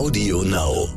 Audio 0.00 0.42
Now. 0.44 0.88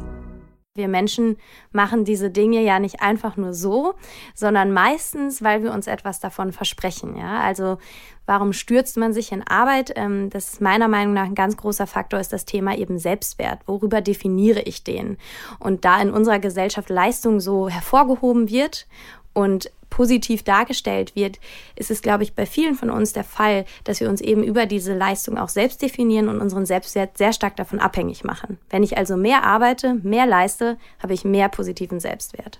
Wir 0.75 0.87
Menschen 0.87 1.35
machen 1.73 2.05
diese 2.05 2.29
Dinge 2.31 2.61
ja 2.61 2.79
nicht 2.79 3.01
einfach 3.01 3.35
nur 3.35 3.53
so, 3.53 3.95
sondern 4.33 4.71
meistens, 4.71 5.43
weil 5.43 5.61
wir 5.61 5.73
uns 5.73 5.87
etwas 5.87 6.21
davon 6.21 6.53
versprechen. 6.53 7.17
Ja? 7.17 7.41
Also 7.41 7.79
warum 8.25 8.53
stürzt 8.53 8.95
man 8.95 9.11
sich 9.11 9.33
in 9.33 9.45
Arbeit? 9.45 9.91
Ähm, 9.97 10.29
das 10.29 10.53
ist 10.53 10.61
meiner 10.61 10.87
Meinung 10.87 11.13
nach 11.13 11.25
ein 11.25 11.35
ganz 11.35 11.57
großer 11.57 11.85
Faktor, 11.85 12.21
ist 12.21 12.31
das 12.31 12.45
Thema 12.45 12.77
eben 12.77 12.97
Selbstwert. 12.97 13.59
Worüber 13.65 13.99
definiere 13.99 14.61
ich 14.61 14.85
den? 14.85 15.17
Und 15.59 15.83
da 15.83 16.01
in 16.01 16.09
unserer 16.09 16.39
Gesellschaft 16.39 16.89
Leistung 16.89 17.41
so 17.41 17.67
hervorgehoben 17.67 18.49
wird 18.49 18.87
und 19.33 19.71
positiv 19.89 20.41
dargestellt 20.41 21.15
wird, 21.15 21.39
ist 21.75 21.91
es, 21.91 22.01
glaube 22.01 22.23
ich, 22.23 22.33
bei 22.33 22.47
vielen 22.47 22.73
von 22.73 22.89
uns 22.89 23.13
der 23.13 23.23
Fall, 23.23 23.65
dass 23.83 23.99
wir 23.99 24.09
uns 24.09 24.21
eben 24.21 24.43
über 24.43 24.65
diese 24.65 24.95
Leistung 24.95 25.37
auch 25.37 25.49
selbst 25.49 25.83
definieren 25.83 26.29
und 26.29 26.41
unseren 26.41 26.65
Selbstwert 26.65 27.15
sehr 27.15 27.31
stark 27.31 27.55
davon 27.57 27.79
abhängig 27.79 28.23
machen. 28.23 28.57
Wenn 28.71 28.81
ich 28.81 28.97
also 28.97 29.17
mehr 29.17 29.43
arbeite, 29.43 29.93
mehr 30.01 30.25
leiste, 30.25 30.77
habe 31.01 31.13
ich 31.13 31.25
mehr 31.25 31.47
positiven 31.47 31.99
Selbstwert. 31.99 32.59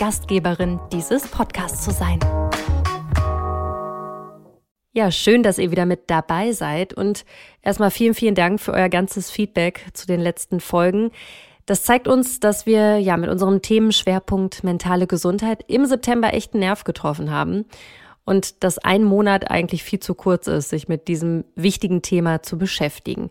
Gastgeberin 0.00 0.80
dieses 0.90 1.28
Podcasts 1.28 1.84
zu 1.84 1.90
sein. 1.90 2.18
Ja, 4.94 5.10
schön, 5.10 5.42
dass 5.42 5.58
ihr 5.58 5.70
wieder 5.70 5.84
mit 5.84 6.08
dabei 6.08 6.52
seid 6.52 6.94
und 6.94 7.26
erstmal 7.60 7.90
vielen, 7.90 8.14
vielen 8.14 8.34
Dank 8.34 8.62
für 8.62 8.72
euer 8.72 8.88
ganzes 8.88 9.30
Feedback 9.30 9.84
zu 9.92 10.06
den 10.06 10.20
letzten 10.20 10.60
Folgen. 10.60 11.10
Das 11.66 11.84
zeigt 11.84 12.08
uns, 12.08 12.40
dass 12.40 12.64
wir 12.64 12.96
ja 12.96 13.18
mit 13.18 13.28
unserem 13.28 13.60
Themenschwerpunkt 13.60 14.64
mentale 14.64 15.06
Gesundheit 15.06 15.66
im 15.68 15.84
September 15.84 16.32
echt 16.32 16.54
einen 16.54 16.60
Nerv 16.60 16.84
getroffen 16.84 17.30
haben 17.30 17.66
und 18.24 18.64
dass 18.64 18.78
ein 18.78 19.04
Monat 19.04 19.50
eigentlich 19.50 19.82
viel 19.82 20.00
zu 20.00 20.14
kurz 20.14 20.46
ist, 20.46 20.70
sich 20.70 20.88
mit 20.88 21.08
diesem 21.08 21.44
wichtigen 21.56 22.00
Thema 22.00 22.42
zu 22.42 22.56
beschäftigen. 22.56 23.28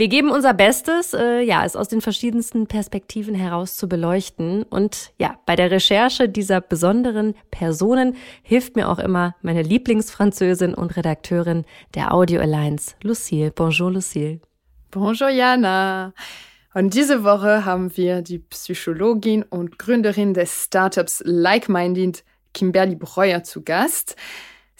Wir 0.00 0.08
geben 0.08 0.30
unser 0.30 0.54
Bestes, 0.54 1.12
äh, 1.12 1.42
ja, 1.42 1.62
es 1.62 1.76
aus 1.76 1.88
den 1.88 2.00
verschiedensten 2.00 2.66
Perspektiven 2.66 3.34
heraus 3.34 3.76
zu 3.76 3.86
beleuchten. 3.86 4.62
Und 4.62 5.12
ja, 5.18 5.38
bei 5.44 5.56
der 5.56 5.70
Recherche 5.70 6.26
dieser 6.26 6.62
besonderen 6.62 7.34
Personen 7.50 8.16
hilft 8.42 8.76
mir 8.76 8.88
auch 8.88 8.98
immer 8.98 9.36
meine 9.42 9.60
Lieblingsfranzösin 9.60 10.72
und 10.72 10.96
Redakteurin 10.96 11.66
der 11.94 12.14
Audio 12.14 12.40
Alliance, 12.40 12.94
Lucille. 13.02 13.50
Bonjour, 13.54 13.92
Lucille. 13.92 14.40
Bonjour, 14.90 15.28
Jana. 15.28 16.14
Und 16.72 16.94
diese 16.94 17.22
Woche 17.22 17.66
haben 17.66 17.94
wir 17.94 18.22
die 18.22 18.38
Psychologin 18.38 19.42
und 19.42 19.78
Gründerin 19.78 20.32
des 20.32 20.64
Startups 20.64 21.22
Like 21.26 21.68
Minded, 21.68 22.24
Kimberly 22.54 22.96
Breuer, 22.96 23.42
zu 23.42 23.60
Gast. 23.60 24.16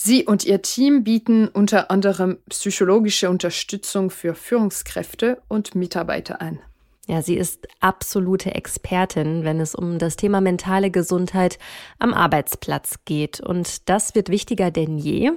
Sie 0.03 0.25
und 0.25 0.47
ihr 0.47 0.63
Team 0.63 1.05
bieten 1.05 1.47
unter 1.47 1.91
anderem 1.91 2.39
psychologische 2.49 3.29
Unterstützung 3.29 4.09
für 4.09 4.35
Führungskräfte 4.35 5.43
und 5.47 5.75
Mitarbeiter 5.75 6.41
an. 6.41 6.59
Ja, 7.07 7.21
sie 7.21 7.37
ist 7.37 7.69
absolute 7.81 8.55
Expertin, 8.55 9.45
wenn 9.45 9.61
es 9.61 9.75
um 9.75 9.99
das 9.99 10.17
Thema 10.17 10.41
mentale 10.41 10.91
Gesundheit 10.91 11.59
am 11.99 12.15
Arbeitsplatz 12.15 13.01
geht. 13.05 13.41
Und 13.41 13.91
das 13.91 14.15
wird 14.15 14.31
wichtiger 14.31 14.71
denn 14.71 14.97
je. 14.97 15.33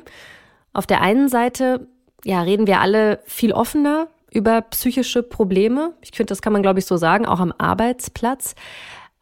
Auf 0.72 0.88
der 0.88 1.02
einen 1.02 1.28
Seite, 1.28 1.86
ja, 2.24 2.42
reden 2.42 2.66
wir 2.66 2.80
alle 2.80 3.20
viel 3.26 3.52
offener 3.52 4.08
über 4.32 4.62
psychische 4.62 5.24
Probleme. 5.24 5.94
Ich 6.00 6.12
finde, 6.12 6.32
das 6.32 6.42
kann 6.42 6.54
man, 6.54 6.62
glaube 6.62 6.80
ich, 6.80 6.86
so 6.86 6.96
sagen, 6.96 7.26
auch 7.26 7.42
am 7.42 7.54
Arbeitsplatz. 7.58 8.56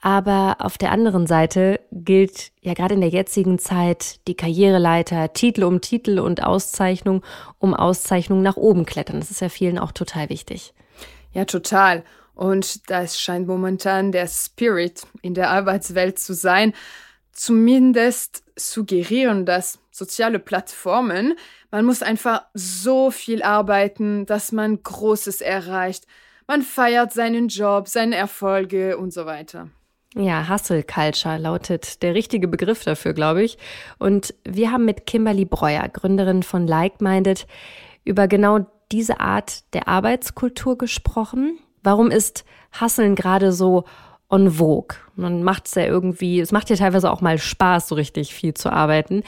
Aber 0.02 0.58
auf 0.60 0.80
der 0.80 0.92
anderen 0.92 1.28
Seite 1.28 1.80
gilt 1.92 2.52
ja 2.60 2.74
gerade 2.74 2.96
in 2.96 3.02
der 3.02 3.12
jetzigen 3.12 3.60
Zeit 3.60 4.20
die 4.28 4.36
Karriereleiter, 4.36 5.32
Titel 5.34 5.64
um 5.64 5.80
Titel 5.80 6.20
und 6.20 6.44
Auszeichnung 6.44 7.24
um 7.60 7.76
Auszeichnung 7.76 8.42
nach 8.42 8.58
oben 8.58 8.88
klettern. 8.88 9.20
Das 9.20 9.30
ist 9.30 9.42
ja 9.42 9.50
vielen 9.50 9.78
auch 9.78 9.92
total 9.92 10.30
wichtig. 10.30 10.74
Ja, 11.34 11.46
total. 11.46 12.04
Und 12.34 12.90
das 12.90 13.20
scheint 13.20 13.48
momentan 13.48 14.12
der 14.12 14.28
Spirit 14.28 15.04
in 15.22 15.36
der 15.36 15.52
Arbeitswelt 15.52 16.18
zu 16.18 16.34
sein. 16.34 16.74
Zumindest 17.32 18.44
suggerieren 18.56 19.46
das 19.46 19.78
soziale 19.92 20.40
Plattformen. 20.40 21.36
Man 21.70 21.86
muss 21.86 22.02
einfach 22.02 22.46
so 22.56 23.12
viel 23.12 23.44
arbeiten, 23.44 24.26
dass 24.26 24.52
man 24.52 24.82
Großes 24.82 25.42
erreicht. 25.42 26.08
Man 26.48 26.64
feiert 26.64 27.14
seinen 27.14 27.50
Job, 27.50 27.88
seine 27.88 28.16
Erfolge 28.16 28.98
und 28.98 29.14
so 29.14 29.28
weiter. 29.28 29.70
Ja, 30.16 30.50
Hustle 30.50 30.84
Culture 30.84 31.38
lautet 31.38 32.02
der 32.04 32.14
richtige 32.14 32.48
Begriff 32.48 32.84
dafür, 32.84 33.14
glaube 33.14 33.44
ich. 33.44 33.58
Und 33.98 34.34
wir 34.44 34.72
haben 34.72 34.84
mit 34.84 35.06
Kimberly 35.06 35.46
Breuer, 35.46 35.88
Gründerin 35.88 36.44
von 36.44 36.68
Like 36.68 37.00
Minded, 37.00 37.48
über 38.04 38.28
genau 38.28 38.66
diese 38.92 39.22
Art 39.22 39.64
der 39.74 39.88
Arbeitskultur 39.88 40.78
gesprochen. 40.78 41.58
Warum 41.82 42.12
ist 42.12 42.44
Hustlen 42.80 43.16
gerade 43.16 43.54
so 43.54 43.86
on 44.30 44.52
vogue? 44.52 44.98
Man 45.16 45.44
macht 45.44 45.68
es 45.68 45.76
ja 45.76 45.86
irgendwie, 45.86 46.42
es 46.42 46.52
macht 46.52 46.70
ja 46.70 46.76
teilweise 46.76 47.10
auch 47.10 47.22
mal 47.22 47.38
Spaß, 47.38 47.88
so 47.88 47.96
richtig 47.96 48.34
viel 48.34 48.54
zu 48.54 48.70
arbeiten. 48.70 49.24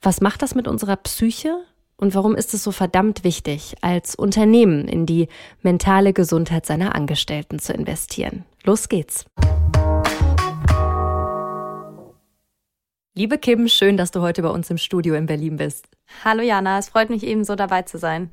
Was 0.00 0.22
macht 0.22 0.40
das 0.40 0.54
mit 0.54 0.68
unserer 0.68 0.96
Psyche? 0.96 1.58
Und 1.96 2.14
warum 2.14 2.34
ist 2.34 2.54
es 2.54 2.64
so 2.64 2.72
verdammt 2.72 3.24
wichtig, 3.24 3.76
als 3.80 4.14
Unternehmen 4.14 4.88
in 4.88 5.06
die 5.06 5.28
mentale 5.62 6.12
Gesundheit 6.12 6.66
seiner 6.66 6.94
Angestellten 6.94 7.58
zu 7.58 7.72
investieren? 7.72 8.44
Los 8.64 8.88
geht's. 8.88 9.26
Liebe 13.16 13.38
Kim, 13.38 13.68
schön, 13.68 13.96
dass 13.96 14.10
du 14.10 14.22
heute 14.22 14.42
bei 14.42 14.48
uns 14.48 14.70
im 14.70 14.76
Studio 14.76 15.14
in 15.14 15.26
Berlin 15.26 15.54
bist. 15.54 15.86
Hallo 16.24 16.42
Jana, 16.42 16.80
es 16.80 16.88
freut 16.88 17.10
mich 17.10 17.22
ebenso 17.22 17.54
dabei 17.54 17.82
zu 17.82 17.96
sein. 17.96 18.32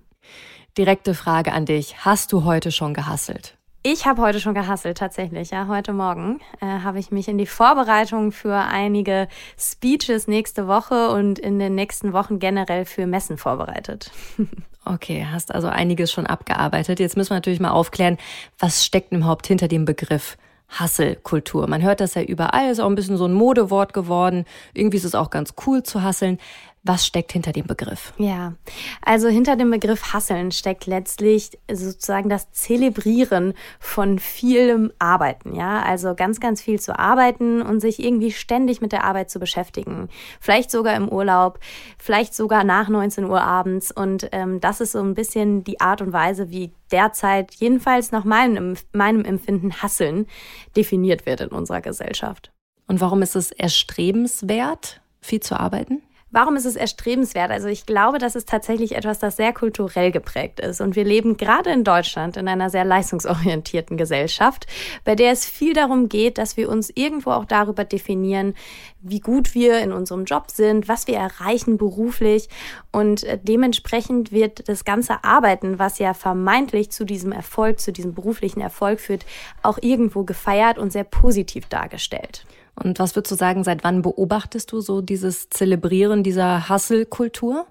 Direkte 0.76 1.14
Frage 1.14 1.52
an 1.52 1.68
dich. 1.68 2.04
Hast 2.04 2.34
du 2.34 2.46
heute 2.46 2.72
schon 2.72 2.96
gehasselt? 2.96 3.56
Ich 3.84 4.08
habe 4.08 4.24
heute 4.24 4.40
schon 4.40 4.56
gehasselt, 4.56 4.98
tatsächlich. 4.98 5.52
Ja, 5.52 5.68
heute 5.68 5.94
Morgen 5.94 6.40
äh, 6.62 6.66
habe 6.66 6.98
ich 6.98 7.12
mich 7.12 7.28
in 7.28 7.38
die 7.38 7.46
Vorbereitung 7.46 8.32
für 8.32 8.56
einige 8.56 9.28
Speeches 9.56 10.28
nächste 10.28 10.68
Woche 10.68 11.12
und 11.12 11.38
in 11.38 11.60
den 11.60 11.76
nächsten 11.76 12.12
Wochen 12.12 12.40
generell 12.40 12.86
für 12.86 13.06
Messen 13.06 13.38
vorbereitet. 13.38 14.12
Okay, 14.84 15.28
hast 15.32 15.54
also 15.54 15.68
einiges 15.68 16.12
schon 16.12 16.26
abgearbeitet. 16.26 17.00
Jetzt 17.00 17.16
müssen 17.16 17.30
wir 17.30 17.36
natürlich 17.36 17.60
mal 17.60 17.70
aufklären, 17.70 18.18
was 18.58 18.84
steckt 18.84 19.12
überhaupt 19.12 19.46
hinter 19.46 19.68
dem 19.68 19.86
Begriff 19.86 20.38
Hasselkultur. 20.72 21.68
Man 21.68 21.82
hört 21.82 22.00
das 22.00 22.16
ja 22.16 22.24
überall, 22.24 22.72
ist 22.72 22.80
auch 22.80 22.90
ein 22.90 22.96
bisschen 22.96 23.18
so 23.18 23.26
ein 23.26 23.34
Modewort 23.34 23.94
geworden. 23.94 24.46
Irgendwie 24.74 24.98
ist 24.98 25.06
es 25.06 25.16
auch 25.16 25.30
ganz 25.30 25.54
cool 25.66 25.84
zu 25.84 26.02
hasseln. 26.02 26.38
Was 26.84 27.06
steckt 27.06 27.32
hinter 27.32 27.52
dem 27.52 27.68
Begriff? 27.68 28.12
Ja, 28.18 28.54
also 29.04 29.28
hinter 29.28 29.56
dem 29.56 29.70
Begriff 29.70 30.14
Hasseln 30.14 30.52
steckt 30.52 30.88
letztlich 30.88 31.60
sozusagen 31.72 32.28
das 32.28 32.52
Zelebrieren 32.54 33.54
von 33.80 34.18
vielem 34.18 34.92
Arbeiten. 34.98 35.54
Ja, 35.54 35.84
also 35.84 36.16
ganz, 36.16 36.40
ganz 36.40 36.60
viel 36.60 36.80
zu 36.80 36.98
arbeiten 36.98 37.62
und 37.62 37.82
sich 37.82 38.04
irgendwie 38.04 38.32
ständig 38.32 38.82
mit 38.82 38.94
der 38.94 39.04
Arbeit 39.04 39.30
zu 39.30 39.38
beschäftigen. 39.38 40.10
Vielleicht 40.40 40.72
sogar 40.72 40.96
im 40.96 41.08
Urlaub, 41.08 41.60
vielleicht 42.00 42.34
sogar 42.34 42.64
nach 42.64 42.90
19 42.90 43.26
Uhr 43.26 43.42
abends. 43.42 43.92
Und 43.92 44.30
ähm, 44.32 44.60
das 44.60 44.82
ist 44.82 44.94
so 44.94 45.04
ein 45.04 45.14
bisschen 45.14 45.64
die 45.64 45.82
Art 45.82 46.02
und 46.02 46.14
Weise, 46.14 46.50
wie 46.50 46.74
derzeit, 46.92 47.54
jedenfalls 47.54 48.12
nach 48.12 48.24
meinem, 48.24 48.76
meinem 48.92 49.24
Empfinden, 49.24 49.84
Hasseln 49.84 50.26
definiert 50.76 51.28
wird 51.28 51.42
in 51.42 51.50
unserer 51.50 51.82
Gesellschaft. 51.82 52.52
Und 52.88 53.02
warum 53.02 53.22
ist 53.22 53.36
es 53.36 53.52
erstrebenswert, 53.52 55.00
viel 55.22 55.42
zu 55.42 55.60
arbeiten? 55.60 56.02
Warum 56.34 56.56
ist 56.56 56.66
es 56.66 56.78
erstrebenswert? 56.78 57.52
Also 57.52 57.68
ich 57.68 57.86
glaube, 57.86 58.18
das 58.18 58.38
ist 58.38 58.48
tatsächlich 58.48 58.96
etwas, 58.96 59.20
das 59.20 59.36
sehr 59.36 59.52
kulturell 59.52 60.12
geprägt 60.12 60.62
ist. 60.62 60.80
Und 60.80 60.96
wir 60.96 61.04
leben 61.04 61.36
gerade 61.36 61.72
in 61.72 61.84
Deutschland 61.84 62.38
in 62.38 62.48
einer 62.48 62.70
sehr 62.70 62.86
leistungsorientierten 62.86 63.98
Gesellschaft, 63.98 64.66
bei 65.04 65.16
der 65.16 65.32
es 65.32 65.46
viel 65.46 65.74
darum 65.74 66.08
geht, 66.08 66.38
dass 66.38 66.56
wir 66.56 66.70
uns 66.70 66.90
irgendwo 66.96 67.32
auch 67.32 67.44
darüber 67.44 67.84
definieren, 67.84 68.56
wie 69.02 69.20
gut 69.20 69.54
wir 69.54 69.80
in 69.80 69.92
unserem 69.92 70.24
Job 70.24 70.52
sind, 70.52 70.88
was 70.88 71.06
wir 71.08 71.18
erreichen 71.18 71.78
beruflich. 71.78 72.48
Und 72.94 73.24
äh, 73.26 73.38
dementsprechend 73.42 74.32
wird 74.32 74.70
das 74.70 74.86
ganze 74.86 75.26
Arbeiten, 75.26 75.80
was 75.80 76.00
ja 76.00 76.14
vermeintlich 76.14 76.92
zu 76.92 77.04
diesem 77.04 77.34
Erfolg, 77.34 77.82
zu 77.82 77.92
diesem 77.92 78.14
beruflichen 78.14 78.62
Erfolg 78.62 79.02
führt, 79.02 79.26
auch 79.64 79.80
irgendwo 79.82 80.24
gefeiert 80.24 80.78
und 80.78 80.94
sehr 80.94 81.04
positiv 81.04 81.68
dargestellt. 81.68 82.46
Und 82.76 83.00
was 83.00 83.16
würdest 83.16 83.32
du 83.32 83.36
sagen, 83.36 83.64
seit 83.64 83.84
wann 83.84 84.02
beobachtest 84.02 84.72
du 84.72 84.82
so 84.82 85.02
dieses 85.02 85.50
Zelebrieren 85.50 86.24
dieser 86.24 86.70
Hustle-Kultur? 86.70 87.68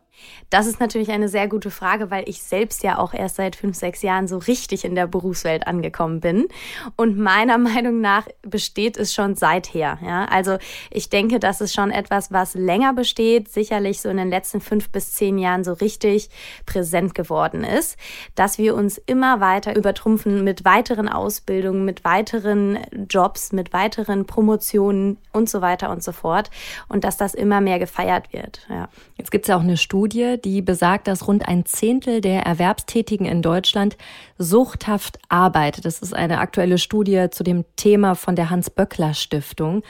Das 0.51 0.67
ist 0.67 0.81
natürlich 0.81 1.11
eine 1.11 1.29
sehr 1.29 1.49
gute 1.49 1.71
Frage, 1.71 2.11
weil 2.11 2.29
ich 2.29 2.43
selbst 2.43 2.83
ja 2.83 2.99
auch 2.99 3.15
erst 3.15 3.37
seit 3.37 3.55
fünf, 3.55 3.77
sechs 3.77 4.03
Jahren 4.03 4.27
so 4.27 4.39
richtig 4.39 4.85
in 4.85 4.97
der 4.97 5.07
Berufswelt 5.07 5.67
angekommen 5.67 6.21
bin. 6.21 6.49
Und 6.97 7.19
meiner 7.19 7.59
Meinung 7.71 8.01
nach 8.01 8.27
besteht 8.43 8.97
es 8.97 9.15
schon 9.15 9.37
seither. 9.37 9.99
Ja? 10.05 10.25
Also 10.27 10.59
ich 10.91 11.09
denke, 11.09 11.39
das 11.39 11.61
ist 11.61 11.75
schon 11.75 11.91
etwas, 11.91 12.33
was 12.33 12.55
länger 12.55 12.93
besteht, 12.93 13.49
sicherlich 13.49 14.01
so 14.01 14.09
in 14.09 14.17
den 14.17 14.31
letzten 14.31 14.61
fünf 14.61 14.91
bis 14.91 15.13
zehn 15.13 15.39
Jahren 15.39 15.63
so 15.63 15.73
richtig 15.75 16.31
präsent 16.67 17.15
geworden 17.15 17.63
ist, 17.63 17.97
dass 18.35 18.59
wir 18.59 18.75
uns 18.75 18.99
immer 18.99 19.41
weiter 19.41 19.77
übertrumpfen 19.77 20.43
mit 20.43 20.65
weiteren 20.65 21.09
Ausbildungen, 21.09 21.85
mit 21.85 22.05
weiteren 22.05 22.79
Jobs, 23.09 23.53
mit 23.53 23.73
weiteren 23.73 24.27
Promotionen 24.27 25.19
und 25.33 25.49
so 25.49 25.61
weiter 25.61 25.91
und 25.91 26.03
so 26.03 26.13
fort. 26.13 26.51
Und 26.89 27.05
dass 27.05 27.17
das 27.17 27.35
immer 27.35 27.61
mehr 27.61 27.79
gefeiert 27.79 28.33
wird. 28.33 28.67
Ja. 28.69 28.89
Jetzt 29.17 29.31
gibt 29.31 29.45
es 29.45 29.49
ja 29.49 29.57
auch 29.57 29.63
eine 29.63 29.77
Studie, 29.77 30.10
die 30.39 30.62
besagt, 30.62 31.09
dass 31.09 31.27
rund 31.27 31.47
ein 31.49 31.65
Zehntel 31.65 32.21
der 32.21 32.43
Erwerbstätigen 32.43 33.27
in 33.27 33.43
Deutschland 33.43 33.97
suchthaft 34.39 35.19
arbeitet. 35.29 35.85
Das 35.85 36.01
ist 36.01 36.15
eine 36.15 36.39
aktuelle 36.39 36.79
Studie 36.79 37.29
zu 37.31 37.45
dem 37.45 37.65
Thema 37.77 38.15
von 38.15 38.37
der 38.37 38.51
Hans-Böckler-Stiftung. 38.51 39.83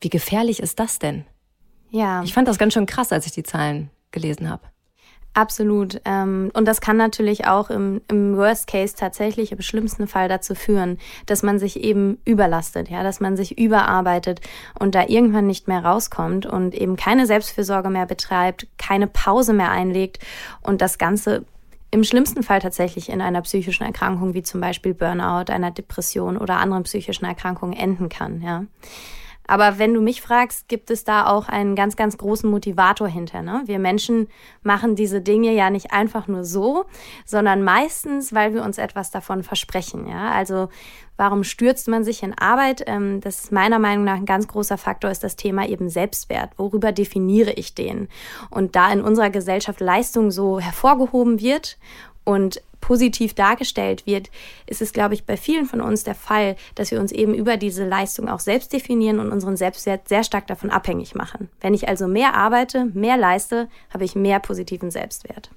Wie 0.00 0.10
gefährlich 0.10 0.60
ist 0.60 0.78
das 0.78 0.98
denn? 0.98 1.24
Ja. 1.90 2.22
Ich 2.22 2.34
fand 2.34 2.48
das 2.48 2.58
ganz 2.58 2.74
schön 2.74 2.86
krass, 2.86 3.12
als 3.12 3.26
ich 3.26 3.32
die 3.32 3.42
Zahlen 3.42 3.90
gelesen 4.10 4.50
habe. 4.50 4.62
Absolut. 5.34 6.00
Ähm, 6.04 6.52
und 6.54 6.66
das 6.66 6.80
kann 6.80 6.96
natürlich 6.96 7.46
auch 7.46 7.68
im, 7.68 8.00
im 8.08 8.36
Worst 8.36 8.68
Case 8.68 8.94
tatsächlich 8.96 9.50
im 9.50 9.60
schlimmsten 9.62 10.06
Fall 10.06 10.28
dazu 10.28 10.54
führen, 10.54 10.98
dass 11.26 11.42
man 11.42 11.58
sich 11.58 11.82
eben 11.82 12.18
überlastet, 12.24 12.88
ja, 12.88 13.02
dass 13.02 13.18
man 13.18 13.36
sich 13.36 13.58
überarbeitet 13.58 14.40
und 14.78 14.94
da 14.94 15.06
irgendwann 15.08 15.48
nicht 15.48 15.66
mehr 15.66 15.84
rauskommt 15.84 16.46
und 16.46 16.72
eben 16.72 16.94
keine 16.94 17.26
Selbstfürsorge 17.26 17.90
mehr 17.90 18.06
betreibt, 18.06 18.68
keine 18.78 19.08
Pause 19.08 19.54
mehr 19.54 19.72
einlegt 19.72 20.20
und 20.62 20.80
das 20.80 20.98
Ganze 20.98 21.44
im 21.90 22.04
schlimmsten 22.04 22.44
Fall 22.44 22.60
tatsächlich 22.60 23.08
in 23.08 23.20
einer 23.20 23.42
psychischen 23.42 23.84
Erkrankung 23.84 24.34
wie 24.34 24.42
zum 24.44 24.60
Beispiel 24.60 24.94
Burnout, 24.94 25.52
einer 25.52 25.72
Depression 25.72 26.36
oder 26.36 26.58
anderen 26.58 26.84
psychischen 26.84 27.24
Erkrankungen 27.24 27.76
enden 27.76 28.08
kann, 28.08 28.40
ja. 28.40 28.64
Aber 29.46 29.78
wenn 29.78 29.92
du 29.92 30.00
mich 30.00 30.22
fragst, 30.22 30.68
gibt 30.68 30.90
es 30.90 31.04
da 31.04 31.26
auch 31.26 31.48
einen 31.48 31.74
ganz, 31.74 31.96
ganz 31.96 32.16
großen 32.16 32.48
Motivator 32.48 33.08
hinter. 33.08 33.42
Ne? 33.42 33.62
Wir 33.66 33.78
Menschen 33.78 34.28
machen 34.62 34.96
diese 34.96 35.20
Dinge 35.20 35.52
ja 35.52 35.70
nicht 35.70 35.92
einfach 35.92 36.28
nur 36.28 36.44
so, 36.44 36.86
sondern 37.26 37.62
meistens, 37.62 38.32
weil 38.32 38.54
wir 38.54 38.62
uns 38.62 38.78
etwas 38.78 39.10
davon 39.10 39.42
versprechen. 39.42 40.06
Ja? 40.08 40.30
Also 40.30 40.68
warum 41.16 41.44
stürzt 41.44 41.88
man 41.88 42.04
sich 42.04 42.22
in 42.22 42.36
Arbeit? 42.38 42.84
Ähm, 42.86 43.20
das 43.20 43.44
ist 43.44 43.52
meiner 43.52 43.78
Meinung 43.78 44.04
nach 44.04 44.16
ein 44.16 44.26
ganz 44.26 44.48
großer 44.48 44.78
Faktor, 44.78 45.10
ist 45.10 45.24
das 45.24 45.36
Thema 45.36 45.68
eben 45.68 45.88
Selbstwert. 45.88 46.50
Worüber 46.56 46.92
definiere 46.92 47.52
ich 47.52 47.74
den? 47.74 48.08
Und 48.50 48.76
da 48.76 48.90
in 48.90 49.02
unserer 49.02 49.30
Gesellschaft 49.30 49.80
Leistung 49.80 50.30
so 50.30 50.58
hervorgehoben 50.58 51.40
wird 51.40 51.78
und 52.24 52.62
positiv 52.84 53.32
dargestellt 53.32 54.04
wird, 54.04 54.28
ist 54.66 54.82
es, 54.82 54.92
glaube 54.92 55.14
ich, 55.14 55.24
bei 55.24 55.38
vielen 55.38 55.64
von 55.64 55.80
uns 55.80 56.04
der 56.04 56.14
Fall, 56.14 56.54
dass 56.74 56.90
wir 56.90 57.00
uns 57.00 57.12
eben 57.12 57.32
über 57.32 57.56
diese 57.56 57.88
Leistung 57.88 58.28
auch 58.28 58.40
selbst 58.40 58.74
definieren 58.74 59.20
und 59.20 59.32
unseren 59.32 59.56
Selbstwert 59.56 60.06
sehr 60.06 60.22
stark 60.22 60.46
davon 60.48 60.68
abhängig 60.68 61.14
machen. 61.14 61.48
Wenn 61.62 61.72
ich 61.72 61.88
also 61.88 62.06
mehr 62.06 62.34
arbeite, 62.34 62.84
mehr 62.92 63.16
leiste, 63.16 63.70
habe 63.88 64.04
ich 64.04 64.14
mehr 64.14 64.38
positiven 64.38 64.90
Selbstwert. 64.90 65.50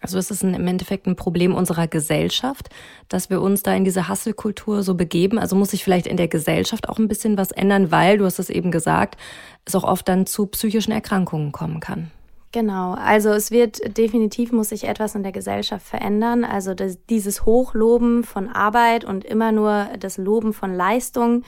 Also 0.00 0.16
ist 0.16 0.30
es 0.30 0.44
im 0.44 0.66
Endeffekt 0.66 1.08
ein 1.08 1.16
Problem 1.16 1.56
unserer 1.56 1.88
Gesellschaft, 1.88 2.70
dass 3.08 3.30
wir 3.30 3.42
uns 3.42 3.64
da 3.64 3.74
in 3.74 3.84
diese 3.84 4.06
Hasselkultur 4.06 4.84
so 4.84 4.94
begeben? 4.94 5.40
Also 5.40 5.56
muss 5.56 5.72
sich 5.72 5.82
vielleicht 5.82 6.06
in 6.06 6.16
der 6.16 6.28
Gesellschaft 6.28 6.88
auch 6.88 6.98
ein 6.98 7.08
bisschen 7.08 7.36
was 7.36 7.50
ändern, 7.50 7.90
weil, 7.90 8.18
du 8.18 8.26
hast 8.26 8.38
es 8.38 8.48
eben 8.48 8.70
gesagt, 8.70 9.16
es 9.64 9.74
auch 9.74 9.84
oft 9.84 10.08
dann 10.08 10.24
zu 10.24 10.46
psychischen 10.46 10.92
Erkrankungen 10.92 11.50
kommen 11.50 11.80
kann. 11.80 12.12
Genau, 12.52 12.94
also 12.94 13.28
es 13.28 13.52
wird 13.52 13.96
definitiv 13.96 14.50
muss 14.50 14.70
sich 14.70 14.88
etwas 14.88 15.14
in 15.14 15.22
der 15.22 15.30
Gesellschaft 15.30 15.86
verändern. 15.86 16.42
Also 16.42 16.74
das, 16.74 16.98
dieses 17.08 17.46
Hochloben 17.46 18.24
von 18.24 18.48
Arbeit 18.48 19.04
und 19.04 19.24
immer 19.24 19.52
nur 19.52 19.86
das 20.00 20.18
Loben 20.18 20.52
von 20.52 20.74
Leistung, 20.74 21.44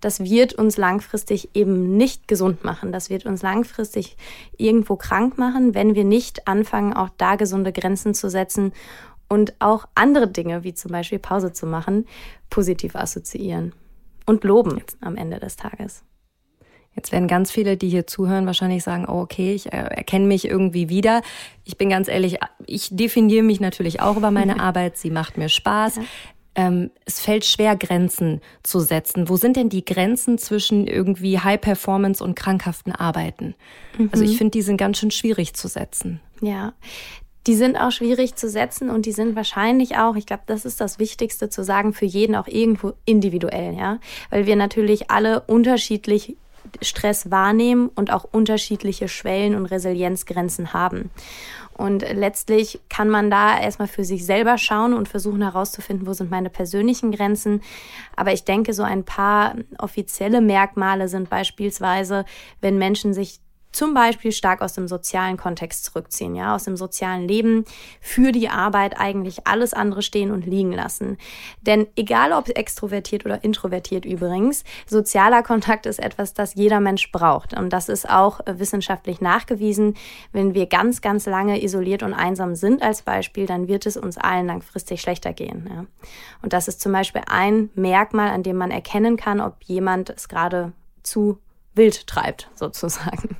das 0.00 0.20
wird 0.20 0.54
uns 0.54 0.78
langfristig 0.78 1.50
eben 1.52 1.98
nicht 1.98 2.26
gesund 2.26 2.64
machen. 2.64 2.90
Das 2.90 3.10
wird 3.10 3.26
uns 3.26 3.42
langfristig 3.42 4.16
irgendwo 4.56 4.96
krank 4.96 5.36
machen, 5.36 5.74
wenn 5.74 5.94
wir 5.94 6.04
nicht 6.04 6.48
anfangen, 6.48 6.94
auch 6.94 7.10
da 7.18 7.36
gesunde 7.36 7.72
Grenzen 7.72 8.14
zu 8.14 8.30
setzen 8.30 8.72
und 9.28 9.54
auch 9.58 9.84
andere 9.94 10.26
Dinge, 10.26 10.64
wie 10.64 10.72
zum 10.72 10.90
Beispiel 10.90 11.18
Pause 11.18 11.52
zu 11.52 11.66
machen, 11.66 12.06
positiv 12.48 12.96
assoziieren 12.96 13.74
und 14.24 14.42
loben 14.42 14.82
am 15.02 15.16
Ende 15.16 15.38
des 15.38 15.56
Tages. 15.56 16.02
Jetzt 16.96 17.12
werden 17.12 17.28
ganz 17.28 17.50
viele, 17.50 17.76
die 17.76 17.90
hier 17.90 18.06
zuhören, 18.06 18.46
wahrscheinlich 18.46 18.82
sagen, 18.82 19.06
oh, 19.06 19.20
okay, 19.20 19.54
ich 19.54 19.66
äh, 19.66 19.76
erkenne 19.76 20.26
mich 20.26 20.48
irgendwie 20.48 20.88
wieder. 20.88 21.20
Ich 21.64 21.76
bin 21.76 21.90
ganz 21.90 22.08
ehrlich, 22.08 22.38
ich 22.66 22.88
definiere 22.90 23.44
mich 23.44 23.60
natürlich 23.60 24.00
auch 24.00 24.16
über 24.16 24.30
meine 24.30 24.58
Arbeit. 24.60 24.96
Sie 24.96 25.10
macht 25.10 25.36
mir 25.36 25.50
Spaß. 25.50 25.96
Ja. 25.96 26.02
Ähm, 26.54 26.90
es 27.04 27.20
fällt 27.20 27.44
schwer, 27.44 27.76
Grenzen 27.76 28.40
zu 28.62 28.80
setzen. 28.80 29.28
Wo 29.28 29.36
sind 29.36 29.56
denn 29.56 29.68
die 29.68 29.84
Grenzen 29.84 30.38
zwischen 30.38 30.86
irgendwie 30.86 31.38
High 31.38 31.60
Performance 31.60 32.24
und 32.24 32.34
krankhaften 32.34 32.92
Arbeiten? 32.92 33.54
Mhm. 33.98 34.08
Also 34.10 34.24
ich 34.24 34.32
mhm. 34.32 34.36
finde, 34.36 34.50
die 34.52 34.62
sind 34.62 34.78
ganz 34.78 34.98
schön 34.98 35.10
schwierig 35.10 35.52
zu 35.52 35.68
setzen. 35.68 36.20
Ja, 36.40 36.72
die 37.46 37.54
sind 37.54 37.76
auch 37.76 37.92
schwierig 37.92 38.34
zu 38.34 38.48
setzen 38.48 38.90
und 38.90 39.06
die 39.06 39.12
sind 39.12 39.36
wahrscheinlich 39.36 39.96
auch, 39.98 40.16
ich 40.16 40.26
glaube, 40.26 40.42
das 40.46 40.64
ist 40.64 40.80
das 40.80 40.98
Wichtigste 40.98 41.48
zu 41.48 41.62
sagen, 41.62 41.92
für 41.92 42.06
jeden 42.06 42.34
auch 42.34 42.48
irgendwo 42.48 42.94
individuell, 43.04 43.74
ja. 43.74 43.98
Weil 44.30 44.46
wir 44.46 44.56
natürlich 44.56 45.10
alle 45.10 45.42
unterschiedlich 45.42 46.36
Stress 46.82 47.30
wahrnehmen 47.30 47.88
und 47.94 48.12
auch 48.12 48.24
unterschiedliche 48.24 49.08
Schwellen 49.08 49.54
und 49.54 49.66
Resilienzgrenzen 49.66 50.72
haben. 50.72 51.10
Und 51.76 52.02
letztlich 52.10 52.80
kann 52.88 53.10
man 53.10 53.30
da 53.30 53.60
erstmal 53.60 53.88
für 53.88 54.04
sich 54.04 54.24
selber 54.24 54.56
schauen 54.56 54.94
und 54.94 55.08
versuchen 55.08 55.42
herauszufinden, 55.42 56.06
wo 56.06 56.14
sind 56.14 56.30
meine 56.30 56.48
persönlichen 56.48 57.12
Grenzen. 57.12 57.60
Aber 58.16 58.32
ich 58.32 58.44
denke, 58.44 58.72
so 58.72 58.82
ein 58.82 59.04
paar 59.04 59.56
offizielle 59.78 60.40
Merkmale 60.40 61.08
sind 61.08 61.28
beispielsweise, 61.28 62.24
wenn 62.62 62.78
Menschen 62.78 63.12
sich 63.12 63.40
zum 63.76 63.92
Beispiel 63.92 64.32
stark 64.32 64.62
aus 64.62 64.72
dem 64.72 64.88
sozialen 64.88 65.36
Kontext 65.36 65.84
zurückziehen, 65.84 66.34
ja, 66.34 66.54
aus 66.54 66.64
dem 66.64 66.78
sozialen 66.78 67.28
Leben 67.28 67.66
für 68.00 68.32
die 68.32 68.48
Arbeit 68.48 68.98
eigentlich 68.98 69.46
alles 69.46 69.74
andere 69.74 70.00
stehen 70.00 70.30
und 70.30 70.46
liegen 70.46 70.72
lassen. 70.72 71.18
Denn 71.60 71.86
egal 71.94 72.32
ob 72.32 72.48
extrovertiert 72.48 73.26
oder 73.26 73.44
introvertiert 73.44 74.06
übrigens, 74.06 74.64
sozialer 74.86 75.42
Kontakt 75.42 75.84
ist 75.84 75.98
etwas, 75.98 76.32
das 76.32 76.54
jeder 76.54 76.80
Mensch 76.80 77.12
braucht. 77.12 77.54
Und 77.54 77.70
das 77.70 77.90
ist 77.90 78.08
auch 78.08 78.40
wissenschaftlich 78.46 79.20
nachgewiesen. 79.20 79.94
Wenn 80.32 80.54
wir 80.54 80.66
ganz, 80.66 81.02
ganz 81.02 81.26
lange 81.26 81.62
isoliert 81.62 82.02
und 82.02 82.14
einsam 82.14 82.54
sind 82.54 82.82
als 82.82 83.02
Beispiel, 83.02 83.44
dann 83.44 83.68
wird 83.68 83.84
es 83.84 83.98
uns 83.98 84.16
allen 84.16 84.46
langfristig 84.46 85.02
schlechter 85.02 85.34
gehen. 85.34 85.68
Ja. 85.70 85.84
Und 86.40 86.54
das 86.54 86.66
ist 86.66 86.80
zum 86.80 86.92
Beispiel 86.92 87.22
ein 87.28 87.68
Merkmal, 87.74 88.30
an 88.30 88.42
dem 88.42 88.56
man 88.56 88.70
erkennen 88.70 89.18
kann, 89.18 89.42
ob 89.42 89.62
jemand 89.64 90.08
es 90.08 90.28
gerade 90.28 90.72
zu 91.02 91.38
wild 91.74 92.06
treibt, 92.06 92.48
sozusagen. 92.54 93.36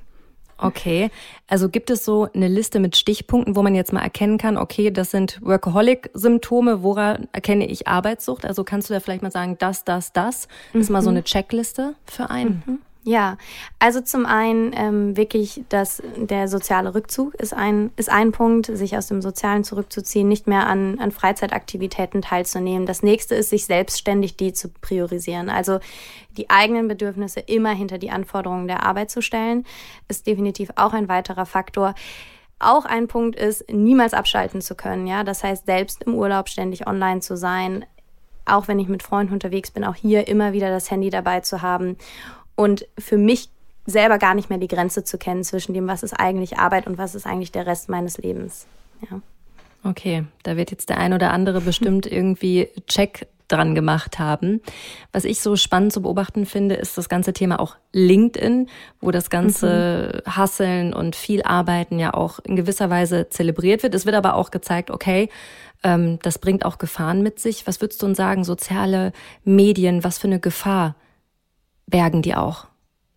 Okay, 0.58 1.10
also 1.46 1.68
gibt 1.68 1.90
es 1.90 2.04
so 2.04 2.28
eine 2.32 2.48
Liste 2.48 2.80
mit 2.80 2.96
Stichpunkten, 2.96 3.56
wo 3.56 3.62
man 3.62 3.74
jetzt 3.74 3.92
mal 3.92 4.00
erkennen 4.02 4.38
kann, 4.38 4.56
okay, 4.56 4.90
das 4.90 5.10
sind 5.10 5.38
Workaholic-Symptome, 5.42 6.82
woran 6.82 7.28
erkenne 7.32 7.66
ich 7.66 7.86
Arbeitssucht? 7.86 8.46
Also 8.46 8.64
kannst 8.64 8.88
du 8.88 8.94
da 8.94 9.00
vielleicht 9.00 9.22
mal 9.22 9.30
sagen, 9.30 9.56
das, 9.58 9.84
das, 9.84 10.12
das? 10.12 10.48
Das 10.72 10.82
ist 10.82 10.90
mal 10.90 11.02
so 11.02 11.10
mhm. 11.10 11.16
eine 11.16 11.24
Checkliste 11.24 11.94
für 12.06 12.30
einen. 12.30 12.62
Mhm. 12.66 12.78
Ja, 13.06 13.38
also 13.78 14.00
zum 14.00 14.26
einen 14.26 14.72
ähm, 14.74 15.16
wirklich, 15.16 15.62
dass 15.68 16.02
der 16.16 16.48
soziale 16.48 16.92
Rückzug 16.92 17.36
ist 17.36 17.54
ein, 17.54 17.92
ist 17.94 18.10
ein 18.10 18.32
Punkt, 18.32 18.66
sich 18.66 18.96
aus 18.96 19.06
dem 19.06 19.22
Sozialen 19.22 19.62
zurückzuziehen, 19.62 20.26
nicht 20.26 20.48
mehr 20.48 20.66
an, 20.66 20.98
an 20.98 21.12
Freizeitaktivitäten 21.12 22.20
teilzunehmen. 22.20 22.84
Das 22.84 23.04
nächste 23.04 23.36
ist, 23.36 23.50
sich 23.50 23.66
selbstständig 23.66 24.36
die 24.36 24.52
zu 24.52 24.70
priorisieren. 24.80 25.50
Also 25.50 25.78
die 26.36 26.50
eigenen 26.50 26.88
Bedürfnisse 26.88 27.38
immer 27.38 27.70
hinter 27.70 27.98
die 27.98 28.10
Anforderungen 28.10 28.66
der 28.66 28.82
Arbeit 28.82 29.12
zu 29.12 29.22
stellen, 29.22 29.64
ist 30.08 30.26
definitiv 30.26 30.70
auch 30.74 30.92
ein 30.92 31.08
weiterer 31.08 31.46
Faktor. 31.46 31.94
Auch 32.58 32.86
ein 32.86 33.06
Punkt 33.06 33.38
ist, 33.38 33.70
niemals 33.70 34.14
abschalten 34.14 34.60
zu 34.60 34.74
können. 34.74 35.06
Ja, 35.06 35.22
das 35.22 35.44
heißt, 35.44 35.66
selbst 35.66 36.02
im 36.02 36.16
Urlaub 36.16 36.48
ständig 36.48 36.88
online 36.88 37.20
zu 37.20 37.36
sein, 37.36 37.84
auch 38.46 38.66
wenn 38.66 38.80
ich 38.80 38.88
mit 38.88 39.04
Freunden 39.04 39.32
unterwegs 39.32 39.70
bin, 39.70 39.84
auch 39.84 39.94
hier 39.94 40.26
immer 40.26 40.52
wieder 40.52 40.70
das 40.70 40.90
Handy 40.90 41.10
dabei 41.10 41.38
zu 41.38 41.62
haben 41.62 41.96
und 42.56 42.86
für 42.98 43.16
mich 43.16 43.50
selber 43.86 44.18
gar 44.18 44.34
nicht 44.34 44.50
mehr 44.50 44.58
die 44.58 44.68
Grenze 44.68 45.04
zu 45.04 45.16
kennen 45.16 45.44
zwischen 45.44 45.72
dem, 45.72 45.86
was 45.86 46.02
ist 46.02 46.14
eigentlich 46.14 46.58
Arbeit 46.58 46.86
und 46.86 46.98
was 46.98 47.14
ist 47.14 47.26
eigentlich 47.26 47.52
der 47.52 47.66
Rest 47.66 47.88
meines 47.88 48.18
Lebens. 48.18 48.66
Ja. 49.08 49.20
Okay, 49.84 50.24
da 50.42 50.56
wird 50.56 50.72
jetzt 50.72 50.88
der 50.88 50.98
ein 50.98 51.12
oder 51.12 51.30
andere 51.32 51.60
bestimmt 51.60 52.06
irgendwie 52.10 52.68
Check 52.88 53.28
dran 53.48 53.76
gemacht 53.76 54.18
haben. 54.18 54.60
Was 55.12 55.24
ich 55.24 55.40
so 55.40 55.54
spannend 55.54 55.92
zu 55.92 56.02
beobachten 56.02 56.46
finde, 56.46 56.74
ist 56.74 56.98
das 56.98 57.08
ganze 57.08 57.32
Thema 57.32 57.60
auch 57.60 57.76
LinkedIn, 57.92 58.68
wo 59.00 59.12
das 59.12 59.30
ganze 59.30 60.22
mhm. 60.26 60.36
Hasseln 60.36 60.92
und 60.92 61.14
viel 61.14 61.42
Arbeiten 61.42 62.00
ja 62.00 62.12
auch 62.12 62.40
in 62.40 62.56
gewisser 62.56 62.90
Weise 62.90 63.28
zelebriert 63.30 63.84
wird. 63.84 63.94
Es 63.94 64.04
wird 64.04 64.16
aber 64.16 64.34
auch 64.34 64.50
gezeigt, 64.50 64.90
okay, 64.90 65.28
ähm, 65.84 66.18
das 66.22 66.38
bringt 66.38 66.64
auch 66.64 66.78
Gefahren 66.78 67.22
mit 67.22 67.38
sich. 67.38 67.68
Was 67.68 67.80
würdest 67.80 68.02
du 68.02 68.06
uns 68.06 68.16
sagen, 68.16 68.42
soziale 68.42 69.12
Medien, 69.44 70.02
was 70.02 70.18
für 70.18 70.26
eine 70.26 70.40
Gefahr 70.40 70.96
bergen 71.86 72.22
die 72.22 72.34
auch 72.34 72.66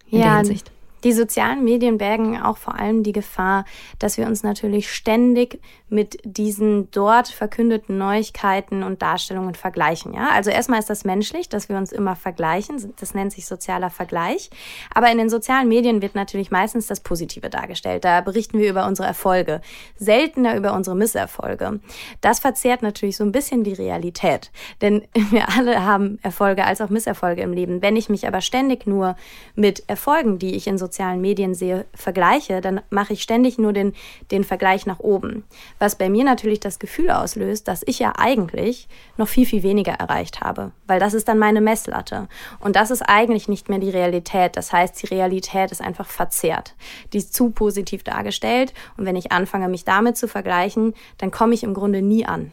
in 0.09 0.19
ja, 0.19 0.25
der 0.25 0.37
Hinsicht. 0.37 0.71
Die 1.03 1.13
sozialen 1.13 1.63
Medien 1.63 1.97
bergen 1.97 2.41
auch 2.41 2.57
vor 2.57 2.75
allem 2.75 3.03
die 3.03 3.11
Gefahr, 3.11 3.65
dass 3.99 4.17
wir 4.17 4.27
uns 4.27 4.43
natürlich 4.43 4.91
ständig 4.91 5.59
mit 5.89 6.19
diesen 6.23 6.91
dort 6.91 7.29
verkündeten 7.29 7.97
Neuigkeiten 7.97 8.83
und 8.83 9.01
Darstellungen 9.01 9.55
vergleichen. 9.55 10.13
Ja, 10.13 10.29
also 10.33 10.49
erstmal 10.51 10.79
ist 10.79 10.89
das 10.89 11.03
menschlich, 11.03 11.49
dass 11.49 11.69
wir 11.69 11.77
uns 11.77 11.91
immer 11.91 12.15
vergleichen. 12.15 12.93
Das 12.99 13.13
nennt 13.13 13.31
sich 13.31 13.45
sozialer 13.47 13.89
Vergleich. 13.89 14.49
Aber 14.93 15.11
in 15.11 15.17
den 15.17 15.29
sozialen 15.29 15.67
Medien 15.67 16.01
wird 16.01 16.15
natürlich 16.15 16.51
meistens 16.51 16.87
das 16.87 16.99
Positive 16.99 17.49
dargestellt. 17.49 18.05
Da 18.05 18.21
berichten 18.21 18.59
wir 18.59 18.69
über 18.69 18.85
unsere 18.85 19.07
Erfolge, 19.07 19.61
seltener 19.97 20.55
über 20.55 20.73
unsere 20.73 20.95
Misserfolge. 20.95 21.79
Das 22.21 22.39
verzerrt 22.39 22.83
natürlich 22.83 23.17
so 23.17 23.23
ein 23.23 23.31
bisschen 23.31 23.63
die 23.63 23.73
Realität, 23.73 24.51
denn 24.81 25.03
wir 25.31 25.49
alle 25.49 25.85
haben 25.85 26.19
Erfolge 26.21 26.65
als 26.65 26.81
auch 26.81 26.89
Misserfolge 26.89 27.41
im 27.41 27.53
Leben. 27.53 27.81
Wenn 27.81 27.95
ich 27.95 28.09
mich 28.09 28.27
aber 28.27 28.41
ständig 28.41 28.85
nur 28.85 29.15
mit 29.55 29.83
Erfolgen, 29.87 30.39
die 30.39 30.55
ich 30.55 30.67
in 30.67 30.77
sozialen 30.89 31.21
Medien 31.21 31.53
sehe, 31.53 31.85
vergleiche, 31.93 32.61
dann 32.61 32.81
mache 32.89 33.13
ich 33.13 33.21
ständig 33.21 33.59
nur 33.59 33.73
den, 33.73 33.93
den 34.31 34.43
Vergleich 34.43 34.87
nach 34.87 34.99
oben. 34.99 35.43
Was 35.77 35.95
bei 35.95 36.09
mir 36.09 36.23
natürlich 36.23 36.59
das 36.59 36.79
Gefühl 36.79 37.11
auslöst, 37.11 37.67
dass 37.67 37.83
ich 37.85 37.99
ja 37.99 38.13
eigentlich 38.17 38.87
noch 39.17 39.27
viel, 39.27 39.45
viel 39.45 39.61
weniger 39.61 39.93
erreicht 39.93 40.41
habe, 40.41 40.71
weil 40.87 40.99
das 40.99 41.13
ist 41.13 41.27
dann 41.27 41.37
meine 41.37 41.61
Messlatte. 41.61 42.27
Und 42.59 42.75
das 42.75 42.89
ist 42.89 43.03
eigentlich 43.03 43.47
nicht 43.47 43.69
mehr 43.69 43.79
die 43.79 43.91
Realität. 43.91 44.57
Das 44.57 44.73
heißt, 44.73 45.01
die 45.01 45.07
Realität 45.07 45.71
ist 45.71 45.81
einfach 45.81 46.07
verzerrt. 46.07 46.73
Die 47.13 47.19
ist 47.19 47.33
zu 47.33 47.51
positiv 47.51 48.03
dargestellt. 48.03 48.73
Und 48.97 49.05
wenn 49.05 49.15
ich 49.15 49.31
anfange, 49.31 49.69
mich 49.69 49.85
damit 49.85 50.17
zu 50.17 50.27
vergleichen, 50.27 50.95
dann 51.19 51.29
komme 51.29 51.53
ich 51.53 51.63
im 51.63 51.75
Grunde 51.75 52.01
nie 52.01 52.25
an. 52.25 52.51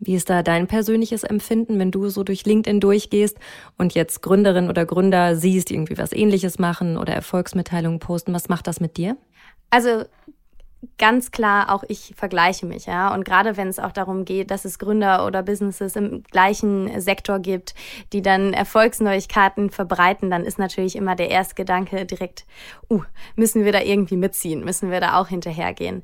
Wie 0.00 0.14
ist 0.14 0.30
da 0.30 0.42
dein 0.42 0.66
persönliches 0.66 1.24
Empfinden, 1.24 1.78
wenn 1.78 1.90
du 1.90 2.08
so 2.08 2.24
durch 2.24 2.46
LinkedIn 2.46 2.80
durchgehst 2.80 3.38
und 3.76 3.94
jetzt 3.94 4.22
Gründerin 4.22 4.70
oder 4.70 4.86
Gründer 4.86 5.36
siehst, 5.36 5.70
irgendwie 5.70 5.98
was 5.98 6.12
ähnliches 6.12 6.58
machen 6.58 6.96
oder 6.96 7.12
Erfolgsmitteilungen 7.12 7.98
posten? 7.98 8.32
Was 8.32 8.48
macht 8.48 8.66
das 8.66 8.80
mit 8.80 8.96
dir? 8.96 9.18
Also 9.68 10.04
ganz 10.96 11.30
klar 11.30 11.74
auch 11.74 11.84
ich 11.88 12.14
vergleiche 12.16 12.64
mich, 12.64 12.86
ja. 12.86 13.12
Und 13.12 13.24
gerade 13.24 13.56
wenn 13.56 13.68
es 13.68 13.78
auch 13.78 13.92
darum 13.92 14.24
geht, 14.24 14.50
dass 14.50 14.64
es 14.64 14.78
Gründer 14.78 15.26
oder 15.26 15.42
Businesses 15.42 15.94
im 15.94 16.22
gleichen 16.24 17.00
Sektor 17.00 17.38
gibt, 17.38 17.74
die 18.12 18.22
dann 18.22 18.54
Erfolgsneuigkeiten 18.54 19.70
verbreiten, 19.70 20.30
dann 20.30 20.44
ist 20.44 20.58
natürlich 20.58 20.96
immer 20.96 21.16
der 21.16 21.30
erste 21.30 21.54
Gedanke 21.54 22.06
direkt, 22.06 22.46
uh, 22.88 23.02
müssen 23.36 23.64
wir 23.64 23.72
da 23.72 23.80
irgendwie 23.80 24.16
mitziehen, 24.16 24.64
müssen 24.64 24.90
wir 24.90 25.00
da 25.00 25.20
auch 25.20 25.28
hinterhergehen. 25.28 26.02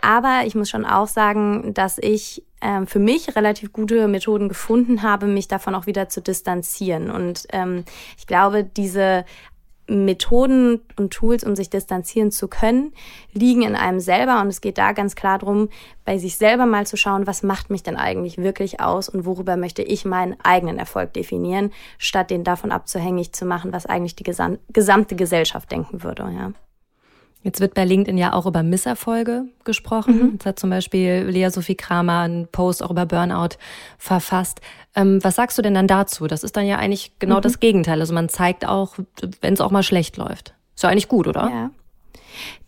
Aber 0.00 0.42
ich 0.44 0.54
muss 0.54 0.68
schon 0.68 0.84
auch 0.84 1.08
sagen, 1.08 1.72
dass 1.72 1.98
ich 1.98 2.44
ähm, 2.60 2.86
für 2.86 2.98
mich 2.98 3.34
relativ 3.34 3.72
gute 3.72 4.08
Methoden 4.08 4.48
gefunden 4.48 5.02
habe, 5.02 5.26
mich 5.26 5.48
davon 5.48 5.74
auch 5.74 5.86
wieder 5.86 6.08
zu 6.08 6.20
distanzieren. 6.20 7.10
Und 7.10 7.46
ähm, 7.52 7.84
ich 8.16 8.26
glaube, 8.26 8.64
diese 8.64 9.24
Methoden 9.88 10.80
und 10.96 11.12
Tools, 11.12 11.44
um 11.44 11.56
sich 11.56 11.70
distanzieren 11.70 12.30
zu 12.30 12.46
können, 12.46 12.92
liegen 13.32 13.62
in 13.62 13.74
einem 13.74 14.00
selber. 14.00 14.40
Und 14.40 14.48
es 14.48 14.60
geht 14.60 14.78
da 14.78 14.92
ganz 14.92 15.14
klar 15.14 15.38
darum, 15.38 15.68
bei 16.04 16.18
sich 16.18 16.36
selber 16.36 16.66
mal 16.66 16.86
zu 16.86 16.96
schauen, 16.96 17.26
was 17.26 17.42
macht 17.42 17.70
mich 17.70 17.82
denn 17.82 17.96
eigentlich 17.96 18.38
wirklich 18.38 18.80
aus 18.80 19.08
und 19.08 19.24
worüber 19.24 19.56
möchte 19.56 19.82
ich 19.82 20.04
meinen 20.04 20.36
eigenen 20.42 20.78
Erfolg 20.78 21.12
definieren, 21.14 21.72
statt 21.96 22.30
den 22.30 22.44
davon 22.44 22.70
abzuhängig 22.70 23.32
zu 23.32 23.44
machen, 23.44 23.72
was 23.72 23.86
eigentlich 23.86 24.16
die 24.16 24.24
gesamte 24.24 25.16
Gesellschaft 25.16 25.70
denken 25.72 26.02
würde. 26.02 26.30
Ja. 26.34 26.52
Jetzt 27.42 27.60
wird 27.60 27.74
bei 27.74 27.84
LinkedIn 27.84 28.18
ja 28.18 28.32
auch 28.32 28.46
über 28.46 28.62
Misserfolge 28.62 29.44
gesprochen. 29.64 30.18
Mhm. 30.18 30.32
Jetzt 30.32 30.46
hat 30.46 30.58
zum 30.58 30.70
Beispiel 30.70 31.24
Lea 31.28 31.48
Sophie 31.50 31.76
Kramer 31.76 32.20
einen 32.20 32.48
Post 32.48 32.82
auch 32.82 32.90
über 32.90 33.06
Burnout 33.06 33.56
verfasst. 33.96 34.60
Ähm, 34.96 35.22
was 35.22 35.36
sagst 35.36 35.56
du 35.56 35.62
denn 35.62 35.74
dann 35.74 35.86
dazu? 35.86 36.26
Das 36.26 36.42
ist 36.42 36.56
dann 36.56 36.66
ja 36.66 36.78
eigentlich 36.78 37.12
genau 37.18 37.36
mhm. 37.36 37.42
das 37.42 37.60
Gegenteil. 37.60 38.00
Also 38.00 38.12
man 38.12 38.28
zeigt 38.28 38.66
auch, 38.66 38.96
wenn 39.40 39.54
es 39.54 39.60
auch 39.60 39.70
mal 39.70 39.84
schlecht 39.84 40.16
läuft. 40.16 40.54
Ist 40.74 40.82
ja 40.82 40.90
eigentlich 40.90 41.08
gut, 41.08 41.28
oder? 41.28 41.48
Ja. 41.48 41.70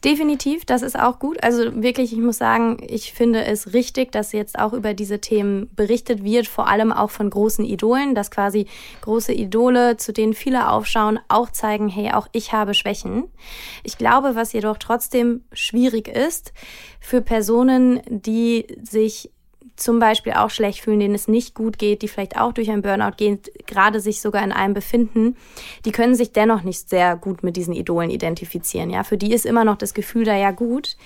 Definitiv, 0.04 0.64
das 0.64 0.82
ist 0.82 0.98
auch 0.98 1.18
gut. 1.18 1.42
Also 1.42 1.82
wirklich, 1.82 2.12
ich 2.12 2.18
muss 2.18 2.38
sagen, 2.38 2.78
ich 2.86 3.12
finde 3.12 3.44
es 3.44 3.74
richtig, 3.74 4.12
dass 4.12 4.32
jetzt 4.32 4.58
auch 4.58 4.72
über 4.72 4.94
diese 4.94 5.20
Themen 5.20 5.68
berichtet 5.76 6.24
wird, 6.24 6.48
vor 6.48 6.68
allem 6.68 6.90
auch 6.90 7.10
von 7.10 7.28
großen 7.28 7.64
Idolen, 7.64 8.14
dass 8.14 8.30
quasi 8.30 8.66
große 9.02 9.32
Idole, 9.32 9.98
zu 9.98 10.12
denen 10.12 10.32
viele 10.32 10.70
aufschauen, 10.70 11.18
auch 11.28 11.50
zeigen, 11.50 11.88
hey, 11.88 12.12
auch 12.12 12.28
ich 12.32 12.52
habe 12.52 12.72
Schwächen. 12.72 13.24
Ich 13.84 13.98
glaube, 13.98 14.34
was 14.34 14.52
jedoch 14.52 14.78
trotzdem 14.78 15.44
schwierig 15.52 16.08
ist 16.08 16.52
für 17.00 17.20
Personen, 17.20 18.00
die 18.08 18.66
sich 18.82 19.30
zum 19.80 19.98
Beispiel 19.98 20.34
auch 20.34 20.50
schlecht 20.50 20.80
fühlen, 20.80 21.00
denen 21.00 21.14
es 21.14 21.28
nicht 21.28 21.54
gut 21.54 21.78
geht, 21.78 22.02
die 22.02 22.08
vielleicht 22.08 22.38
auch 22.38 22.52
durch 22.52 22.70
ein 22.70 22.82
Burnout 22.82 23.16
gehen, 23.16 23.40
gerade 23.66 24.00
sich 24.00 24.20
sogar 24.20 24.44
in 24.44 24.52
einem 24.52 24.74
befinden, 24.74 25.36
die 25.84 25.92
können 25.92 26.14
sich 26.14 26.32
dennoch 26.32 26.62
nicht 26.62 26.88
sehr 26.88 27.16
gut 27.16 27.42
mit 27.42 27.56
diesen 27.56 27.74
Idolen 27.74 28.10
identifizieren. 28.10 28.90
Ja, 28.90 29.04
für 29.04 29.16
die 29.16 29.32
ist 29.32 29.46
immer 29.46 29.64
noch 29.64 29.76
das 29.76 29.94
Gefühl 29.94 30.24
da 30.24 30.36
ja 30.36 30.50
gut, 30.50 30.96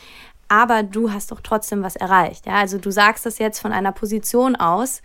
aber 0.48 0.82
du 0.82 1.12
hast 1.12 1.30
doch 1.32 1.40
trotzdem 1.40 1.82
was 1.82 1.96
erreicht. 1.96 2.46
Ja, 2.46 2.54
also 2.54 2.78
du 2.78 2.90
sagst 2.90 3.26
das 3.26 3.38
jetzt 3.38 3.60
von 3.60 3.72
einer 3.72 3.92
Position 3.92 4.56
aus, 4.56 5.02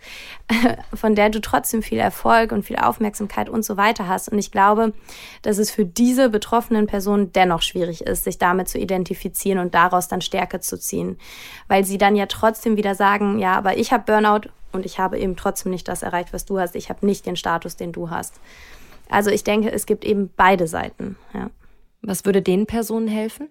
von 0.94 1.14
der 1.14 1.30
du 1.30 1.40
trotzdem 1.40 1.82
viel 1.82 1.98
Erfolg 1.98 2.52
und 2.52 2.64
viel 2.64 2.76
Aufmerksamkeit 2.76 3.48
und 3.48 3.64
so 3.64 3.76
weiter 3.76 4.06
hast. 4.08 4.28
Und 4.28 4.38
ich 4.38 4.50
glaube, 4.50 4.92
dass 5.42 5.58
es 5.58 5.70
für 5.70 5.84
diese 5.84 6.28
betroffenen 6.28 6.86
Personen 6.86 7.32
dennoch 7.32 7.62
schwierig 7.62 8.02
ist, 8.02 8.24
sich 8.24 8.38
damit 8.38 8.68
zu 8.68 8.78
identifizieren 8.78 9.58
und 9.58 9.74
daraus 9.74 10.08
dann 10.08 10.20
Stärke 10.20 10.60
zu 10.60 10.78
ziehen, 10.78 11.18
weil 11.68 11.84
sie 11.84 11.98
dann 11.98 12.16
ja 12.16 12.26
trotzdem 12.26 12.76
wieder 12.76 12.94
sagen, 12.94 13.38
ja, 13.38 13.56
aber 13.56 13.76
ich 13.78 13.92
habe 13.92 14.04
Burnout 14.04 14.50
und 14.72 14.86
ich 14.86 14.98
habe 14.98 15.18
eben 15.18 15.36
trotzdem 15.36 15.72
nicht 15.72 15.88
das 15.88 16.02
erreicht, 16.02 16.32
was 16.32 16.44
du 16.44 16.60
hast. 16.60 16.76
Ich 16.76 16.90
habe 16.90 17.04
nicht 17.06 17.26
den 17.26 17.36
Status, 17.36 17.76
den 17.76 17.92
du 17.92 18.10
hast. 18.10 18.40
Also 19.08 19.30
ich 19.30 19.42
denke, 19.42 19.72
es 19.72 19.86
gibt 19.86 20.04
eben 20.04 20.30
beide 20.36 20.68
Seiten. 20.68 21.16
Ja. 21.34 21.50
Was 22.02 22.24
würde 22.24 22.40
den 22.40 22.66
Personen 22.66 23.08
helfen? 23.08 23.48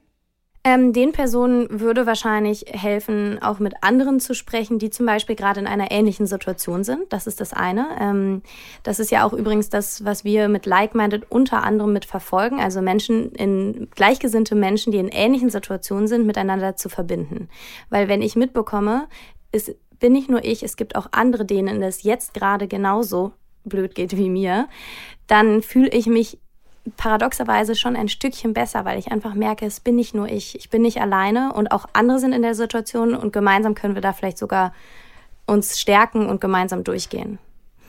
Ähm, 0.66 0.92
den 0.92 1.14
Personen 1.14 1.80
würde 1.80 2.06
wahrscheinlich 2.06 2.66
helfen, 2.68 3.42
auch 3.42 3.60
mit 3.60 3.76
anderen 3.82 4.20
zu 4.20 4.34
sprechen, 4.36 4.78
die 4.78 4.90
zum 4.90 5.06
Beispiel 5.06 5.38
gerade 5.38 5.62
in 5.62 5.68
einer 5.68 5.90
ähnlichen 5.90 6.28
Situation 6.28 6.84
sind. 6.84 7.14
Das 7.14 7.28
ist 7.28 7.40
das 7.40 7.54
eine. 7.54 7.88
Ähm, 8.00 8.42
das 8.84 9.00
ist 9.00 9.10
ja 9.10 9.26
auch 9.26 9.32
übrigens 9.32 9.70
das, 9.70 10.04
was 10.04 10.26
wir 10.26 10.50
mit 10.50 10.66
Like-Minded 10.66 11.32
unter 11.32 11.64
anderem 11.64 11.94
mit 11.94 12.04
verfolgen. 12.04 12.60
Also 12.60 12.82
Menschen 12.82 13.32
in 13.32 13.88
gleichgesinnte 13.96 14.54
Menschen, 14.56 14.92
die 14.92 14.98
in 14.98 15.08
ähnlichen 15.08 15.50
Situationen 15.50 16.08
sind, 16.08 16.26
miteinander 16.26 16.76
zu 16.76 16.90
verbinden. 16.90 17.48
Weil 17.90 18.10
wenn 18.10 18.22
ich 18.22 18.36
mitbekomme, 18.36 19.08
es 19.54 19.74
bin 20.00 20.12
nicht 20.12 20.30
nur 20.30 20.44
ich, 20.44 20.64
es 20.64 20.76
gibt 20.76 20.96
auch 20.98 21.08
andere, 21.12 21.46
denen 21.46 21.82
es 21.82 22.04
jetzt 22.04 22.34
gerade 22.34 22.68
genauso 22.68 23.32
blöd 23.64 23.96
geht 23.96 24.18
wie 24.18 24.30
mir, 24.30 24.68
dann 25.28 25.62
fühle 25.62 25.90
ich 25.90 26.08
mich 26.08 26.40
paradoxerweise 26.98 27.76
schon 27.76 27.96
ein 27.96 28.10
Stückchen 28.10 28.54
besser, 28.54 28.86
weil 28.86 29.00
ich 29.00 29.12
einfach 29.12 29.34
merke, 29.34 29.66
es 29.66 29.80
bin 29.80 29.96
nicht 29.96 30.14
nur 30.14 30.28
ich, 30.28 30.56
ich 30.56 30.70
bin 30.70 30.82
nicht 30.82 31.02
alleine 31.02 31.54
und 31.54 31.72
auch 31.72 31.86
andere 31.94 32.20
sind 32.20 32.34
in 32.34 32.42
der 32.42 32.56
Situation 32.56 33.16
und 33.16 33.34
gemeinsam 33.34 33.76
können 33.76 33.96
wir 33.96 34.02
da 34.02 34.14
vielleicht 34.14 34.38
sogar 34.38 34.74
uns 35.46 35.80
stärken 35.80 36.28
und 36.28 36.42
gemeinsam 36.42 36.84
durchgehen. 36.84 37.40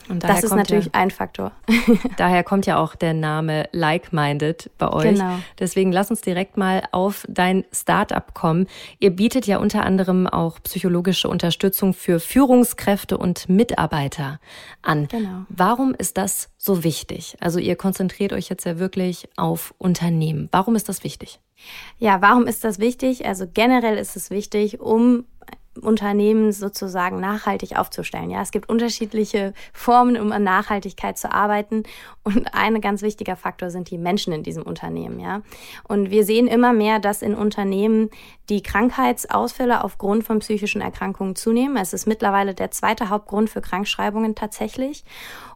Und 0.09 0.25
das 0.25 0.43
ist 0.43 0.55
natürlich 0.55 0.87
ja, 0.87 0.93
ein 0.95 1.11
Faktor. 1.11 1.53
daher 2.17 2.43
kommt 2.43 2.67
ja 2.67 2.79
auch 2.79 2.95
der 2.95 3.15
Name 3.15 3.69
Like-Minded 3.73 4.71
bei 4.79 4.93
euch. 4.93 5.15
Genau. 5.15 5.39
Deswegen 5.59 5.93
lass 5.93 6.11
uns 6.11 6.21
direkt 6.21 6.57
mal 6.57 6.83
auf 6.93 7.25
dein 7.29 7.65
Startup 7.73 8.35
kommen. 8.35 8.67
Ihr 8.99 9.11
bietet 9.11 9.47
ja 9.47 9.59
unter 9.59 9.85
anderem 9.85 10.27
auch 10.27 10.59
psychologische 10.63 11.29
Unterstützung 11.29 11.95
für 11.95 12.21
Führungskräfte 12.21 13.19
und 13.19 13.49
Mitarbeiter 13.49 14.41
an. 14.83 15.09
Genau. 15.09 15.45
Warum 15.49 15.95
ist 15.95 16.17
das 16.17 16.51
so 16.59 16.85
wichtig? 16.85 17.37
Also 17.41 17.59
ihr 17.59 17.77
konzentriert 17.77 18.33
euch 18.33 18.49
jetzt 18.49 18.65
ja 18.65 18.79
wirklich 18.79 19.29
auf 19.37 19.75
Unternehmen. 19.79 20.49
Warum 20.53 20.77
ist 20.77 20.89
das 20.89 21.05
wichtig? 21.05 21.41
Ja, 21.99 22.23
warum 22.23 22.47
ist 22.47 22.65
das 22.65 22.79
wichtig? 22.79 23.27
Also 23.27 23.47
generell 23.53 23.99
ist 23.99 24.17
es 24.17 24.31
wichtig, 24.31 24.81
um 24.81 25.25
Unternehmen 25.81 26.51
sozusagen 26.53 27.21
nachhaltig 27.21 27.79
aufzustellen. 27.79 28.31
Ja, 28.31 28.43
es 28.43 28.51
gibt 28.51 28.69
unterschiedliche 28.69 29.55
Formen, 29.73 30.21
um 30.21 30.33
an 30.33 30.43
Nachhaltigkeit 30.43 31.17
zu 31.17 31.33
arbeiten. 31.33 31.85
Und 32.25 32.55
ein 32.55 32.81
ganz 32.81 33.03
wichtiger 33.03 33.37
Faktor 33.37 33.71
sind 33.71 33.91
die 33.91 33.99
Menschen 33.99 34.33
in 34.33 34.43
diesem 34.43 34.65
Unternehmen. 34.65 35.21
Ja, 35.21 35.43
und 35.87 36.11
wir 36.11 36.25
sehen 36.25 36.49
immer 36.49 36.73
mehr, 36.73 36.99
dass 36.99 37.23
in 37.23 37.35
Unternehmen 37.35 38.11
die 38.49 38.63
Krankheitsausfälle 38.63 39.85
aufgrund 39.85 40.25
von 40.25 40.41
psychischen 40.41 40.81
Erkrankungen 40.81 41.37
zunehmen. 41.37 41.77
Es 41.77 41.93
ist 41.93 42.07
mittlerweile 42.07 42.55
der 42.55 42.73
zweite 42.73 43.09
Hauptgrund 43.09 43.49
für 43.49 43.61
Krankschreibungen 43.61 44.35
tatsächlich. 44.35 45.05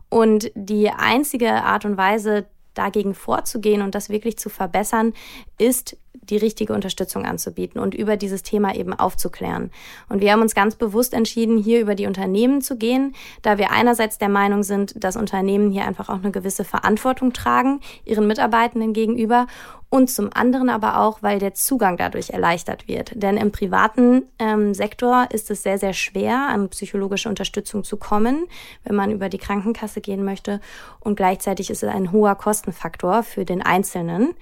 Und 0.09 0.53
die 0.55 0.91
einzige 0.91 1.51
Art 1.51 1.85
und 1.85 1.97
Weise, 1.97 2.47
dagegen 2.75 3.15
vorzugehen 3.15 3.83
und 3.83 3.95
das 3.95 4.11
wirklich 4.11 4.37
zu 4.37 4.49
verbessern, 4.49 5.13
ist 5.59 5.97
die 6.23 6.37
richtige 6.37 6.73
Unterstützung 6.73 7.25
anzubieten 7.25 7.81
und 7.81 7.95
über 7.95 8.17
dieses 8.17 8.43
Thema 8.43 8.75
eben 8.75 8.95
aufzuklären. 8.95 9.71
Und 10.09 10.21
wir 10.21 10.33
haben 10.33 10.43
uns 10.43 10.55
ganz 10.55 10.75
bewusst 10.75 11.15
entschieden, 11.15 11.59
hier 11.59 11.81
über 11.81 11.95
die 11.95 12.07
Unternehmen 12.07 12.63
zu 12.63 12.77
gehen, 12.77 13.15
da 13.43 13.59
wir 13.59 13.71
einerseits 13.71 14.19
der 14.19 14.29
Meinung 14.29 14.63
sind, 14.63 15.03
dass 15.03 15.17
Unternehmen 15.17 15.71
hier 15.71 15.85
einfach 15.85 16.09
auch 16.09 16.23
eine 16.23 16.31
gewisse 16.31 16.65
Verantwortung 16.65 17.33
tragen, 17.33 17.81
ihren 18.05 18.27
Mitarbeitenden 18.27 18.93
gegenüber 18.93 19.47
und 19.95 20.11
zum 20.11 20.31
anderen 20.35 20.71
aber 20.71 20.99
auch, 20.99 21.23
weil 21.23 21.39
der 21.39 21.55
Zugang 21.55 21.97
dadurch 21.97 22.31
erleichtert 22.31 22.89
wird. 22.89 23.13
Denn 23.15 23.37
im 23.37 23.53
privaten 23.53 24.25
ähm, 24.41 24.75
Sektor 24.75 25.29
ist 25.31 25.53
es 25.53 25.63
sehr, 25.63 25.79
sehr 25.79 25.93
schwer, 25.93 26.49
an 26.49 26.69
psychologische 26.71 27.29
Unterstützung 27.29 27.85
zu 27.85 27.97
kommen, 27.97 28.47
wenn 28.83 28.97
man 28.97 29.13
über 29.13 29.29
die 29.29 29.39
Krankenkasse 29.39 30.01
gehen 30.01 30.25
möchte. 30.25 30.61
Und 30.99 31.15
gleichzeitig 31.15 31.71
ist 31.71 31.85
es 31.85 31.89
ein 31.89 32.11
hoher 32.11 32.35
Kostenfaktor 32.35 33.23
für 33.23 33.45
den 33.45 33.63
Einzelnen 33.63 34.35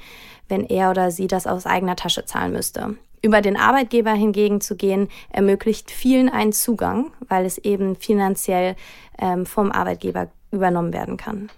wenn 0.52 0.66
er 0.66 0.90
oder 0.90 1.10
sie 1.10 1.26
das 1.26 1.46
aus 1.46 1.64
eigener 1.64 1.96
Tasche 1.96 2.26
zahlen 2.26 2.52
müsste. 2.52 2.96
Über 3.22 3.40
den 3.40 3.56
Arbeitgeber 3.56 4.12
hingegen 4.12 4.60
zu 4.60 4.76
gehen, 4.76 5.08
ermöglicht 5.30 5.90
vielen 5.90 6.28
einen 6.28 6.52
Zugang, 6.52 7.10
weil 7.28 7.46
es 7.46 7.56
eben 7.56 7.96
finanziell 7.96 8.76
ähm, 9.18 9.46
vom 9.46 9.72
Arbeitgeber 9.72 10.28
übernommen 10.50 10.92
werden 10.92 11.16
kann. 11.16 11.50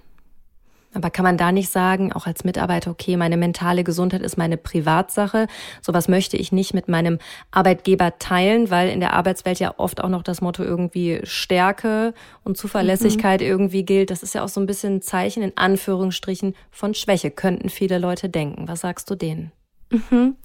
Aber 0.94 1.10
kann 1.10 1.24
man 1.24 1.36
da 1.36 1.52
nicht 1.52 1.70
sagen, 1.70 2.12
auch 2.12 2.26
als 2.26 2.44
Mitarbeiter, 2.44 2.90
okay, 2.90 3.16
meine 3.16 3.36
mentale 3.36 3.84
Gesundheit 3.84 4.22
ist 4.22 4.36
meine 4.36 4.56
Privatsache. 4.56 5.48
Sowas 5.82 6.08
möchte 6.08 6.36
ich 6.36 6.52
nicht 6.52 6.72
mit 6.72 6.88
meinem 6.88 7.18
Arbeitgeber 7.50 8.18
teilen, 8.18 8.70
weil 8.70 8.88
in 8.88 9.00
der 9.00 9.12
Arbeitswelt 9.12 9.58
ja 9.58 9.74
oft 9.76 10.02
auch 10.02 10.08
noch 10.08 10.22
das 10.22 10.40
Motto 10.40 10.62
irgendwie 10.62 11.20
Stärke 11.24 12.14
und 12.44 12.56
Zuverlässigkeit 12.56 13.40
mhm. 13.40 13.46
irgendwie 13.46 13.84
gilt. 13.84 14.10
Das 14.10 14.22
ist 14.22 14.34
ja 14.34 14.44
auch 14.44 14.48
so 14.48 14.60
ein 14.60 14.66
bisschen 14.66 14.96
ein 14.96 15.02
Zeichen 15.02 15.42
in 15.42 15.52
Anführungsstrichen 15.56 16.54
von 16.70 16.94
Schwäche, 16.94 17.30
könnten 17.30 17.68
viele 17.68 17.98
Leute 17.98 18.28
denken. 18.28 18.68
Was 18.68 18.80
sagst 18.80 19.10
du 19.10 19.16
denen? 19.16 19.52
Mhm. 19.90 20.36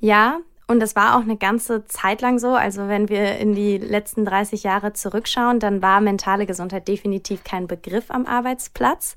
Ja, 0.00 0.38
und 0.70 0.80
das 0.80 0.94
war 0.94 1.16
auch 1.16 1.22
eine 1.22 1.38
ganze 1.38 1.86
Zeit 1.86 2.20
lang 2.20 2.38
so. 2.38 2.48
Also 2.48 2.88
wenn 2.88 3.08
wir 3.08 3.38
in 3.38 3.54
die 3.54 3.78
letzten 3.78 4.26
30 4.26 4.64
Jahre 4.64 4.92
zurückschauen, 4.92 5.60
dann 5.60 5.80
war 5.80 6.02
mentale 6.02 6.44
Gesundheit 6.44 6.86
definitiv 6.88 7.42
kein 7.42 7.66
Begriff 7.66 8.10
am 8.10 8.26
Arbeitsplatz. 8.26 9.16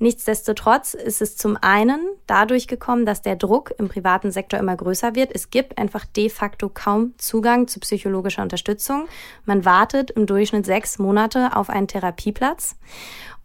Nichtsdestotrotz 0.00 0.94
ist 0.94 1.22
es 1.22 1.36
zum 1.36 1.56
einen 1.60 2.00
dadurch 2.26 2.66
gekommen, 2.66 3.06
dass 3.06 3.22
der 3.22 3.36
Druck 3.36 3.72
im 3.78 3.88
privaten 3.88 4.32
Sektor 4.32 4.58
immer 4.58 4.74
größer 4.74 5.14
wird. 5.14 5.30
Es 5.32 5.50
gibt 5.50 5.78
einfach 5.78 6.04
de 6.04 6.28
facto 6.30 6.68
kaum 6.68 7.14
Zugang 7.16 7.68
zu 7.68 7.78
psychologischer 7.78 8.42
Unterstützung. 8.42 9.06
Man 9.44 9.64
wartet 9.64 10.10
im 10.10 10.26
Durchschnitt 10.26 10.66
sechs 10.66 10.98
Monate 10.98 11.54
auf 11.54 11.70
einen 11.70 11.86
Therapieplatz. 11.86 12.74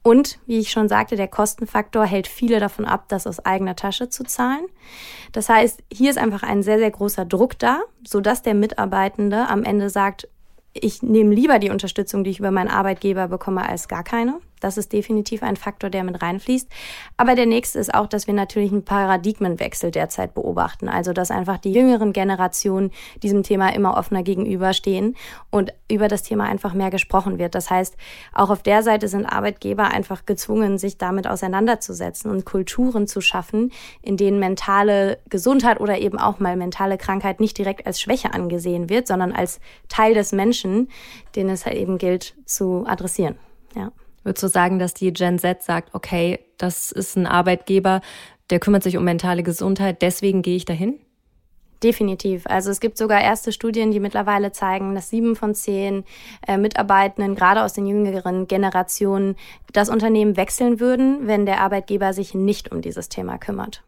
Und, 0.03 0.39
wie 0.45 0.60
ich 0.60 0.69
schon 0.69 0.89
sagte, 0.89 1.15
der 1.15 1.29
Kostenfaktor 1.29 2.05
hält 2.05 2.27
viele 2.27 2.60
davon 2.60 2.83
ab, 2.83 3.05
das 3.07 3.25
aus 3.25 3.39
eigener 3.39 3.77
Tasche 3.77 4.10
zu 4.10 4.25
zahlen. 4.25 4.65
Das 5.31 5.48
heißt, 5.48 5.81
hier 5.91 6.10
ist 6.10 6.17
einfach 6.17 6.43
ein 6.43 6.62
sehr, 6.62 6.77
sehr 6.77 6.91
großer 6.91 7.24
Druck 7.24 7.57
da, 7.57 7.79
sodass 8.05 8.41
der 8.41 8.53
Mitarbeitende 8.53 9.48
am 9.48 9.63
Ende 9.63 9.89
sagt, 9.89 10.27
ich 10.74 11.01
nehme 11.03 11.33
lieber 11.33 11.57
die 11.60 11.69
Unterstützung, 11.69 12.24
die 12.24 12.31
ich 12.31 12.39
über 12.39 12.51
meinen 12.51 12.69
Arbeitgeber 12.69 13.29
bekomme, 13.29 13.67
als 13.67 13.88
gar 13.88 14.03
keine. 14.03 14.39
Das 14.63 14.77
ist 14.77 14.93
definitiv 14.93 15.43
ein 15.43 15.58
Faktor, 15.58 15.89
der 15.89 16.03
mit 16.03 16.22
reinfließt. 16.22 16.70
Aber 17.17 17.36
der 17.36 17.46
nächste 17.46 17.79
ist 17.79 17.93
auch, 17.93 18.08
dass 18.08 18.27
wir 18.27 18.34
natürlich 18.34 18.72
einen 18.72 18.86
Paradigmenwechsel 18.86 19.91
derzeit 19.91 20.34
beobachten. 20.34 20.88
Also, 20.88 21.12
dass 21.13 21.32
einfach 21.32 21.58
die 21.58 21.74
jüngeren 21.74 22.13
Generationen 22.13 22.91
diesem 23.22 23.43
Thema 23.43 23.74
immer 23.74 23.98
offener 23.98 24.24
gegenüberstehen 24.24 25.15
und 25.50 25.74
über 25.89 26.08
das 26.08 26.24
Thema 26.24 26.46
einfach 26.46 26.74
mehr 26.74 26.91
gesprochen 26.91 27.39
wird. 27.39 27.55
Das 27.55 27.70
heißt, 27.70 27.98
auch 28.34 28.50
auf 28.50 28.63
der 28.63 28.84
Seite 28.84 29.08
sind 29.08 29.25
Arbeitgeber 29.25 29.88
einfach 29.88 30.25
gezwungen, 30.25 30.77
sich 30.77 30.98
damit 30.98 31.27
auseinanderzusetzen 31.27 32.32
und 32.32 32.46
Kulturen 32.46 33.05
zu 33.08 33.20
schaffen, 33.20 33.72
in 34.01 34.17
denen 34.17 34.39
mentale 34.39 35.20
Gesundheit 35.29 35.82
oder 35.82 36.00
eben 36.00 36.17
auch 36.17 36.39
mal 36.39 36.55
mentale 36.55 36.98
Krankheit 36.98 37.39
nicht 37.39 37.58
direkt 37.58 37.86
als 37.86 38.00
Schwäche 38.00 38.34
angesehen 38.34 38.89
wird, 38.89 39.08
sondern 39.08 39.34
als 39.34 39.60
Teil 39.89 40.13
des 40.13 40.32
Menschen, 40.32 40.89
den 41.36 41.50
es 41.50 41.65
halt 41.65 41.75
eben 41.75 41.98
gilt 41.98 42.36
zu 42.46 42.86
adressieren. 42.88 43.36
Ja. 43.75 43.91
Würdest 44.24 44.44
du 44.44 44.48
sagen, 44.48 44.80
dass 44.80 44.94
die 44.94 45.12
Gen 45.12 45.39
Z 45.39 45.63
sagt, 45.63 45.94
okay, 45.94 46.39
das 46.58 46.92
ist 46.92 47.15
ein 47.15 47.27
Arbeitgeber, 47.27 48.01
der 48.50 48.60
kümmert 48.60 48.84
sich 48.84 48.98
um 48.98 49.03
mentale 49.03 49.44
Gesundheit, 49.44 50.01
deswegen 50.01 50.42
gehe 50.42 50.56
ich 50.56 50.65
dahin? 50.65 51.00
Definitiv. 51.84 52.46
Also 52.48 52.72
es 52.72 52.80
gibt 52.80 52.98
sogar 52.98 53.22
erste 53.22 53.51
Studien, 53.51 53.92
die 53.92 54.00
mittlerweile 54.00 54.53
zeigen, 54.53 54.96
dass 54.96 55.10
sieben 55.10 55.36
von 55.36 55.53
zehn 55.53 56.06
äh, 56.48 56.58
Mitarbeitenden, 56.58 57.36
gerade 57.36 57.62
aus 57.62 57.74
den 57.74 57.86
jüngeren 57.86 58.48
Generationen, 58.48 59.36
das 59.74 59.89
Unternehmen 59.89 60.38
wechseln 60.38 60.80
würden, 60.80 61.27
wenn 61.27 61.46
der 61.46 61.60
Arbeitgeber 61.60 62.13
sich 62.13 62.34
nicht 62.34 62.72
um 62.72 62.82
dieses 62.82 63.10
Thema 63.10 63.38
kümmert. 63.38 63.84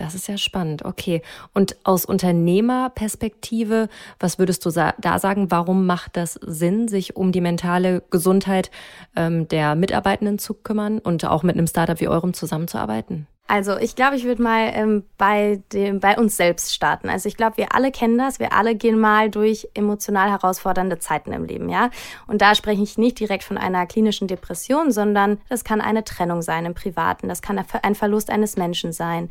Das 0.00 0.14
ist 0.14 0.28
ja 0.28 0.38
spannend. 0.38 0.82
Okay. 0.86 1.20
Und 1.52 1.76
aus 1.84 2.06
Unternehmerperspektive, 2.06 3.90
was 4.18 4.38
würdest 4.38 4.64
du 4.64 4.70
da 4.70 5.18
sagen? 5.18 5.50
Warum 5.50 5.84
macht 5.84 6.16
das 6.16 6.40
Sinn, 6.42 6.88
sich 6.88 7.16
um 7.16 7.32
die 7.32 7.42
mentale 7.42 8.02
Gesundheit 8.10 8.70
ähm, 9.14 9.46
der 9.48 9.74
Mitarbeitenden 9.74 10.38
zu 10.38 10.54
kümmern 10.54 11.00
und 11.00 11.26
auch 11.26 11.42
mit 11.42 11.56
einem 11.56 11.66
Startup 11.66 12.00
wie 12.00 12.08
eurem 12.08 12.32
zusammenzuarbeiten? 12.32 13.26
Also 13.50 13.76
ich 13.78 13.96
glaube, 13.96 14.14
ich 14.14 14.22
würde 14.22 14.40
mal 14.40 14.70
ähm, 14.74 15.02
bei, 15.18 15.60
dem, 15.72 15.98
bei 15.98 16.16
uns 16.16 16.36
selbst 16.36 16.72
starten. 16.72 17.08
Also 17.08 17.28
ich 17.28 17.36
glaube, 17.36 17.56
wir 17.56 17.74
alle 17.74 17.90
kennen 17.90 18.16
das. 18.16 18.38
Wir 18.38 18.52
alle 18.52 18.76
gehen 18.76 18.96
mal 18.96 19.28
durch 19.28 19.68
emotional 19.74 20.30
herausfordernde 20.30 21.00
Zeiten 21.00 21.32
im 21.32 21.44
Leben, 21.44 21.68
ja. 21.68 21.90
Und 22.28 22.42
da 22.42 22.54
spreche 22.54 22.80
ich 22.80 22.96
nicht 22.96 23.18
direkt 23.18 23.42
von 23.42 23.58
einer 23.58 23.86
klinischen 23.86 24.28
Depression, 24.28 24.92
sondern 24.92 25.40
das 25.48 25.64
kann 25.64 25.80
eine 25.80 26.04
Trennung 26.04 26.42
sein 26.42 26.64
im 26.64 26.74
Privaten. 26.74 27.28
Das 27.28 27.42
kann 27.42 27.60
ein 27.82 27.96
Verlust 27.96 28.30
eines 28.30 28.56
Menschen 28.56 28.92
sein. 28.92 29.30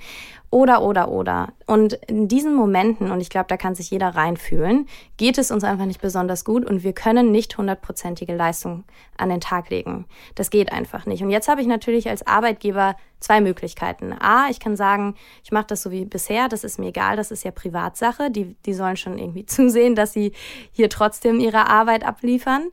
Oder, 0.51 0.81
oder, 0.81 1.09
oder. 1.09 1.53
Und 1.67 1.93
in 2.07 2.27
diesen 2.27 2.55
Momenten, 2.55 3.11
und 3.11 3.21
ich 3.21 3.29
glaube, 3.29 3.45
da 3.47 3.55
kann 3.55 3.75
sich 3.75 3.91
jeder 3.91 4.15
reinfühlen, 4.15 4.87
geht 5.17 5.37
es 5.37 5.51
uns 5.51 5.63
einfach 5.63 5.85
nicht 5.85 6.01
besonders 6.01 6.43
gut 6.43 6.65
und 6.65 6.83
wir 6.83 6.93
können 6.93 7.31
nicht 7.31 7.55
hundertprozentige 7.55 8.35
Leistung 8.35 8.83
an 9.17 9.29
den 9.29 9.41
Tag 9.41 9.69
legen. 9.69 10.05
Das 10.33 10.49
geht 10.49 10.71
einfach 10.71 11.05
nicht. 11.05 11.21
Und 11.21 11.29
jetzt 11.29 11.47
habe 11.47 11.61
ich 11.61 11.67
natürlich 11.67 12.09
als 12.09 12.25
Arbeitgeber 12.25 12.95
zwei 13.19 13.41
Möglichkeiten. 13.41 14.11
A, 14.19 14.49
ich 14.49 14.59
kann 14.59 14.75
sagen, 14.75 15.13
ich 15.43 15.51
mache 15.51 15.67
das 15.67 15.83
so 15.83 15.91
wie 15.91 16.05
bisher, 16.05 16.49
das 16.49 16.63
ist 16.63 16.79
mir 16.79 16.87
egal, 16.87 17.15
das 17.15 17.29
ist 17.29 17.43
ja 17.43 17.51
Privatsache. 17.51 18.31
Die, 18.31 18.55
die 18.65 18.73
sollen 18.73 18.97
schon 18.97 19.19
irgendwie 19.19 19.45
zusehen, 19.45 19.93
dass 19.93 20.13
sie 20.13 20.31
hier 20.71 20.89
trotzdem 20.89 21.39
ihre 21.39 21.67
Arbeit 21.67 22.03
abliefern. 22.03 22.69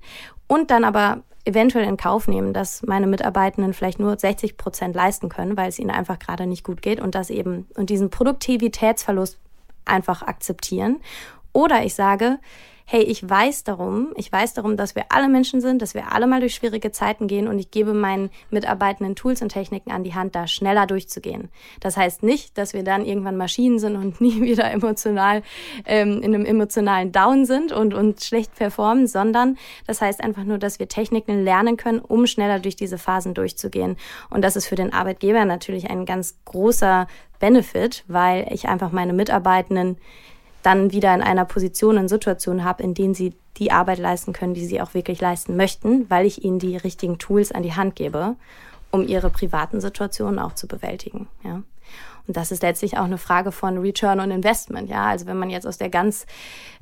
Und 0.48 0.70
dann 0.70 0.84
aber 0.84 1.24
eventuell 1.46 1.87
in 1.87 1.96
Kauf 1.96 2.28
nehmen, 2.28 2.52
dass 2.52 2.82
meine 2.82 3.06
Mitarbeitenden 3.06 3.72
vielleicht 3.72 3.98
nur 3.98 4.18
60 4.18 4.56
Prozent 4.56 4.94
leisten 4.94 5.28
können, 5.28 5.56
weil 5.56 5.68
es 5.68 5.78
ihnen 5.78 5.90
einfach 5.90 6.18
gerade 6.18 6.46
nicht 6.46 6.64
gut 6.64 6.82
geht 6.82 7.00
und 7.00 7.14
das 7.14 7.30
eben 7.30 7.66
und 7.76 7.88
diesen 7.88 8.11
Produktivitätsverlust 8.11 9.38
einfach 9.85 10.22
akzeptieren. 10.22 11.00
Oder 11.52 11.85
ich 11.85 11.94
sage, 11.94 12.38
hey, 12.88 13.03
ich 13.03 13.29
weiß 13.29 13.64
darum, 13.64 14.12
ich 14.14 14.31
weiß 14.31 14.55
darum, 14.55 14.77
dass 14.77 14.94
wir 14.94 15.07
alle 15.09 15.29
Menschen 15.29 15.61
sind, 15.61 15.83
dass 15.83 15.94
wir 15.94 16.12
alle 16.12 16.29
mal 16.29 16.38
durch 16.38 16.55
schwierige 16.55 16.92
Zeiten 16.92 17.27
gehen 17.27 17.49
und 17.49 17.59
ich 17.59 17.72
gebe 17.72 17.92
meinen 17.94 18.31
Mitarbeitenden 18.51 19.16
Tools 19.16 19.42
und 19.42 19.49
Techniken 19.49 19.90
an 19.90 20.05
die 20.05 20.14
Hand, 20.14 20.37
da 20.37 20.46
schneller 20.46 20.87
durchzugehen. 20.87 21.49
Das 21.81 21.96
heißt 21.96 22.22
nicht, 22.22 22.57
dass 22.57 22.75
wir 22.75 22.85
dann 22.85 23.05
irgendwann 23.05 23.37
Maschinen 23.37 23.81
sind 23.81 23.96
und 23.96 24.20
nie 24.20 24.40
wieder 24.40 24.70
emotional 24.70 25.42
ähm, 25.85 26.22
in 26.22 26.33
einem 26.33 26.44
emotionalen 26.44 27.11
Down 27.11 27.44
sind 27.44 27.72
und, 27.72 27.92
und 27.92 28.22
schlecht 28.22 28.55
performen, 28.55 29.09
sondern 29.09 29.59
das 29.88 30.01
heißt 30.01 30.22
einfach 30.22 30.44
nur, 30.44 30.59
dass 30.59 30.79
wir 30.79 30.87
Techniken 30.87 31.42
lernen 31.42 31.77
können, 31.77 31.99
um 31.99 32.29
schneller 32.29 32.61
durch 32.61 32.77
diese 32.77 32.99
Phasen 32.99 33.35
durchzugehen. 33.35 33.96
Und 34.31 34.42
das 34.42 34.55
ist 34.55 34.68
für 34.68 34.77
den 34.77 34.92
Arbeitgeber 34.92 35.44
natürlich 35.44 35.90
ein 35.90 36.07
ganz 36.07 36.37
großer 36.44 37.09
Benefit, 37.40 38.05
weil 38.07 38.46
ich 38.53 38.68
einfach 38.68 38.92
meine 38.92 39.12
Mitarbeitenden 39.12 39.99
dann 40.66 40.90
wieder 40.90 41.14
in 41.14 41.22
einer 41.22 41.44
Position 41.44 41.96
und 41.96 42.09
Situation 42.09 42.64
habe, 42.64 42.83
in 42.83 42.92
denen 42.92 43.14
sie 43.14 43.35
die 43.57 43.70
Arbeit 43.70 43.98
leisten 43.98 44.33
können, 44.33 44.52
die 44.52 44.66
sie 44.66 44.81
auch 44.81 44.94
wirklich 44.94 45.20
leisten 45.20 45.57
möchten, 45.57 46.11
weil 46.11 46.26
ich 46.26 46.44
ihnen 46.44 46.59
die 46.59 46.76
richtigen 46.76 47.18
Tools 47.18 47.52
an 47.52 47.62
die 47.62 47.74
Hand 47.74 47.94
gebe, 47.94 48.35
um 48.90 49.07
ihre 49.07 49.31
privaten 49.31 49.81
Situationen 49.81 50.40
auch 50.40 50.55
zu 50.55 50.66
bewältigen. 50.66 51.29
Ja. 51.44 51.62
Und 52.26 52.37
das 52.37 52.50
ist 52.50 52.62
letztlich 52.62 52.98
auch 52.98 53.05
eine 53.05 53.18
Frage 53.18 53.52
von 53.52 53.79
Return 53.79 54.18
on 54.18 54.33
Investment. 54.33 54.90
Ja, 54.90 55.07
also 55.07 55.26
wenn 55.26 55.38
man 55.38 55.50
jetzt 55.50 55.68
aus 55.68 55.79
der 55.79 55.88
ganz 55.88 56.26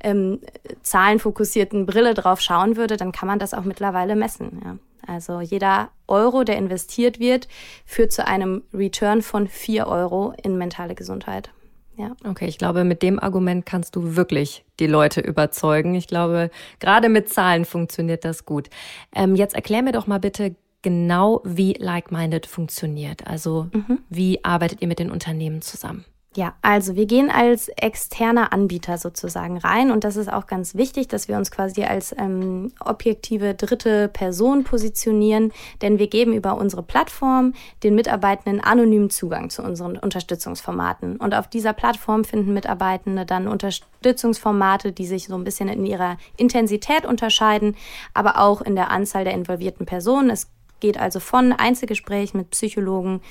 ähm, 0.03 0.39
zahlenfokussierten 0.81 1.85
Brille 1.85 2.15
drauf 2.15 2.41
schauen 2.41 2.77
würde, 2.77 2.97
dann 2.97 3.11
kann 3.11 3.27
man 3.27 3.37
das 3.37 3.53
auch 3.53 3.65
mittlerweile 3.65 4.15
messen. 4.15 4.61
Ja. 4.65 4.77
Also 5.05 5.41
jeder 5.41 5.89
Euro, 6.07 6.43
der 6.43 6.57
investiert 6.57 7.19
wird, 7.19 7.47
führt 7.85 8.11
zu 8.11 8.25
einem 8.25 8.63
Return 8.73 9.21
von 9.21 9.47
vier 9.47 9.85
Euro 9.85 10.33
in 10.41 10.57
mentale 10.57 10.95
Gesundheit. 10.95 11.51
Ja. 11.97 12.15
Okay, 12.25 12.47
ich 12.47 12.57
glaube, 12.57 12.83
mit 12.83 13.01
dem 13.01 13.19
Argument 13.19 13.65
kannst 13.65 13.95
du 13.95 14.15
wirklich 14.15 14.65
die 14.79 14.87
Leute 14.87 15.21
überzeugen. 15.21 15.95
Ich 15.95 16.07
glaube, 16.07 16.49
gerade 16.79 17.09
mit 17.09 17.29
Zahlen 17.29 17.65
funktioniert 17.65 18.25
das 18.25 18.45
gut. 18.45 18.69
Ähm, 19.15 19.35
jetzt 19.35 19.55
erklär 19.55 19.81
mir 19.81 19.93
doch 19.93 20.07
mal 20.07 20.19
bitte 20.19 20.55
genau, 20.81 21.41
wie 21.45 21.73
Like-Minded 21.73 22.45
funktioniert. 22.45 23.25
Also, 23.25 23.69
mhm. 23.73 23.99
wie 24.09 24.43
arbeitet 24.43 24.81
ihr 24.81 24.87
mit 24.87 24.99
den 24.99 25.09
Unternehmen 25.09 25.61
zusammen? 25.61 26.05
Ja, 26.35 26.53
also 26.61 26.97
wir 26.97 27.05
gehen 27.05 27.31
als 27.31 27.69
externer 27.69 28.51
Anbieter 28.51 28.97
sozusagen 28.97 29.57
rein 29.57 29.89
und 29.89 30.03
das 30.03 30.17
ist 30.17 30.31
auch 30.31 30.47
ganz 30.47 30.75
wichtig, 30.75 31.07
dass 31.07 31.29
wir 31.29 31.37
uns 31.37 31.49
quasi 31.49 31.83
als 31.85 32.13
ähm, 32.17 32.73
objektive 32.81 33.53
dritte 33.53 34.09
Person 34.09 34.65
positionieren, 34.65 35.53
denn 35.81 35.97
wir 35.97 36.07
geben 36.07 36.33
über 36.33 36.57
unsere 36.57 36.83
Plattform 36.83 37.53
den 37.83 37.95
Mitarbeitenden 37.95 38.59
anonymen 38.59 39.09
Zugang 39.09 39.49
zu 39.49 39.63
unseren 39.63 39.97
Unterstützungsformaten. 39.97 41.15
Und 41.15 41.33
auf 41.33 41.47
dieser 41.47 41.71
Plattform 41.71 42.25
finden 42.25 42.53
Mitarbeitende 42.53 43.25
dann 43.25 43.47
Unterstützungsformate, 43.47 44.91
die 44.91 45.05
sich 45.05 45.27
so 45.27 45.35
ein 45.35 45.45
bisschen 45.45 45.69
in 45.69 45.85
ihrer 45.85 46.17
Intensität 46.35 47.05
unterscheiden, 47.05 47.77
aber 48.13 48.41
auch 48.41 48.61
in 48.61 48.75
der 48.75 48.91
Anzahl 48.91 49.23
der 49.23 49.33
involvierten 49.33 49.85
Personen. 49.85 50.29
Es 50.29 50.49
geht 50.81 50.99
also 50.99 51.21
von 51.21 51.53
Einzelgesprächen 51.53 52.41
mit 52.41 52.49
Psychologen 52.49 53.21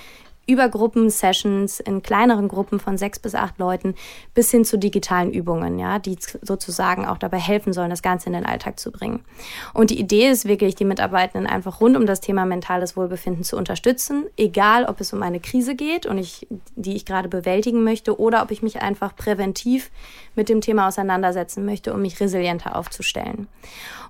über 0.46 0.68
Gruppensessions 0.68 1.80
in 1.80 2.02
kleineren 2.02 2.48
Gruppen 2.48 2.80
von 2.80 2.98
sechs 2.98 3.18
bis 3.18 3.34
acht 3.34 3.58
Leuten 3.58 3.94
bis 4.34 4.50
hin 4.50 4.64
zu 4.64 4.78
digitalen 4.78 5.32
Übungen, 5.32 5.78
ja, 5.78 5.98
die 5.98 6.16
sozusagen 6.42 7.06
auch 7.06 7.18
dabei 7.18 7.38
helfen 7.38 7.72
sollen, 7.72 7.90
das 7.90 8.02
Ganze 8.02 8.26
in 8.26 8.34
den 8.34 8.46
Alltag 8.46 8.78
zu 8.78 8.90
bringen. 8.90 9.24
Und 9.72 9.90
die 9.90 9.98
Idee 9.98 10.28
ist 10.28 10.46
wirklich, 10.46 10.74
die 10.74 10.84
Mitarbeitenden 10.84 11.48
einfach 11.48 11.80
rund 11.80 11.96
um 11.96 12.06
das 12.06 12.20
Thema 12.20 12.44
mentales 12.44 12.96
Wohlbefinden 12.96 13.44
zu 13.44 13.56
unterstützen, 13.56 14.26
egal 14.36 14.84
ob 14.84 15.00
es 15.00 15.12
um 15.12 15.22
eine 15.22 15.40
Krise 15.40 15.74
geht 15.74 16.06
und 16.06 16.18
ich, 16.18 16.46
die 16.74 16.96
ich 16.96 17.04
gerade 17.04 17.28
bewältigen 17.28 17.84
möchte 17.84 18.18
oder 18.18 18.42
ob 18.42 18.50
ich 18.50 18.62
mich 18.62 18.82
einfach 18.82 19.16
präventiv 19.16 19.90
mit 20.34 20.48
dem 20.48 20.60
Thema 20.60 20.88
auseinandersetzen 20.88 21.64
möchte, 21.64 21.92
um 21.92 22.02
mich 22.02 22.20
resilienter 22.20 22.76
aufzustellen. 22.76 23.48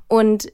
Und 0.09 0.53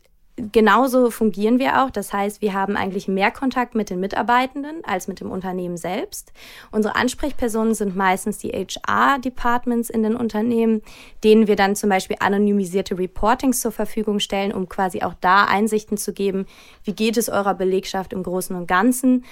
genauso 0.53 1.11
fungieren 1.11 1.59
wir 1.59 1.83
auch. 1.83 1.90
Das 1.90 2.12
heißt, 2.12 2.42
wir 2.42 2.55
haben 2.55 2.76
eigentlich 2.76 3.09
mehr 3.09 3.31
Kontakt 3.31 3.74
mit 3.74 3.90
den 3.90 4.00
Mitarbeitenden 4.00 4.85
als 4.85 5.09
mit 5.09 5.20
dem 5.20 5.31
Unternehmen 5.31 5.76
selbst. 5.76 6.33
Unsere 6.70 6.96
Ansprechpersonen 6.96 7.74
sind 7.74 7.96
meistens 7.96 8.38
die 8.38 8.50
HR-Departments 8.50 9.90
in 9.90 10.03
den 10.03 10.16
Unternehmen, 10.16 10.83
denen 11.24 11.46
wir 11.46 11.57
dann 11.57 11.76
zum 11.76 11.90
Beispiel 11.90 12.16
anonymisierte 12.20 12.98
Reportings 12.98 13.61
zur 13.61 13.72
Verfügung 13.72 14.20
stellen, 14.20 14.53
um 14.53 14.68
quasi 14.68 15.03
auch 15.03 15.14
da 15.20 15.44
Einsichten 15.44 15.96
zu 15.96 16.12
geben, 16.12 16.46
wie 16.85 16.92
geht 16.92 17.16
es 17.16 17.29
eurer 17.29 17.55
Belegschaft 17.55 18.12
im 18.12 18.22
Großen 18.22 18.57
und 18.57 18.66
Ganzen 18.66 19.24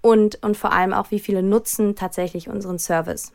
und, 0.00 0.42
und 0.42 0.56
vor 0.56 0.72
allem 0.72 0.92
auch, 0.92 1.10
wie 1.10 1.20
viele 1.20 1.42
nutzen 1.42 1.96
tatsächlich 1.96 2.48
unseren 2.48 2.78
Service. 2.78 3.32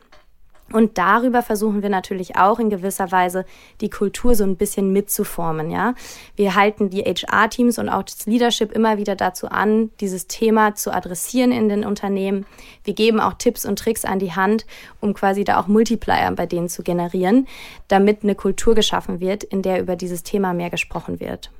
Und 0.72 0.98
darüber 0.98 1.42
versuchen 1.42 1.82
wir 1.82 1.90
natürlich 1.90 2.36
auch 2.36 2.58
in 2.58 2.70
gewisser 2.70 3.12
Weise 3.12 3.44
die 3.80 3.90
Kultur 3.90 4.34
so 4.34 4.44
ein 4.44 4.56
bisschen 4.56 4.92
mitzuformen, 4.92 5.70
ja. 5.70 5.94
Wir 6.36 6.54
halten 6.54 6.90
die 6.90 7.02
HR-Teams 7.02 7.78
und 7.78 7.88
auch 7.88 8.02
das 8.02 8.26
Leadership 8.26 8.72
immer 8.72 8.98
wieder 8.98 9.16
dazu 9.16 9.48
an, 9.48 9.90
dieses 10.00 10.26
Thema 10.26 10.74
zu 10.74 10.92
adressieren 10.92 11.52
in 11.52 11.68
den 11.68 11.84
Unternehmen. 11.84 12.46
Wir 12.84 12.94
geben 12.94 13.20
auch 13.20 13.34
Tipps 13.34 13.64
und 13.64 13.78
Tricks 13.78 14.04
an 14.04 14.18
die 14.18 14.32
Hand, 14.32 14.66
um 15.00 15.14
quasi 15.14 15.44
da 15.44 15.60
auch 15.60 15.66
Multiplier 15.66 16.32
bei 16.32 16.46
denen 16.46 16.68
zu 16.68 16.82
generieren, 16.82 17.46
damit 17.88 18.22
eine 18.22 18.34
Kultur 18.34 18.74
geschaffen 18.74 19.20
wird, 19.20 19.44
in 19.44 19.62
der 19.62 19.80
über 19.80 19.96
dieses 19.96 20.22
Thema 20.22 20.54
mehr 20.54 20.70
gesprochen 20.70 21.20
wird. 21.20 21.50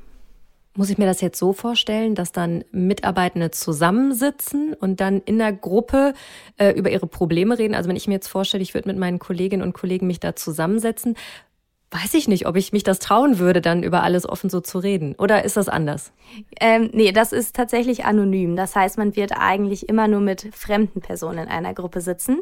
Muss 0.75 0.89
ich 0.89 0.97
mir 0.97 1.05
das 1.05 1.21
jetzt 1.21 1.39
so 1.39 1.53
vorstellen, 1.53 2.15
dass 2.15 2.33
dann 2.33 2.65
Mitarbeitende 2.73 3.51
zusammensitzen 3.51 4.73
und 4.73 5.01
dann 5.01 5.21
in 5.21 5.37
der 5.37 5.53
Gruppe 5.53 6.15
äh, 6.57 6.71
über 6.71 6.91
ihre 6.91 7.07
Probleme 7.07 7.59
reden? 7.59 7.75
Also 7.75 7.91
wenn 7.91 7.97
ich 7.97 8.09
mir 8.09 8.15
jetzt 8.15 8.29
vorstelle, 8.29 8.63
ich 8.63 8.73
würde 8.73 8.89
mit 8.89 8.97
meinen 8.97 9.19
Kolleginnen 9.19 9.63
und 9.63 9.75
Kollegen 9.75 10.07
mich 10.07 10.19
da 10.19 10.35
zusammensetzen, 10.35 11.17
weiß 11.93 12.15
ich 12.15 12.27
nicht, 12.27 12.47
ob 12.47 12.57
ich 12.57 12.73
mich 12.73 12.85
das 12.85 12.99
trauen 13.01 13.39
würde, 13.39 13.61
dann 13.61 13.83
über 13.83 14.03
alles 14.03 14.27
offen 14.27 14.49
so 14.49 14.61
zu 14.61 14.79
reden. 14.79 15.15
Oder 15.19 15.45
ist 15.45 15.59
das 15.59 15.69
anders? 15.69 16.13
Ähm, 16.59 16.89
nee, 16.95 17.13
das 17.13 17.33
ist 17.33 17.55
tatsächlich 17.55 18.07
anonym. 18.07 18.57
Das 18.57 18.75
heißt, 18.75 18.97
man 18.97 19.15
wird 19.15 19.33
eigentlich 19.39 19.91
immer 19.91 20.09
nur 20.09 20.21
mit 20.21 20.49
fremden 20.55 21.03
Personen 21.03 21.41
in 21.41 21.49
einer 21.49 21.75
Gruppe 21.75 22.01
sitzen. 22.01 22.41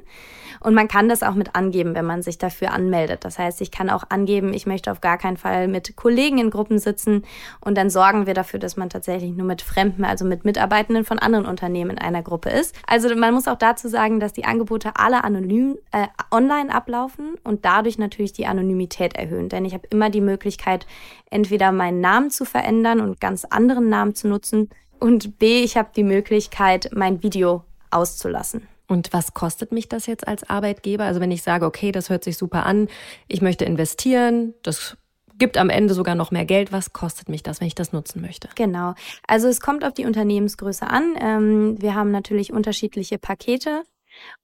Und 0.61 0.75
man 0.75 0.87
kann 0.87 1.09
das 1.09 1.25
auch 1.25 1.35
mit 1.35 1.57
angeben, 1.57 1.97
wenn 1.97 2.05
man 2.05 2.23
sich 2.23 2.39
dafür 2.39 2.73
anmeldet. 2.73 3.25
Das 3.25 3.41
heißt, 3.41 3.61
ich 3.61 3.73
kann 3.73 3.91
auch 3.91 4.05
angeben, 4.09 4.55
ich 4.55 4.67
möchte 4.67 4.93
auf 4.93 5.01
gar 5.01 5.19
keinen 5.19 5.37
Fall 5.37 5.67
mit 5.67 5.97
Kollegen 5.97 6.39
in 6.39 6.51
Gruppen 6.51 6.79
sitzen. 6.79 7.25
Und 7.61 7.77
dann 7.77 7.91
sorgen 7.91 8.27
wir 8.27 8.35
dafür, 8.35 8.61
dass 8.61 8.77
man 8.77 8.89
tatsächlich 8.89 9.33
nur 9.33 9.47
mit 9.47 9.63
Fremden, 9.63 10.05
also 10.05 10.25
mit 10.25 10.45
Mitarbeitenden 10.45 11.05
von 11.05 11.19
anderen 11.19 11.47
Unternehmen 11.47 11.93
in 11.93 11.99
einer 11.99 12.23
Gruppe 12.23 12.51
ist. 12.51 12.77
Also 12.87 13.13
man 13.17 13.35
muss 13.35 13.49
auch 13.49 13.59
dazu 13.59 13.89
sagen, 13.89 14.21
dass 14.21 14.33
die 14.33 14.45
Angebote 14.45 14.93
alle 14.95 15.25
anonym 15.25 15.77
äh, 15.91 16.07
online 16.31 16.73
ablaufen 16.73 17.35
und 17.43 17.65
dadurch 17.65 17.99
natürlich 17.99 18.33
die 18.33 18.47
Anonymität 18.47 19.17
erhöhen 19.17 19.40
erhöhen, 19.41 19.49
denn 19.49 19.65
ich 19.65 19.75
habe 19.75 19.87
immer 19.91 20.11
die 20.11 20.21
Möglichkeit, 20.21 20.87
entweder 21.31 21.73
meinen 21.73 22.01
Namen 22.01 22.31
zu 22.31 22.45
verändern 22.45 23.01
und 23.01 23.21
ganz 23.21 23.45
anderen 23.45 23.89
Namen 23.89 24.15
zu 24.15 24.29
nutzen 24.29 24.69
und 24.99 25.39
B, 25.39 25.63
ich 25.63 25.77
habe 25.77 25.91
die 25.97 26.05
Möglichkeit, 26.05 26.91
mein 26.95 27.23
Video 27.23 27.65
auszulassen. 27.91 28.69
Und 28.87 29.13
was 29.13 29.35
kostet 29.35 29.73
mich 29.73 29.89
das 29.89 30.07
jetzt 30.07 30.27
als 30.27 30.49
Arbeitgeber? 30.51 31.05
Also 31.05 31.21
wenn 31.21 31.31
ich 31.31 31.43
sage, 31.43 31.65
okay, 31.65 31.93
das 31.93 32.11
hört 32.11 32.25
sich 32.25 32.37
super 32.37 32.67
an, 32.67 32.89
ich 33.29 33.41
möchte 33.41 33.65
investieren, 33.65 34.53
das 34.63 34.97
gibt 35.39 35.57
am 35.57 35.71
Ende 35.71 35.95
sogar 35.95 36.17
noch 36.17 36.33
mehr 36.33 36.45
Geld. 36.45 36.71
Was 36.71 36.93
kostet 36.93 37.31
mich 37.31 37.43
das, 37.43 37.61
wenn 37.61 37.69
ich 37.69 37.75
das 37.75 37.93
nutzen 37.93 38.21
möchte? 38.21 38.49
Genau. 38.57 38.95
Also 39.27 39.49
es 39.49 39.61
kommt 39.61 39.85
auf 39.85 39.95
die 39.95 40.05
Unternehmensgröße 40.05 40.87
an. 40.87 41.15
Ähm, 41.19 41.81
wir 41.81 41.95
haben 41.95 42.11
natürlich 42.11 42.53
unterschiedliche 42.53 43.17
Pakete. 43.17 43.85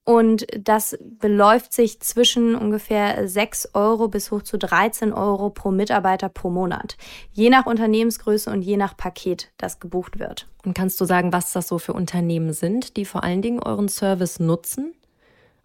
Und 0.03 0.47
das 0.57 0.97
beläuft 1.01 1.73
sich 1.73 1.99
zwischen 1.99 2.55
ungefähr 2.55 3.27
6 3.27 3.71
Euro 3.73 4.07
bis 4.07 4.31
hoch 4.31 4.41
zu 4.41 4.57
13 4.57 5.11
Euro 5.11 5.49
pro 5.49 5.71
Mitarbeiter 5.71 6.29
pro 6.29 6.49
Monat. 6.49 6.97
Je 7.33 7.49
nach 7.49 7.65
Unternehmensgröße 7.65 8.49
und 8.49 8.61
je 8.61 8.77
nach 8.77 8.95
Paket, 8.95 9.51
das 9.57 9.79
gebucht 9.79 10.19
wird. 10.19 10.47
Und 10.63 10.73
kannst 10.73 10.99
du 11.01 11.05
sagen, 11.05 11.33
was 11.33 11.51
das 11.51 11.67
so 11.67 11.77
für 11.77 11.93
Unternehmen 11.93 12.53
sind, 12.53 12.95
die 12.97 13.05
vor 13.05 13.23
allen 13.23 13.41
Dingen 13.41 13.61
euren 13.61 13.89
Service 13.89 14.39
nutzen? 14.39 14.93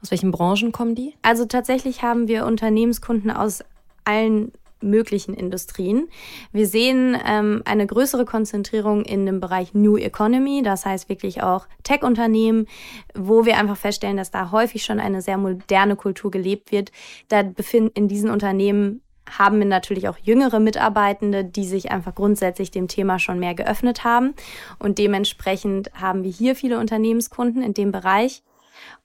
Aus 0.02 0.10
welchen 0.10 0.32
Branchen 0.32 0.72
kommen 0.72 0.96
die? 0.96 1.14
Also 1.22 1.44
tatsächlich 1.44 2.02
haben 2.02 2.26
wir 2.26 2.44
Unternehmenskunden 2.44 3.30
aus 3.30 3.62
allen 4.04 4.52
möglichen 4.82 5.34
Industrien. 5.34 6.08
Wir 6.52 6.66
sehen 6.66 7.16
ähm, 7.26 7.62
eine 7.64 7.86
größere 7.86 8.24
Konzentrierung 8.24 9.04
in 9.04 9.26
dem 9.26 9.40
Bereich 9.40 9.74
New 9.74 9.96
Economy, 9.96 10.62
das 10.62 10.84
heißt 10.84 11.08
wirklich 11.08 11.42
auch 11.42 11.66
Tech-Unternehmen, 11.82 12.66
wo 13.14 13.44
wir 13.44 13.58
einfach 13.58 13.76
feststellen, 13.76 14.16
dass 14.16 14.30
da 14.30 14.50
häufig 14.50 14.84
schon 14.84 15.00
eine 15.00 15.22
sehr 15.22 15.38
moderne 15.38 15.96
Kultur 15.96 16.30
gelebt 16.30 16.72
wird. 16.72 16.92
Da 17.28 17.42
befinden 17.42 17.92
in 17.94 18.08
diesen 18.08 18.30
Unternehmen 18.30 19.02
haben 19.38 19.58
wir 19.58 19.66
natürlich 19.66 20.08
auch 20.08 20.18
jüngere 20.18 20.60
Mitarbeitende, 20.60 21.44
die 21.44 21.64
sich 21.64 21.90
einfach 21.90 22.14
grundsätzlich 22.14 22.70
dem 22.70 22.88
Thema 22.88 23.18
schon 23.18 23.38
mehr 23.38 23.54
geöffnet 23.54 24.04
haben. 24.04 24.34
Und 24.78 24.98
dementsprechend 24.98 25.92
haben 25.94 26.24
wir 26.24 26.30
hier 26.30 26.56
viele 26.56 26.78
Unternehmenskunden 26.78 27.62
in 27.62 27.74
dem 27.74 27.92
Bereich. 27.92 28.42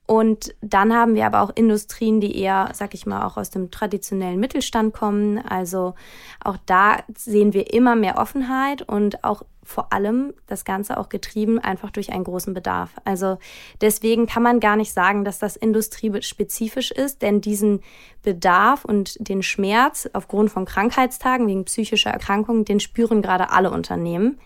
Und 0.08 0.56
dann 0.62 0.94
haben 0.94 1.16
wir 1.16 1.26
aber 1.26 1.42
auch 1.42 1.52
Industrien, 1.54 2.22
die 2.22 2.40
eher, 2.40 2.70
sag 2.74 2.94
ich 2.94 3.06
mal, 3.06 3.26
auch 3.26 3.36
aus 3.36 3.50
dem 3.50 3.72
traditionellen 3.72 4.40
Mittelstand 4.40 4.94
kommen. 4.94 5.38
Also 5.38 5.96
auch 6.42 6.56
da 6.66 7.00
sehen 7.14 7.54
wir 7.54 7.74
immer 7.74 7.98
mehr 7.98 8.18
Offenheit 8.18 8.84
und 8.84 9.26
auch 9.26 9.44
vor 9.64 9.92
allem 9.92 10.34
das 10.46 10.64
Ganze 10.64 10.98
auch 10.98 11.10
getrieben 11.10 11.60
einfach 11.60 11.92
durch 11.92 12.14
einen 12.14 12.24
großen 12.24 12.54
Bedarf. 12.54 12.92
Also 13.04 13.38
deswegen 13.82 14.28
kann 14.28 14.44
man 14.44 14.62
gar 14.62 14.78
nicht 14.78 14.94
sagen, 14.94 15.26
dass 15.26 15.40
das 15.40 15.58
industriespezifisch 15.58 16.92
ist, 16.92 17.22
denn 17.22 17.42
diesen 17.42 17.82
Bedarf 18.24 18.86
und 18.86 19.18
den 19.20 19.44
Schmerz 19.44 20.10
aufgrund 20.14 20.52
von 20.52 20.64
Krankheitstagen 20.64 21.48
wegen 21.48 21.66
psychischer 21.66 22.12
Erkrankungen, 22.12 22.64
den 22.64 22.80
spüren 22.80 23.22
gerade 23.22 23.52
alle 23.52 23.72
Unternehmen. 23.72 24.40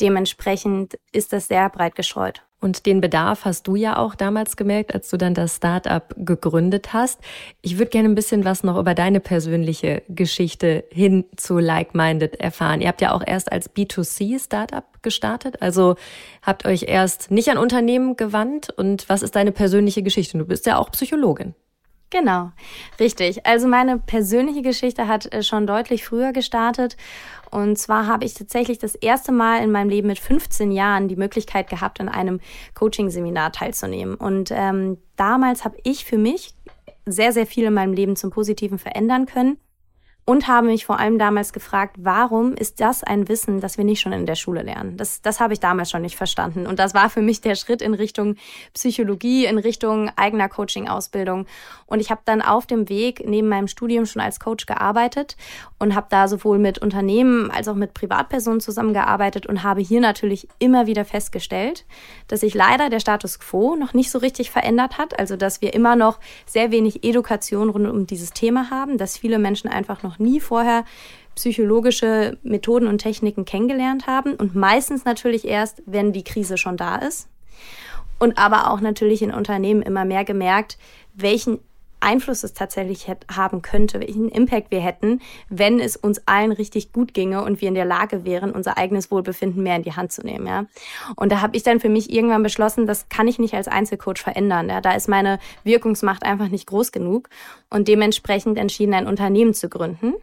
Dementsprechend 0.00 0.98
ist 1.10 1.32
das 1.32 1.48
sehr 1.48 1.68
breit 1.68 1.96
gestreut. 1.96 2.44
Und 2.64 2.86
den 2.86 3.02
Bedarf 3.02 3.44
hast 3.44 3.66
du 3.66 3.76
ja 3.76 3.98
auch 3.98 4.14
damals 4.14 4.56
gemerkt, 4.56 4.94
als 4.94 5.10
du 5.10 5.18
dann 5.18 5.34
das 5.34 5.56
Startup 5.56 6.02
gegründet 6.16 6.94
hast. 6.94 7.20
Ich 7.60 7.76
würde 7.76 7.90
gerne 7.90 8.08
ein 8.08 8.14
bisschen 8.14 8.46
was 8.46 8.64
noch 8.64 8.78
über 8.78 8.94
deine 8.94 9.20
persönliche 9.20 10.00
Geschichte 10.08 10.84
hin 10.90 11.26
zu 11.36 11.58
Like-Minded 11.58 12.40
erfahren. 12.40 12.80
Ihr 12.80 12.88
habt 12.88 13.02
ja 13.02 13.12
auch 13.12 13.22
erst 13.24 13.52
als 13.52 13.68
B2C-Startup 13.68 14.84
gestartet, 15.02 15.60
also 15.60 15.96
habt 16.40 16.64
euch 16.64 16.84
erst 16.84 17.30
nicht 17.30 17.50
an 17.50 17.58
Unternehmen 17.58 18.16
gewandt. 18.16 18.70
Und 18.74 19.10
was 19.10 19.20
ist 19.20 19.36
deine 19.36 19.52
persönliche 19.52 20.02
Geschichte? 20.02 20.38
Du 20.38 20.46
bist 20.46 20.64
ja 20.64 20.78
auch 20.78 20.90
Psychologin. 20.90 21.54
Genau, 22.10 22.52
richtig. 23.00 23.44
Also 23.44 23.66
meine 23.66 23.98
persönliche 23.98 24.62
Geschichte 24.62 25.08
hat 25.08 25.32
äh, 25.32 25.42
schon 25.42 25.66
deutlich 25.66 26.04
früher 26.04 26.32
gestartet. 26.32 26.96
Und 27.50 27.78
zwar 27.78 28.06
habe 28.06 28.24
ich 28.24 28.34
tatsächlich 28.34 28.78
das 28.78 28.94
erste 28.94 29.32
Mal 29.32 29.62
in 29.62 29.70
meinem 29.70 29.88
Leben 29.88 30.08
mit 30.08 30.18
15 30.18 30.72
Jahren 30.72 31.08
die 31.08 31.16
Möglichkeit 31.16 31.68
gehabt, 31.68 32.00
an 32.00 32.08
einem 32.08 32.40
Coaching-Seminar 32.74 33.52
teilzunehmen. 33.52 34.16
Und 34.16 34.50
ähm, 34.52 34.98
damals 35.16 35.64
habe 35.64 35.76
ich 35.84 36.04
für 36.04 36.18
mich 36.18 36.54
sehr, 37.06 37.32
sehr 37.32 37.46
viel 37.46 37.64
in 37.64 37.74
meinem 37.74 37.92
Leben 37.92 38.16
zum 38.16 38.30
Positiven 38.30 38.78
verändern 38.78 39.26
können 39.26 39.58
und 40.26 40.48
habe 40.48 40.68
mich 40.68 40.86
vor 40.86 40.98
allem 40.98 41.18
damals 41.18 41.52
gefragt, 41.52 41.96
warum 41.98 42.54
ist 42.54 42.80
das 42.80 43.04
ein 43.04 43.28
Wissen, 43.28 43.60
das 43.60 43.76
wir 43.76 43.84
nicht 43.84 44.00
schon 44.00 44.12
in 44.12 44.24
der 44.24 44.36
Schule 44.36 44.62
lernen? 44.62 44.96
Das, 44.96 45.20
das 45.20 45.38
habe 45.38 45.52
ich 45.52 45.60
damals 45.60 45.90
schon 45.90 46.00
nicht 46.00 46.16
verstanden. 46.16 46.66
Und 46.66 46.78
das 46.78 46.94
war 46.94 47.10
für 47.10 47.20
mich 47.20 47.42
der 47.42 47.56
Schritt 47.56 47.82
in 47.82 47.92
Richtung 47.92 48.36
Psychologie, 48.72 49.44
in 49.44 49.58
Richtung 49.58 50.10
eigener 50.16 50.48
Coaching-Ausbildung. 50.48 51.46
Und 51.86 52.00
ich 52.00 52.10
habe 52.10 52.22
dann 52.24 52.40
auf 52.40 52.66
dem 52.66 52.88
Weg 52.88 53.22
neben 53.26 53.48
meinem 53.48 53.68
Studium 53.68 54.06
schon 54.06 54.22
als 54.22 54.40
Coach 54.40 54.64
gearbeitet 54.64 55.36
und 55.78 55.94
habe 55.94 56.06
da 56.08 56.26
sowohl 56.26 56.58
mit 56.58 56.78
Unternehmen 56.78 57.50
als 57.50 57.68
auch 57.68 57.74
mit 57.74 57.92
Privatpersonen 57.92 58.60
zusammengearbeitet 58.60 59.46
und 59.46 59.62
habe 59.62 59.82
hier 59.82 60.00
natürlich 60.00 60.48
immer 60.58 60.86
wieder 60.86 61.04
festgestellt, 61.04 61.84
dass 62.28 62.40
sich 62.40 62.54
leider 62.54 62.88
der 62.88 63.00
Status 63.00 63.38
quo 63.38 63.76
noch 63.76 63.92
nicht 63.92 64.10
so 64.10 64.18
richtig 64.18 64.50
verändert 64.50 64.96
hat. 64.96 65.18
Also 65.18 65.36
dass 65.36 65.60
wir 65.60 65.74
immer 65.74 65.96
noch 65.96 66.18
sehr 66.46 66.70
wenig 66.70 67.04
Education 67.04 67.68
rund 67.68 67.86
um 67.86 68.06
dieses 68.06 68.32
Thema 68.32 68.70
haben, 68.70 68.96
dass 68.96 69.18
viele 69.18 69.38
Menschen 69.38 69.68
einfach 69.68 70.02
noch 70.02 70.13
noch 70.14 70.18
nie 70.18 70.40
vorher 70.40 70.84
psychologische 71.34 72.38
Methoden 72.42 72.86
und 72.86 72.98
Techniken 72.98 73.44
kennengelernt 73.44 74.06
haben 74.06 74.34
und 74.34 74.54
meistens 74.54 75.04
natürlich 75.04 75.46
erst, 75.46 75.82
wenn 75.86 76.12
die 76.12 76.24
Krise 76.24 76.56
schon 76.56 76.76
da 76.76 76.96
ist. 76.96 77.28
Und 78.20 78.38
aber 78.38 78.70
auch 78.70 78.80
natürlich 78.80 79.22
in 79.22 79.32
Unternehmen 79.32 79.82
immer 79.82 80.04
mehr 80.04 80.24
gemerkt, 80.24 80.78
welchen 81.14 81.58
Einfluss 82.04 82.44
es 82.44 82.52
tatsächlich 82.52 83.08
haben 83.34 83.62
könnte, 83.62 84.00
welchen 84.00 84.28
Impact 84.28 84.70
wir 84.70 84.80
hätten, 84.80 85.20
wenn 85.48 85.80
es 85.80 85.96
uns 85.96 86.22
allen 86.26 86.52
richtig 86.52 86.92
gut 86.92 87.14
ginge 87.14 87.42
und 87.42 87.60
wir 87.60 87.68
in 87.68 87.74
der 87.74 87.84
Lage 87.84 88.24
wären, 88.24 88.52
unser 88.52 88.78
eigenes 88.78 89.10
Wohlbefinden 89.10 89.62
mehr 89.62 89.76
in 89.76 89.82
die 89.82 89.92
Hand 89.94 90.12
zu 90.12 90.22
nehmen. 90.22 90.46
Ja? 90.46 90.66
Und 91.16 91.32
da 91.32 91.40
habe 91.40 91.56
ich 91.56 91.62
dann 91.62 91.80
für 91.80 91.88
mich 91.88 92.12
irgendwann 92.12 92.42
beschlossen, 92.42 92.86
das 92.86 93.08
kann 93.08 93.26
ich 93.26 93.38
nicht 93.38 93.54
als 93.54 93.68
Einzelcoach 93.68 94.18
verändern. 94.18 94.68
Ja? 94.68 94.80
Da 94.80 94.92
ist 94.92 95.08
meine 95.08 95.38
Wirkungsmacht 95.64 96.22
einfach 96.22 96.48
nicht 96.48 96.66
groß 96.66 96.92
genug 96.92 97.28
und 97.70 97.88
dementsprechend 97.88 98.58
entschieden, 98.58 98.94
ein 98.94 99.06
Unternehmen 99.06 99.54
zu 99.54 99.68
gründen. 99.68 100.14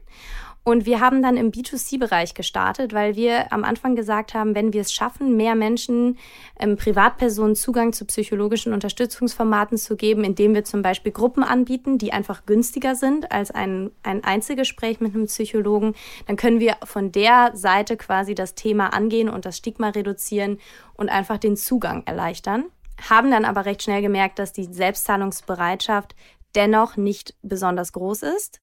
Und 0.63 0.86
wir 0.86 1.00
haben 1.00 1.24
dann 1.24 1.38
im 1.38 1.52
B2C-Bereich 1.52 2.36
gestartet, 2.36 2.93
weil 2.93 3.15
wir 3.15 3.52
am 3.52 3.63
Anfang 3.63 3.95
gesagt 3.95 4.36
haben, 4.36 4.54
wenn 4.54 4.74
wir 4.74 4.82
es 4.82 4.93
schaffen, 4.93 5.36
mehr 5.36 5.56
Menschen, 5.56 6.19
ähm, 6.60 6.78
Privatpersonen 6.78 7.56
Zugang 7.56 7.93
zu 7.93 8.06
psychologischen 8.06 8.71
Unterstützungsformaten 8.71 9.80
zu 9.80 9.95
geben, 9.95 10.24
indem 10.24 10.54
wir 10.54 10.63
zum 10.63 10.84
Beispiel 10.84 11.12
Gruppen 11.12 11.43
anbieten, 11.43 11.97
die 11.97 12.13
einfach 12.13 12.45
günstiger 12.45 12.93
sind 12.93 13.32
als 13.32 13.50
ein, 13.50 13.89
ein 14.04 14.24
Einzelgespräch 14.24 15.00
mit 15.00 15.15
einem 15.15 15.26
Psychologen, 15.26 15.95
dann 16.28 16.36
können 16.36 16.60
wir 16.60 16.78
von 16.84 17.12
der 17.12 17.52
Seite 17.56 17.97
quasi 17.97 18.36
das 18.36 18.54
Thema 18.54 18.93
angehen 18.93 19.30
und 19.30 19.45
das 19.45 19.58
Stigma 19.58 19.89
reduzieren 19.89 20.60
und 20.93 21.10
einfach 21.10 21.39
den 21.39 21.58
Zugang 21.58 22.04
erleichtern. 22.06 22.65
Haben 23.10 23.32
dann 23.32 23.45
aber 23.45 23.65
recht 23.65 23.82
schnell 23.82 24.04
gemerkt, 24.04 24.38
dass 24.38 24.54
die 24.54 24.65
Selbstzahlungsbereitschaft 24.65 26.15
dennoch 26.54 26.97
nicht 26.97 27.34
besonders 27.41 27.93
groß 27.93 28.21
ist 28.21 28.62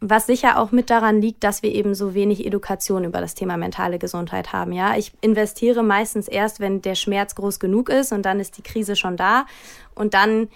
was 0.00 0.26
sicher 0.26 0.58
auch 0.58 0.72
mit 0.72 0.90
daran 0.90 1.20
liegt, 1.20 1.42
dass 1.42 1.62
wir 1.62 1.74
eben 1.74 1.94
so 1.94 2.14
wenig 2.14 2.44
Education 2.44 3.04
über 3.04 3.20
das 3.20 3.34
Thema 3.34 3.56
mentale 3.56 3.98
Gesundheit 3.98 4.52
haben. 4.52 4.72
Ja, 4.72 4.96
ich 4.96 5.12
investiere 5.22 5.82
meistens 5.82 6.28
erst, 6.28 6.60
wenn 6.60 6.82
der 6.82 6.94
Schmerz 6.94 7.34
groß 7.34 7.58
genug 7.58 7.88
ist 7.88 8.12
und 8.12 8.22
dann 8.22 8.38
ist 8.38 8.58
die 8.58 8.62
Krise 8.62 8.94
schon 8.94 9.16
da 9.16 9.46
und 9.94 10.12
dann 10.12 10.48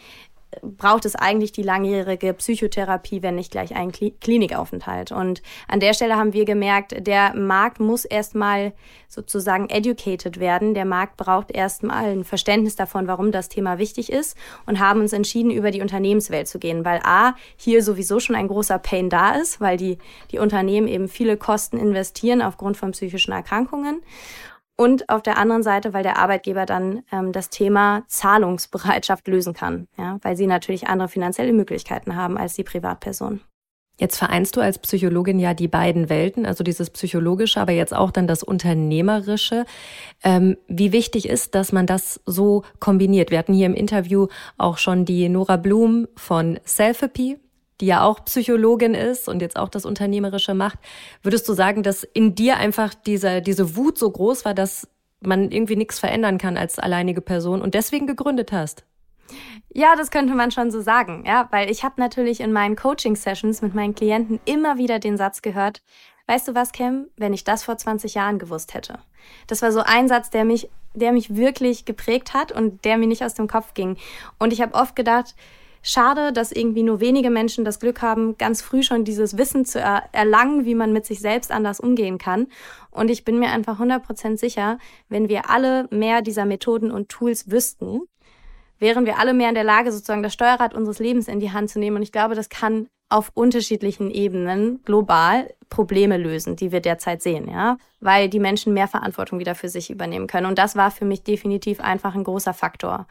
braucht 0.63 1.05
es 1.05 1.15
eigentlich 1.15 1.53
die 1.53 1.63
langjährige 1.63 2.35
Psychotherapie, 2.35 3.23
wenn 3.23 3.37
nicht 3.37 3.53
gleich 3.53 3.75
einen 3.75 3.93
Klinikaufenthalt. 3.93 5.13
Und 5.13 5.43
an 5.69 5.81
der 5.81 5.95
Stelle 5.95 6.17
haben 6.17 6.33
wir 6.33 6.45
gemerkt, 6.45 7.07
der 7.07 7.35
Markt 7.35 7.79
muss 7.81 8.05
erstmal 8.05 8.73
sozusagen 9.09 9.69
educated 9.69 10.41
werden. 10.41 10.75
Der 10.75 10.85
Markt 10.85 11.17
braucht 11.17 11.51
erstmal 11.51 12.07
ein 12.07 12.25
Verständnis 12.25 12.77
davon, 12.77 13.07
warum 13.07 13.33
das 13.33 13.49
Thema 13.49 13.79
wichtig 13.79 14.11
ist 14.11 14.37
und 14.67 14.81
haben 14.81 15.01
uns 15.01 15.13
entschieden, 15.13 15.51
über 15.51 15.71
die 15.71 15.83
Unternehmenswelt 15.83 16.49
zu 16.49 16.59
gehen, 16.59 16.85
weil 16.85 17.01
A, 17.05 17.35
hier 17.57 17.83
sowieso 17.83 18.19
schon 18.21 18.37
ein 18.37 18.49
großer 18.49 18.79
Pain 18.79 19.09
da 19.09 19.35
ist, 19.35 19.61
weil 19.61 19.77
die, 19.77 19.99
die 20.33 20.39
Unternehmen 20.39 20.89
eben 20.89 21.09
viele 21.09 21.37
Kosten 21.37 21.79
investieren 21.79 22.43
aufgrund 22.43 22.77
von 22.77 22.93
psychischen 22.93 23.33
Erkrankungen 23.33 24.03
und 24.81 25.11
auf 25.11 25.21
der 25.21 25.37
anderen 25.37 25.63
Seite, 25.63 25.93
weil 25.93 26.03
der 26.03 26.17
Arbeitgeber 26.17 26.65
dann 26.65 27.03
ähm, 27.13 27.33
das 27.33 27.51
Thema 27.51 28.03
Zahlungsbereitschaft 28.07 29.29
lösen 29.29 29.53
kann, 29.53 29.89
ja, 29.99 30.17
weil 30.23 30.39
sie 30.39 30.47
natürlich 30.47 30.89
andere 30.89 31.09
finanzielle 31.09 31.53
Möglichkeiten 31.53 32.17
haben 32.17 32.39
als 32.39 32.55
die 32.55 32.65
Privatperson. 32.65 33.43
Jetzt 33.99 34.17
vereinst 34.17 34.57
du 34.57 34.63
als 34.63 34.79
Psychologin 34.79 35.39
ja 35.39 35.53
die 35.53 35.69
beiden 35.69 36.09
Welten, 36.09 36.47
also 36.47 36.65
dieses 36.65 36.89
psychologische, 36.89 37.61
aber 37.61 37.73
jetzt 37.73 37.95
auch 37.95 38.11
dann 38.11 38.27
das 38.27 38.43
unternehmerische. 38.43 39.67
Ähm, 40.25 40.57
wie 40.67 40.93
wichtig 40.93 41.29
ist, 41.29 41.55
dass 41.55 41.73
man 41.73 41.85
das 41.85 42.23
so 42.25 42.65
kombiniert? 42.79 43.31
Wir 43.31 43.37
hatten 43.37 43.53
hier 43.53 43.67
im 43.67 43.75
Interview 43.75 44.29
auch 44.57 44.79
schon 44.79 45.05
die 45.05 45.29
Nora 45.29 45.59
Blum 45.59 46.09
von 46.17 46.59
Selfie 46.65 47.37
die 47.81 47.87
ja 47.87 48.03
auch 48.03 48.25
Psychologin 48.25 48.95
ist 48.95 49.29
und 49.29 49.41
jetzt 49.43 49.57
auch 49.57 49.69
das 49.69 49.85
Unternehmerische 49.85 50.55
macht, 50.55 50.79
würdest 51.23 51.49
du 51.49 51.55
sagen, 51.55 51.83
dass 51.83 52.05
in 52.05 52.35
dir 52.35 52.57
einfach 52.57 52.95
diese, 52.95 53.43
diese 53.43 53.77
Wut 53.77 53.99
so 53.99 54.11
groß 54.11 54.45
war, 54.45 54.55
dass 54.55 54.89
man 55.21 55.51
irgendwie 55.51 55.77
nichts 55.77 55.99
verändern 55.99 56.39
kann 56.39 56.57
als 56.57 56.79
alleinige 56.79 57.21
Person 57.21 57.63
und 57.63 57.75
deswegen 57.75 58.07
gegründet 58.07 58.53
hast? 58.53 58.85
Ja, 59.73 59.95
das 59.95 60.11
könnte 60.11 60.35
man 60.35 60.51
schon 60.51 60.71
so 60.71 60.81
sagen, 60.81 61.25
ja, 61.27 61.49
weil 61.53 61.71
ich 61.71 61.85
habe 61.85 62.01
natürlich 62.01 62.41
in 62.41 62.53
meinen 62.53 62.75
Coaching-Sessions 62.75 63.63
mit 63.63 63.75
meinen 63.75 63.95
Klienten 63.95 64.41
immer 64.45 64.79
wieder 64.79 64.99
den 64.99 65.17
Satz 65.17 65.43
gehört, 65.43 65.83
weißt 66.27 66.49
du 66.49 66.55
was, 66.55 66.73
Cam, 66.73 67.07
wenn 67.17 67.33
ich 67.33 67.45
das 67.45 67.63
vor 67.63 67.77
20 67.77 68.15
Jahren 68.15 68.39
gewusst 68.39 68.75
hätte. 68.75 68.99
Das 69.47 69.63
war 69.63 69.71
so 69.71 69.81
ein 69.81 70.09
Satz, 70.09 70.31
der 70.31 70.45
mich, 70.45 70.69
der 70.95 71.13
mich 71.13 71.37
wirklich 71.37 71.85
geprägt 71.85 72.35
hat 72.35 72.51
und 72.51 72.85
der 72.85 72.99
mir 72.99 73.07
nicht 73.07 73.25
aus 73.25 73.35
dem 73.35 73.47
Kopf 73.47 73.75
ging. 73.75 73.97
Und 74.39 74.53
ich 74.53 74.61
habe 74.61 74.75
oft 74.75 74.97
gedacht, 74.97 75.37
Schade, 75.83 76.33
dass 76.33 76.53
irgendwie 76.53 76.83
nur 76.83 77.01
wenige 77.01 77.31
Menschen 77.31 77.65
das 77.65 77.81
Glück 77.81 78.03
haben, 78.03 78.37
ganz 78.37 78.61
früh 78.61 78.83
schon 78.83 79.05
dieses 79.05 79.39
Wissen 79.39 79.65
zu 79.65 79.81
er 79.81 80.05
erlangen, 80.13 80.65
wie 80.65 80.75
man 80.75 80.93
mit 80.93 81.07
sich 81.07 81.21
selbst 81.21 81.51
anders 81.51 81.81
umgehen 81.81 82.19
kann. 82.19 82.49
Und 82.91 83.11
ich 83.11 83.25
bin 83.25 83.39
mir 83.39 83.51
einfach 83.51 83.81
100% 83.81 84.37
sicher, 84.37 84.79
wenn 85.09 85.29
wir 85.29 85.49
alle 85.49 85.87
mehr 85.91 86.21
dieser 86.21 86.45
Methoden 86.45 86.91
und 86.91 87.09
Tools 87.09 87.51
wüssten, 87.51 88.03
wären 88.79 89.07
wir 89.07 89.19
alle 89.19 89.35
mehr 89.35 89.49
in 89.49 89.55
der 89.55 89.65
Lage, 89.65 89.93
sozusagen 89.93 90.23
das 90.23 90.35
Steuerrad 90.35 90.75
unseres 90.75 90.99
Lebens 90.99 91.29
in 91.29 91.41
die 91.41 91.53
Hand 91.53 91.71
zu 91.71 91.79
nehmen. 91.79 91.97
Und 91.97 92.03
ich 92.03 92.13
glaube, 92.13 92.35
das 92.35 92.49
kann 92.49 92.89
auf 93.11 93.33
unterschiedlichen 93.35 94.11
Ebenen 94.11 94.83
global 94.85 95.53
Probleme 95.69 96.17
lösen, 96.17 96.57
die 96.57 96.73
wir 96.73 96.81
derzeit 96.81 97.23
sehen, 97.23 97.49
ja, 97.49 97.77
weil 98.01 98.29
die 98.29 98.39
Menschen 98.39 98.73
mehr 98.73 98.89
Verantwortung 98.89 99.39
wieder 99.39 99.55
für 99.55 99.69
sich 99.69 99.91
übernehmen 99.91 100.27
können. 100.27 100.47
Und 100.47 100.59
das 100.59 100.77
war 100.77 100.91
für 100.91 101.05
mich 101.05 101.23
definitiv 101.23 101.81
einfach 101.81 102.15
ein 102.15 102.25
großer 102.25 102.55
Faktor. 102.55 103.07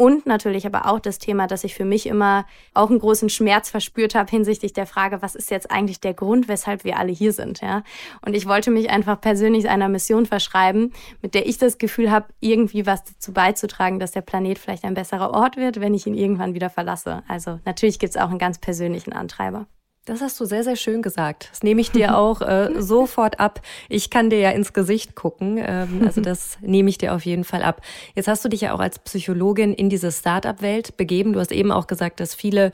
Und 0.00 0.26
natürlich 0.26 0.64
aber 0.64 0.86
auch 0.86 1.00
das 1.00 1.18
Thema, 1.18 1.48
dass 1.48 1.64
ich 1.64 1.74
für 1.74 1.84
mich 1.84 2.06
immer 2.06 2.46
auch 2.72 2.88
einen 2.88 3.00
großen 3.00 3.28
Schmerz 3.28 3.68
verspürt 3.68 4.14
habe 4.14 4.30
hinsichtlich 4.30 4.72
der 4.72 4.86
Frage, 4.86 5.22
was 5.22 5.34
ist 5.34 5.50
jetzt 5.50 5.72
eigentlich 5.72 6.00
der 6.00 6.14
Grund, 6.14 6.46
weshalb 6.46 6.84
wir 6.84 6.98
alle 6.98 7.10
hier 7.10 7.32
sind, 7.32 7.60
ja? 7.62 7.82
Und 8.24 8.36
ich 8.36 8.46
wollte 8.46 8.70
mich 8.70 8.90
einfach 8.90 9.20
persönlich 9.20 9.68
einer 9.68 9.88
Mission 9.88 10.24
verschreiben, 10.24 10.92
mit 11.20 11.34
der 11.34 11.48
ich 11.48 11.58
das 11.58 11.78
Gefühl 11.78 12.12
habe, 12.12 12.26
irgendwie 12.38 12.86
was 12.86 13.02
dazu 13.02 13.32
beizutragen, 13.32 13.98
dass 13.98 14.12
der 14.12 14.20
Planet 14.20 14.60
vielleicht 14.60 14.84
ein 14.84 14.94
besserer 14.94 15.32
Ort 15.32 15.56
wird, 15.56 15.80
wenn 15.80 15.94
ich 15.94 16.06
ihn 16.06 16.14
irgendwann 16.14 16.54
wieder 16.54 16.70
verlasse. 16.70 17.24
Also 17.26 17.58
natürlich 17.64 17.98
gibt 17.98 18.14
es 18.14 18.22
auch 18.22 18.30
einen 18.30 18.38
ganz 18.38 18.58
persönlichen 18.58 19.12
Antreiber. 19.12 19.66
Das 20.08 20.22
hast 20.22 20.40
du 20.40 20.46
sehr, 20.46 20.64
sehr 20.64 20.76
schön 20.76 21.02
gesagt. 21.02 21.48
Das 21.50 21.62
nehme 21.62 21.80
ich 21.80 21.90
dir 21.90 22.16
auch 22.16 22.40
äh, 22.40 22.70
sofort 22.78 23.40
ab. 23.40 23.60
Ich 23.88 24.08
kann 24.10 24.30
dir 24.30 24.38
ja 24.38 24.50
ins 24.50 24.72
Gesicht 24.72 25.14
gucken. 25.14 25.58
Ähm, 25.58 26.02
also 26.04 26.20
das 26.20 26.58
nehme 26.62 26.88
ich 26.88 26.98
dir 26.98 27.14
auf 27.14 27.24
jeden 27.26 27.44
Fall 27.44 27.62
ab. 27.62 27.82
Jetzt 28.14 28.28
hast 28.28 28.44
du 28.44 28.48
dich 28.48 28.62
ja 28.62 28.72
auch 28.72 28.80
als 28.80 28.98
Psychologin 28.98 29.74
in 29.74 29.90
diese 29.90 30.10
Startup-Welt 30.10 30.96
begeben. 30.96 31.34
Du 31.34 31.40
hast 31.40 31.52
eben 31.52 31.70
auch 31.70 31.86
gesagt, 31.86 32.20
dass 32.20 32.34
viele 32.34 32.72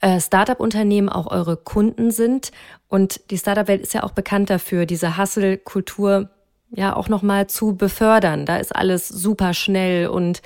äh, 0.00 0.18
Startup-Unternehmen 0.20 1.08
auch 1.08 1.30
eure 1.30 1.56
Kunden 1.56 2.10
sind. 2.10 2.50
Und 2.88 3.30
die 3.30 3.38
Startup-Welt 3.38 3.80
ist 3.80 3.94
ja 3.94 4.02
auch 4.02 4.12
bekannt 4.12 4.50
dafür, 4.50 4.84
diese 4.84 5.16
Hustle-Kultur 5.16 6.28
ja 6.70 6.96
auch 6.96 7.08
nochmal 7.08 7.46
zu 7.46 7.76
befördern. 7.76 8.46
Da 8.46 8.56
ist 8.56 8.74
alles 8.74 9.06
super 9.06 9.54
schnell 9.54 10.08
und 10.08 10.42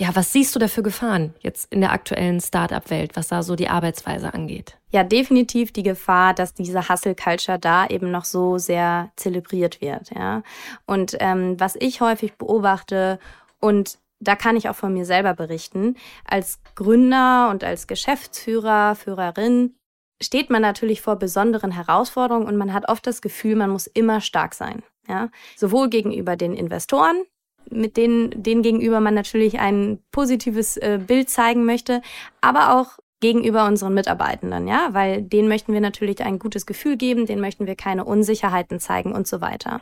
ja, 0.00 0.16
was 0.16 0.32
siehst 0.32 0.54
du 0.54 0.58
da 0.58 0.66
für 0.66 0.82
Gefahren 0.82 1.34
jetzt 1.40 1.70
in 1.70 1.82
der 1.82 1.92
aktuellen 1.92 2.40
Startup-Welt, 2.40 3.16
was 3.16 3.28
da 3.28 3.42
so 3.42 3.54
die 3.54 3.68
Arbeitsweise 3.68 4.32
angeht? 4.32 4.78
Ja, 4.88 5.04
definitiv 5.04 5.72
die 5.72 5.82
Gefahr, 5.82 6.32
dass 6.32 6.54
diese 6.54 6.88
Hustle-Culture 6.88 7.58
da 7.58 7.86
eben 7.86 8.10
noch 8.10 8.24
so 8.24 8.56
sehr 8.56 9.12
zelebriert 9.16 9.82
wird. 9.82 10.10
Ja, 10.14 10.42
und 10.86 11.18
ähm, 11.20 11.60
was 11.60 11.76
ich 11.78 12.00
häufig 12.00 12.32
beobachte 12.38 13.18
und 13.60 13.98
da 14.20 14.36
kann 14.36 14.56
ich 14.56 14.70
auch 14.70 14.74
von 14.74 14.94
mir 14.94 15.04
selber 15.04 15.34
berichten, 15.34 15.96
als 16.24 16.60
Gründer 16.76 17.50
und 17.50 17.62
als 17.62 17.86
Geschäftsführer, 17.86 18.94
Führerin 18.94 19.74
steht 20.22 20.48
man 20.48 20.62
natürlich 20.62 21.02
vor 21.02 21.16
besonderen 21.16 21.72
Herausforderungen 21.72 22.46
und 22.46 22.56
man 22.56 22.72
hat 22.72 22.88
oft 22.88 23.06
das 23.06 23.20
Gefühl, 23.20 23.54
man 23.54 23.70
muss 23.70 23.86
immer 23.86 24.22
stark 24.22 24.54
sein. 24.54 24.82
Ja, 25.06 25.28
sowohl 25.56 25.90
gegenüber 25.90 26.36
den 26.36 26.54
Investoren, 26.54 27.22
mit 27.68 27.96
denen, 27.96 28.42
denen 28.42 28.62
gegenüber 28.62 29.00
man 29.00 29.14
natürlich 29.14 29.58
ein 29.58 29.98
positives 30.12 30.76
äh, 30.76 30.98
Bild 31.04 31.28
zeigen 31.28 31.64
möchte, 31.64 32.02
aber 32.40 32.80
auch 32.80 32.98
gegenüber 33.20 33.66
unseren 33.66 33.94
Mitarbeitenden, 33.94 34.66
ja, 34.66 34.88
weil 34.92 35.22
denen 35.22 35.48
möchten 35.48 35.72
wir 35.72 35.80
natürlich 35.80 36.22
ein 36.22 36.38
gutes 36.38 36.64
Gefühl 36.66 36.96
geben, 36.96 37.26
denen 37.26 37.42
möchten 37.42 37.66
wir 37.66 37.76
keine 37.76 38.04
Unsicherheiten 38.04 38.80
zeigen 38.80 39.12
und 39.12 39.26
so 39.26 39.40
weiter. 39.40 39.80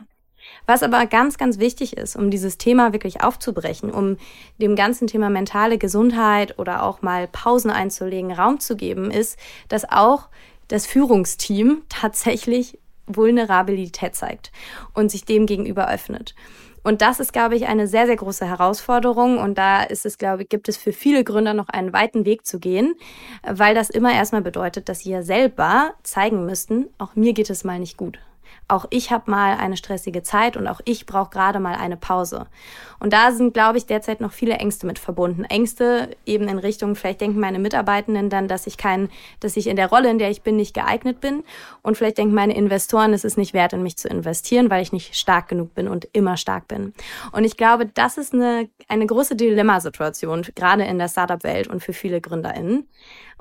Was 0.65 0.83
aber 0.83 1.05
ganz, 1.05 1.37
ganz 1.37 1.59
wichtig 1.59 1.97
ist, 1.97 2.15
um 2.15 2.31
dieses 2.31 2.57
Thema 2.57 2.93
wirklich 2.93 3.23
aufzubrechen, 3.23 3.91
um 3.91 4.17
dem 4.57 4.75
ganzen 4.75 5.07
Thema 5.07 5.29
mentale 5.29 5.77
Gesundheit 5.77 6.59
oder 6.59 6.83
auch 6.83 7.01
mal 7.01 7.27
Pausen 7.27 7.71
einzulegen, 7.71 8.31
Raum 8.31 8.59
zu 8.59 8.75
geben, 8.75 9.11
ist, 9.11 9.37
dass 9.67 9.89
auch 9.89 10.27
das 10.67 10.85
Führungsteam 10.85 11.83
tatsächlich 11.89 12.79
Vulnerabilität 13.07 14.15
zeigt 14.15 14.51
und 14.93 15.09
sich 15.09 15.25
dem 15.25 15.45
gegenüber 15.45 15.89
öffnet. 15.89 16.35
Und 16.89 17.03
das 17.03 17.19
ist, 17.19 17.33
glaube 17.33 17.55
ich, 17.55 17.67
eine 17.67 17.87
sehr, 17.87 18.07
sehr 18.07 18.15
große 18.15 18.47
Herausforderung. 18.47 19.37
Und 19.37 19.59
da 19.59 19.83
ist 19.83 20.07
es, 20.07 20.17
glaube 20.17 20.41
ich, 20.41 20.49
gibt 20.49 20.67
es 20.69 20.75
für 20.75 20.91
viele 20.91 21.23
Gründer 21.23 21.53
noch 21.53 21.69
einen 21.69 21.93
weiten 21.93 22.25
Weg 22.25 22.47
zu 22.47 22.57
gehen, 22.59 22.95
weil 23.43 23.75
das 23.75 23.91
immer 23.91 24.11
erstmal 24.11 24.41
bedeutet, 24.41 24.89
dass 24.89 25.01
sie 25.01 25.11
ja 25.11 25.21
selber 25.21 25.93
zeigen 26.01 26.47
müssten, 26.47 26.87
auch 26.97 27.15
mir 27.15 27.33
geht 27.33 27.51
es 27.51 27.63
mal 27.63 27.77
nicht 27.77 27.95
gut. 27.95 28.17
Auch 28.69 28.85
ich 28.91 29.11
habe 29.11 29.29
mal 29.29 29.57
eine 29.57 29.75
stressige 29.75 30.23
Zeit 30.23 30.55
und 30.55 30.67
auch 30.67 30.79
ich 30.85 31.05
brauche 31.05 31.31
gerade 31.31 31.59
mal 31.59 31.75
eine 31.75 31.97
Pause. 31.97 32.45
Und 32.99 33.13
da 33.13 33.31
sind, 33.31 33.53
glaube 33.53 33.77
ich, 33.77 33.87
derzeit 33.87 34.21
noch 34.21 34.31
viele 34.31 34.53
Ängste 34.53 34.85
mit 34.85 34.99
verbunden. 34.99 35.43
Ängste 35.43 36.15
eben 36.25 36.47
in 36.47 36.59
Richtung, 36.59 36.95
vielleicht 36.95 37.21
denken 37.21 37.39
meine 37.39 37.57
Mitarbeitenden 37.57 38.29
dann, 38.29 38.47
dass 38.47 38.67
ich 38.67 38.77
kein, 38.77 39.09
dass 39.39 39.57
ich 39.57 39.67
in 39.67 39.75
der 39.75 39.89
Rolle, 39.89 40.11
in 40.11 40.19
der 40.19 40.29
ich 40.29 40.43
bin, 40.43 40.55
nicht 40.55 40.75
geeignet 40.75 41.19
bin. 41.19 41.43
Und 41.81 41.97
vielleicht 41.97 42.19
denken 42.19 42.35
meine 42.35 42.55
Investoren, 42.55 43.11
es 43.11 43.23
ist 43.23 43.37
nicht 43.37 43.53
wert, 43.53 43.73
in 43.73 43.81
mich 43.81 43.97
zu 43.97 44.07
investieren, 44.07 44.69
weil 44.69 44.83
ich 44.83 44.93
nicht 44.93 45.15
stark 45.15 45.47
genug 45.47 45.73
bin 45.73 45.87
und 45.87 46.07
immer 46.13 46.37
stark 46.37 46.67
bin. 46.67 46.93
Und 47.31 47.45
ich 47.45 47.57
glaube, 47.57 47.87
das 47.87 48.19
ist 48.19 48.33
eine, 48.33 48.69
eine 48.87 49.07
große 49.07 49.35
Dilemmasituation, 49.35 50.45
gerade 50.55 50.83
in 50.83 50.99
der 50.99 51.09
Startup-Welt 51.09 51.67
und 51.67 51.83
für 51.83 51.93
viele 51.93 52.21
GründerInnen. 52.21 52.87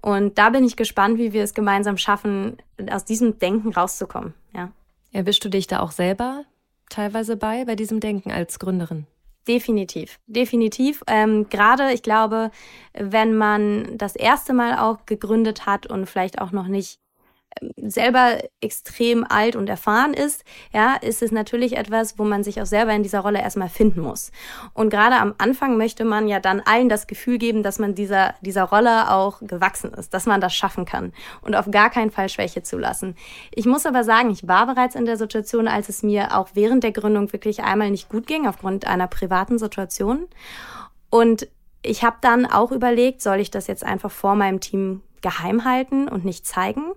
Und 0.00 0.38
da 0.38 0.50
bin 0.50 0.64
ich 0.64 0.76
gespannt, 0.76 1.18
wie 1.18 1.32
wir 1.32 1.42
es 1.42 1.54
gemeinsam 1.54 1.96
schaffen, 1.96 2.56
aus 2.90 3.04
diesem 3.04 3.38
Denken 3.38 3.72
rauszukommen. 3.72 4.34
Ja. 4.54 4.70
Erwischst 5.12 5.44
du 5.44 5.48
dich 5.48 5.66
da 5.66 5.80
auch 5.80 5.92
selber 5.92 6.44
teilweise 6.90 7.36
bei, 7.36 7.64
bei 7.64 7.76
diesem 7.76 8.00
Denken 8.00 8.30
als 8.30 8.58
Gründerin? 8.58 9.06
Definitiv, 9.46 10.20
definitiv. 10.26 11.02
Ähm, 11.06 11.48
Gerade, 11.48 11.92
ich 11.92 12.02
glaube, 12.02 12.50
wenn 12.92 13.36
man 13.36 13.96
das 13.96 14.14
erste 14.14 14.52
Mal 14.52 14.78
auch 14.78 15.06
gegründet 15.06 15.64
hat 15.64 15.86
und 15.86 16.06
vielleicht 16.06 16.40
auch 16.40 16.52
noch 16.52 16.66
nicht 16.66 17.00
selber 17.76 18.38
extrem 18.60 19.24
alt 19.28 19.56
und 19.56 19.68
erfahren 19.68 20.14
ist, 20.14 20.44
ja, 20.72 20.94
ist 20.94 21.22
es 21.22 21.32
natürlich 21.32 21.76
etwas, 21.76 22.18
wo 22.18 22.24
man 22.24 22.44
sich 22.44 22.60
auch 22.60 22.66
selber 22.66 22.92
in 22.92 23.02
dieser 23.02 23.20
Rolle 23.20 23.40
erstmal 23.40 23.68
finden 23.68 24.00
muss. 24.00 24.30
Und 24.74 24.90
gerade 24.90 25.16
am 25.16 25.34
Anfang 25.38 25.76
möchte 25.76 26.04
man 26.04 26.28
ja 26.28 26.40
dann 26.40 26.60
allen 26.60 26.88
das 26.88 27.06
Gefühl 27.06 27.38
geben, 27.38 27.62
dass 27.62 27.78
man 27.78 27.94
dieser, 27.94 28.34
dieser 28.40 28.64
Rolle 28.64 29.10
auch 29.10 29.40
gewachsen 29.40 29.92
ist, 29.94 30.14
dass 30.14 30.26
man 30.26 30.40
das 30.40 30.54
schaffen 30.54 30.84
kann 30.84 31.12
und 31.42 31.54
auf 31.56 31.70
gar 31.70 31.90
keinen 31.90 32.10
Fall 32.10 32.28
Schwäche 32.28 32.62
zulassen. 32.62 33.16
Ich 33.54 33.66
muss 33.66 33.86
aber 33.86 34.04
sagen, 34.04 34.30
ich 34.30 34.46
war 34.46 34.66
bereits 34.66 34.94
in 34.94 35.04
der 35.04 35.16
Situation, 35.16 35.68
als 35.68 35.88
es 35.88 36.02
mir 36.02 36.36
auch 36.36 36.50
während 36.54 36.84
der 36.84 36.92
Gründung 36.92 37.32
wirklich 37.32 37.62
einmal 37.62 37.90
nicht 37.90 38.08
gut 38.08 38.26
ging, 38.26 38.46
aufgrund 38.46 38.86
einer 38.86 39.06
privaten 39.06 39.58
Situation. 39.58 40.26
Und 41.10 41.48
ich 41.82 42.02
habe 42.04 42.16
dann 42.20 42.46
auch 42.46 42.72
überlegt, 42.72 43.22
soll 43.22 43.40
ich 43.40 43.50
das 43.50 43.66
jetzt 43.66 43.84
einfach 43.84 44.10
vor 44.10 44.34
meinem 44.34 44.60
Team 44.60 45.02
geheim 45.20 45.64
halten 45.64 46.08
und 46.08 46.24
nicht 46.24 46.46
zeigen? 46.46 46.92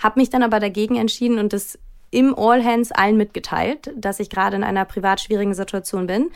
Habe 0.00 0.18
mich 0.18 0.30
dann 0.30 0.42
aber 0.42 0.58
dagegen 0.58 0.96
entschieden 0.96 1.38
und 1.38 1.52
das 1.52 1.78
im 2.10 2.36
All 2.36 2.64
Hands 2.64 2.90
allen 2.92 3.16
mitgeteilt, 3.16 3.92
dass 3.96 4.18
ich 4.18 4.30
gerade 4.30 4.56
in 4.56 4.64
einer 4.64 4.84
privat 4.84 5.20
schwierigen 5.20 5.54
Situation 5.54 6.08
bin 6.08 6.30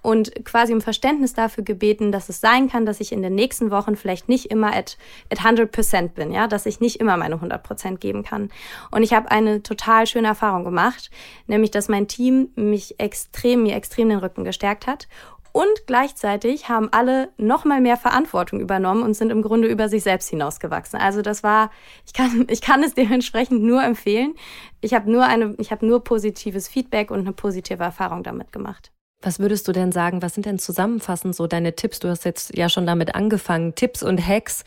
und 0.00 0.44
quasi 0.44 0.72
um 0.72 0.80
Verständnis 0.80 1.34
dafür 1.34 1.64
gebeten, 1.64 2.12
dass 2.12 2.30
es 2.30 2.40
sein 2.40 2.70
kann, 2.70 2.86
dass 2.86 3.00
ich 3.00 3.12
in 3.12 3.20
den 3.20 3.34
nächsten 3.34 3.70
Wochen 3.70 3.94
vielleicht 3.96 4.28
nicht 4.28 4.46
immer 4.46 4.74
at, 4.74 4.96
at 5.30 5.40
100% 5.40 6.08
bin, 6.08 6.32
ja, 6.32 6.48
dass 6.48 6.64
ich 6.64 6.80
nicht 6.80 7.00
immer 7.00 7.16
meine 7.18 7.36
100% 7.36 7.98
geben 7.98 8.22
kann. 8.22 8.50
Und 8.90 9.02
ich 9.02 9.12
habe 9.12 9.30
eine 9.30 9.62
total 9.62 10.06
schöne 10.06 10.28
Erfahrung 10.28 10.64
gemacht, 10.64 11.10
nämlich, 11.46 11.70
dass 11.70 11.88
mein 11.88 12.08
Team 12.08 12.50
mich 12.54 12.98
extrem, 12.98 13.64
mir 13.64 13.76
extrem 13.76 14.08
den 14.08 14.18
Rücken 14.18 14.44
gestärkt 14.44 14.86
hat 14.86 15.08
und 15.58 15.88
gleichzeitig 15.88 16.68
haben 16.68 16.88
alle 16.92 17.30
noch 17.36 17.64
mal 17.64 17.80
mehr 17.80 17.96
Verantwortung 17.96 18.60
übernommen 18.60 19.02
und 19.02 19.14
sind 19.14 19.30
im 19.30 19.42
Grunde 19.42 19.66
über 19.66 19.88
sich 19.88 20.04
selbst 20.04 20.30
hinausgewachsen. 20.30 21.00
Also 21.00 21.20
das 21.20 21.42
war, 21.42 21.72
ich 22.06 22.12
kann, 22.12 22.46
ich 22.48 22.60
kann 22.60 22.84
es 22.84 22.94
dementsprechend 22.94 23.64
nur 23.64 23.82
empfehlen. 23.82 24.36
Ich 24.80 24.94
habe 24.94 25.10
nur 25.10 25.24
eine, 25.24 25.56
ich 25.58 25.72
habe 25.72 25.84
nur 25.84 26.04
positives 26.04 26.68
Feedback 26.68 27.10
und 27.10 27.18
eine 27.18 27.32
positive 27.32 27.82
Erfahrung 27.82 28.22
damit 28.22 28.52
gemacht. 28.52 28.92
Was 29.20 29.40
würdest 29.40 29.66
du 29.66 29.72
denn 29.72 29.90
sagen? 29.90 30.22
Was 30.22 30.34
sind 30.34 30.46
denn 30.46 30.60
zusammenfassend 30.60 31.34
so 31.34 31.48
deine 31.48 31.74
Tipps? 31.74 31.98
Du 31.98 32.08
hast 32.08 32.24
jetzt 32.24 32.56
ja 32.56 32.68
schon 32.68 32.86
damit 32.86 33.16
angefangen, 33.16 33.74
Tipps 33.74 34.04
und 34.04 34.24
Hacks, 34.24 34.62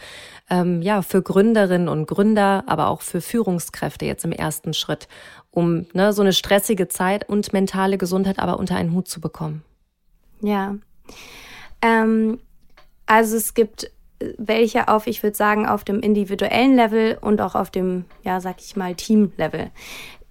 ähm, 0.49 0.81
ja, 0.81 1.03
für 1.03 1.21
Gründerinnen 1.21 1.87
und 1.87 2.05
Gründer, 2.05 2.65
aber 2.67 2.89
auch 2.89 2.99
für 2.99 3.21
Führungskräfte 3.21 4.05
jetzt 4.05 4.25
im 4.25 4.33
ersten 4.33 4.73
Schritt, 4.73 5.07
um 5.51 5.85
ne, 5.93 6.11
so 6.11 6.21
eine 6.21 6.33
stressige 6.33 6.89
Zeit 6.89 7.29
und 7.29 7.53
mentale 7.53 7.97
Gesundheit 7.97 8.39
aber 8.39 8.59
unter 8.59 8.75
einen 8.75 8.91
Hut 8.91 9.07
zu 9.07 9.21
bekommen. 9.21 9.63
Ja. 10.41 10.75
Ähm, 11.81 12.39
also 13.05 13.37
es 13.37 13.53
gibt 13.53 13.91
welche 14.37 14.87
auf, 14.87 15.07
ich 15.07 15.23
würde 15.23 15.35
sagen, 15.35 15.67
auf 15.67 15.83
dem 15.83 15.99
individuellen 16.01 16.75
Level 16.75 17.17
und 17.21 17.41
auch 17.41 17.55
auf 17.55 17.71
dem, 17.71 18.05
ja, 18.23 18.39
sag 18.39 18.61
ich 18.61 18.75
mal, 18.75 18.95
Team-Level. 18.95 19.71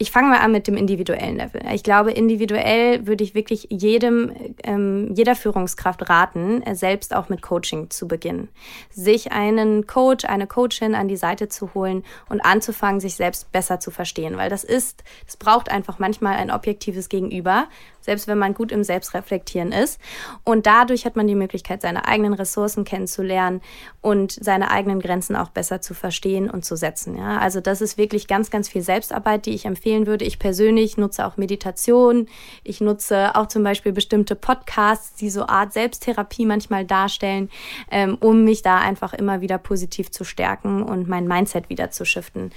Ich 0.02 0.10
fange 0.10 0.28
mal 0.28 0.38
an 0.38 0.50
mit 0.50 0.66
dem 0.66 0.78
individuellen 0.78 1.36
Level. 1.36 1.60
Ich 1.74 1.82
glaube, 1.82 2.10
individuell 2.10 3.06
würde 3.06 3.22
ich 3.22 3.34
wirklich 3.34 3.66
jedem, 3.68 4.32
ähm, 4.62 5.12
jeder 5.14 5.36
Führungskraft 5.36 6.08
raten, 6.08 6.62
äh, 6.62 6.74
selbst 6.74 7.14
auch 7.14 7.28
mit 7.28 7.42
Coaching 7.42 7.90
zu 7.90 8.08
beginnen. 8.08 8.48
Sich 8.88 9.30
einen 9.30 9.86
Coach, 9.86 10.24
eine 10.24 10.46
Coachin 10.46 10.94
an 10.94 11.06
die 11.06 11.18
Seite 11.18 11.50
zu 11.50 11.74
holen 11.74 12.02
und 12.30 12.40
anzufangen, 12.40 12.98
sich 12.98 13.14
selbst 13.16 13.52
besser 13.52 13.78
zu 13.78 13.90
verstehen. 13.90 14.38
Weil 14.38 14.48
das 14.48 14.64
ist, 14.64 15.04
es 15.28 15.36
braucht 15.36 15.70
einfach 15.70 15.98
manchmal 15.98 16.38
ein 16.38 16.50
objektives 16.50 17.10
Gegenüber, 17.10 17.68
selbst 18.00 18.26
wenn 18.26 18.38
man 18.38 18.54
gut 18.54 18.72
im 18.72 18.84
Selbstreflektieren 18.84 19.72
ist. 19.72 20.00
Und 20.44 20.64
dadurch 20.64 21.04
hat 21.04 21.16
man 21.16 21.26
die 21.26 21.34
Möglichkeit, 21.34 21.82
seine 21.82 22.06
eigenen 22.06 22.32
Ressourcen 22.32 22.84
kennenzulernen 22.84 23.60
und 24.00 24.32
seine 24.32 24.70
eigenen 24.70 25.00
Grenzen 25.00 25.36
auch 25.36 25.50
besser 25.50 25.82
zu 25.82 25.92
verstehen 25.92 26.48
und 26.48 26.64
zu 26.64 26.76
setzen. 26.76 27.18
Ja, 27.18 27.38
also 27.38 27.60
das 27.60 27.82
ist 27.82 27.98
wirklich 27.98 28.26
ganz, 28.26 28.50
ganz 28.50 28.68
viel 28.68 28.82
Selbstarbeit, 28.82 29.44
die 29.44 29.54
ich 29.54 29.66
empfehlen 29.90 30.06
würde. 30.06 30.24
Ich 30.24 30.38
persönlich 30.38 30.96
nutze 30.96 31.26
auch 31.26 31.36
Meditation. 31.36 32.26
Ich 32.62 32.80
nutze 32.80 33.34
auch 33.34 33.46
zum 33.46 33.62
Beispiel 33.62 33.92
bestimmte 33.92 34.36
Podcasts, 34.36 35.14
die 35.14 35.30
so 35.30 35.46
Art 35.46 35.72
Selbsttherapie 35.72 36.46
manchmal 36.46 36.84
darstellen, 36.84 37.50
ähm, 37.90 38.16
um 38.20 38.44
mich 38.44 38.62
da 38.62 38.78
einfach 38.78 39.14
immer 39.14 39.40
wieder 39.40 39.58
positiv 39.58 40.10
zu 40.10 40.24
stärken 40.24 40.82
und 40.82 41.08
mein 41.08 41.26
Mindset 41.26 41.68
wieder 41.68 41.90
zu 41.90 42.04
shiften. 42.04 42.52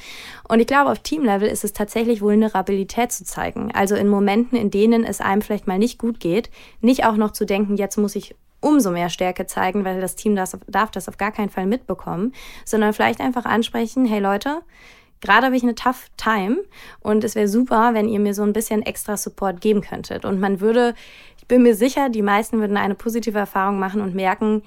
Und 0.47 0.59
ich 0.59 0.67
glaube, 0.67 0.91
auf 0.91 0.99
Teamlevel 0.99 1.47
ist 1.47 1.63
es 1.63 1.73
tatsächlich 1.73 2.21
Vulnerabilität 2.21 3.11
zu 3.11 3.23
zeigen. 3.23 3.71
Also 3.73 3.95
in 3.95 4.07
Momenten, 4.07 4.57
in 4.57 4.69
denen 4.69 5.03
es 5.03 5.19
einem 5.19 5.41
vielleicht 5.41 5.67
mal 5.67 5.79
nicht 5.79 5.97
gut 5.97 6.19
geht, 6.19 6.49
nicht 6.81 7.05
auch 7.05 7.15
noch 7.15 7.31
zu 7.31 7.45
denken, 7.45 7.77
jetzt 7.77 7.97
muss 7.97 8.15
ich 8.15 8.35
umso 8.59 8.91
mehr 8.91 9.09
Stärke 9.09 9.45
zeigen, 9.45 9.83
weil 9.83 9.99
das 9.99 10.15
Team 10.15 10.35
das, 10.35 10.57
darf 10.67 10.91
das 10.91 11.09
auf 11.09 11.17
gar 11.17 11.31
keinen 11.31 11.49
Fall 11.49 11.65
mitbekommen, 11.65 12.31
sondern 12.63 12.93
vielleicht 12.93 13.19
einfach 13.19 13.43
ansprechen, 13.43 14.05
hey 14.05 14.21
Leute, 14.21 14.61
gerade 15.23 15.47
habe 15.47 15.55
ich 15.55 15.63
eine 15.63 15.73
tough 15.73 16.09
time 16.17 16.57
und 16.99 17.23
es 17.23 17.33
wäre 17.33 17.47
super, 17.47 17.93
wenn 17.93 18.07
ihr 18.07 18.19
mir 18.19 18.33
so 18.33 18.43
ein 18.43 18.53
bisschen 18.53 18.83
extra 18.83 19.17
Support 19.17 19.61
geben 19.61 19.81
könntet. 19.81 20.25
Und 20.25 20.39
man 20.39 20.59
würde, 20.59 20.93
ich 21.39 21.47
bin 21.47 21.63
mir 21.63 21.75
sicher, 21.75 22.09
die 22.09 22.21
meisten 22.21 22.59
würden 22.59 22.77
eine 22.77 22.93
positive 22.93 23.39
Erfahrung 23.39 23.79
machen 23.79 24.01
und 24.01 24.13
merken, 24.13 24.61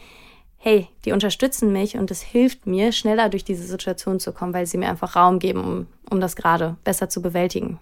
hey, 0.57 0.89
die 1.05 1.13
unterstützen 1.13 1.73
mich 1.73 1.97
und 1.97 2.11
es 2.11 2.23
hilft 2.23 2.67
mir, 2.67 2.91
schneller 2.91 3.29
durch 3.29 3.45
diese 3.45 3.65
Situation 3.65 4.19
zu 4.19 4.33
kommen, 4.33 4.55
weil 4.55 4.67
sie 4.67 4.79
mir 4.79 4.89
einfach 4.89 5.15
Raum 5.15 5.39
geben, 5.39 5.63
um, 5.63 5.87
um 6.11 6.21
das 6.21 6.35
gerade 6.35 6.77
besser 6.83 7.09
zu 7.09 7.23
bewältigen. 7.23 7.79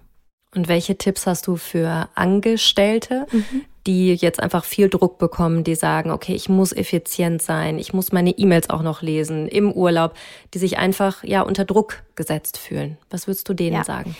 Und 0.54 0.68
welche 0.68 0.96
Tipps 0.96 1.26
hast 1.26 1.46
du 1.46 1.56
für 1.56 2.08
Angestellte, 2.14 3.26
mhm. 3.30 3.64
Die 3.86 4.14
jetzt 4.14 4.40
einfach 4.40 4.64
viel 4.64 4.88
Druck 4.88 5.18
bekommen, 5.18 5.64
die 5.64 5.74
sagen, 5.74 6.10
okay, 6.10 6.34
ich 6.34 6.48
muss 6.48 6.72
effizient 6.72 7.42
sein, 7.42 7.78
ich 7.78 7.92
muss 7.92 8.12
meine 8.12 8.30
E-Mails 8.30 8.70
auch 8.70 8.82
noch 8.82 9.02
lesen 9.02 9.48
im 9.48 9.72
Urlaub, 9.72 10.14
die 10.54 10.58
sich 10.58 10.78
einfach 10.78 11.22
ja 11.24 11.42
unter 11.42 11.64
Druck 11.64 12.02
gesetzt 12.16 12.58
fühlen? 12.58 12.96
Was 13.10 13.26
würdest 13.26 13.48
du 13.48 13.54
denen 13.54 13.76
ja. 13.76 13.84
sagen? 13.84 14.16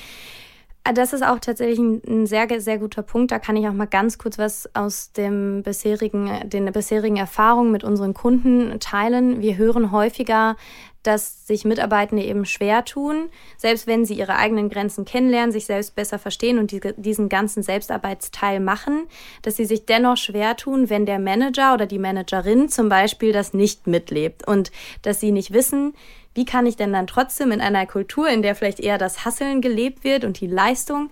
Das 0.92 1.14
ist 1.14 1.24
auch 1.24 1.38
tatsächlich 1.38 1.78
ein, 1.78 2.26
sehr, 2.26 2.46
sehr 2.60 2.76
guter 2.76 3.00
Punkt. 3.00 3.30
Da 3.30 3.38
kann 3.38 3.56
ich 3.56 3.66
auch 3.66 3.72
mal 3.72 3.86
ganz 3.86 4.18
kurz 4.18 4.36
was 4.36 4.68
aus 4.74 5.12
dem 5.12 5.62
bisherigen, 5.62 6.30
den 6.50 6.70
bisherigen 6.72 7.16
Erfahrungen 7.16 7.72
mit 7.72 7.84
unseren 7.84 8.12
Kunden 8.12 8.78
teilen. 8.80 9.40
Wir 9.40 9.56
hören 9.56 9.92
häufiger, 9.92 10.56
dass 11.04 11.46
sich 11.46 11.64
Mitarbeitende 11.64 12.24
eben 12.24 12.44
schwer 12.44 12.84
tun, 12.84 13.28
selbst 13.56 13.86
wenn 13.86 14.04
sie 14.04 14.14
ihre 14.14 14.36
eigenen 14.36 14.68
Grenzen 14.68 15.04
kennenlernen, 15.04 15.52
sich 15.52 15.66
selbst 15.66 15.94
besser 15.94 16.18
verstehen 16.18 16.58
und 16.58 16.72
die, 16.72 16.80
diesen 16.96 17.28
ganzen 17.28 17.62
Selbstarbeitsteil 17.62 18.58
machen, 18.58 19.06
dass 19.42 19.56
sie 19.56 19.66
sich 19.66 19.86
dennoch 19.86 20.16
schwer 20.16 20.56
tun, 20.56 20.90
wenn 20.90 21.06
der 21.06 21.18
Manager 21.18 21.74
oder 21.74 21.86
die 21.86 21.98
Managerin 21.98 22.68
zum 22.68 22.88
Beispiel 22.88 23.32
das 23.32 23.54
nicht 23.54 23.86
mitlebt 23.86 24.48
und 24.48 24.72
dass 25.02 25.20
sie 25.20 25.30
nicht 25.30 25.52
wissen, 25.52 25.94
wie 26.34 26.44
kann 26.44 26.66
ich 26.66 26.76
denn 26.76 26.92
dann 26.92 27.06
trotzdem 27.06 27.52
in 27.52 27.60
einer 27.60 27.86
Kultur, 27.86 28.28
in 28.28 28.42
der 28.42 28.54
vielleicht 28.56 28.80
eher 28.80 28.98
das 28.98 29.24
Hasseln 29.24 29.60
gelebt 29.60 30.02
wird 30.02 30.24
und 30.24 30.40
die 30.40 30.48
Leistung, 30.48 31.10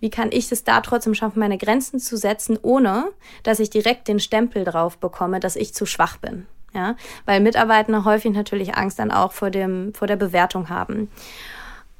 wie 0.00 0.10
kann 0.10 0.32
ich 0.32 0.50
es 0.50 0.64
da 0.64 0.80
trotzdem 0.80 1.14
schaffen, 1.14 1.38
meine 1.38 1.58
Grenzen 1.58 2.00
zu 2.00 2.16
setzen, 2.16 2.58
ohne 2.60 3.12
dass 3.44 3.60
ich 3.60 3.70
direkt 3.70 4.08
den 4.08 4.18
Stempel 4.18 4.64
drauf 4.64 4.98
bekomme, 4.98 5.38
dass 5.38 5.54
ich 5.54 5.74
zu 5.74 5.86
schwach 5.86 6.16
bin? 6.16 6.46
Ja, 6.74 6.96
weil 7.24 7.40
Mitarbeiter 7.40 8.04
häufig 8.04 8.32
natürlich 8.32 8.76
Angst 8.76 8.98
dann 8.98 9.12
auch 9.12 9.32
vor 9.32 9.50
dem, 9.50 9.94
vor 9.94 10.08
der 10.08 10.16
Bewertung 10.16 10.68
haben. 10.68 11.08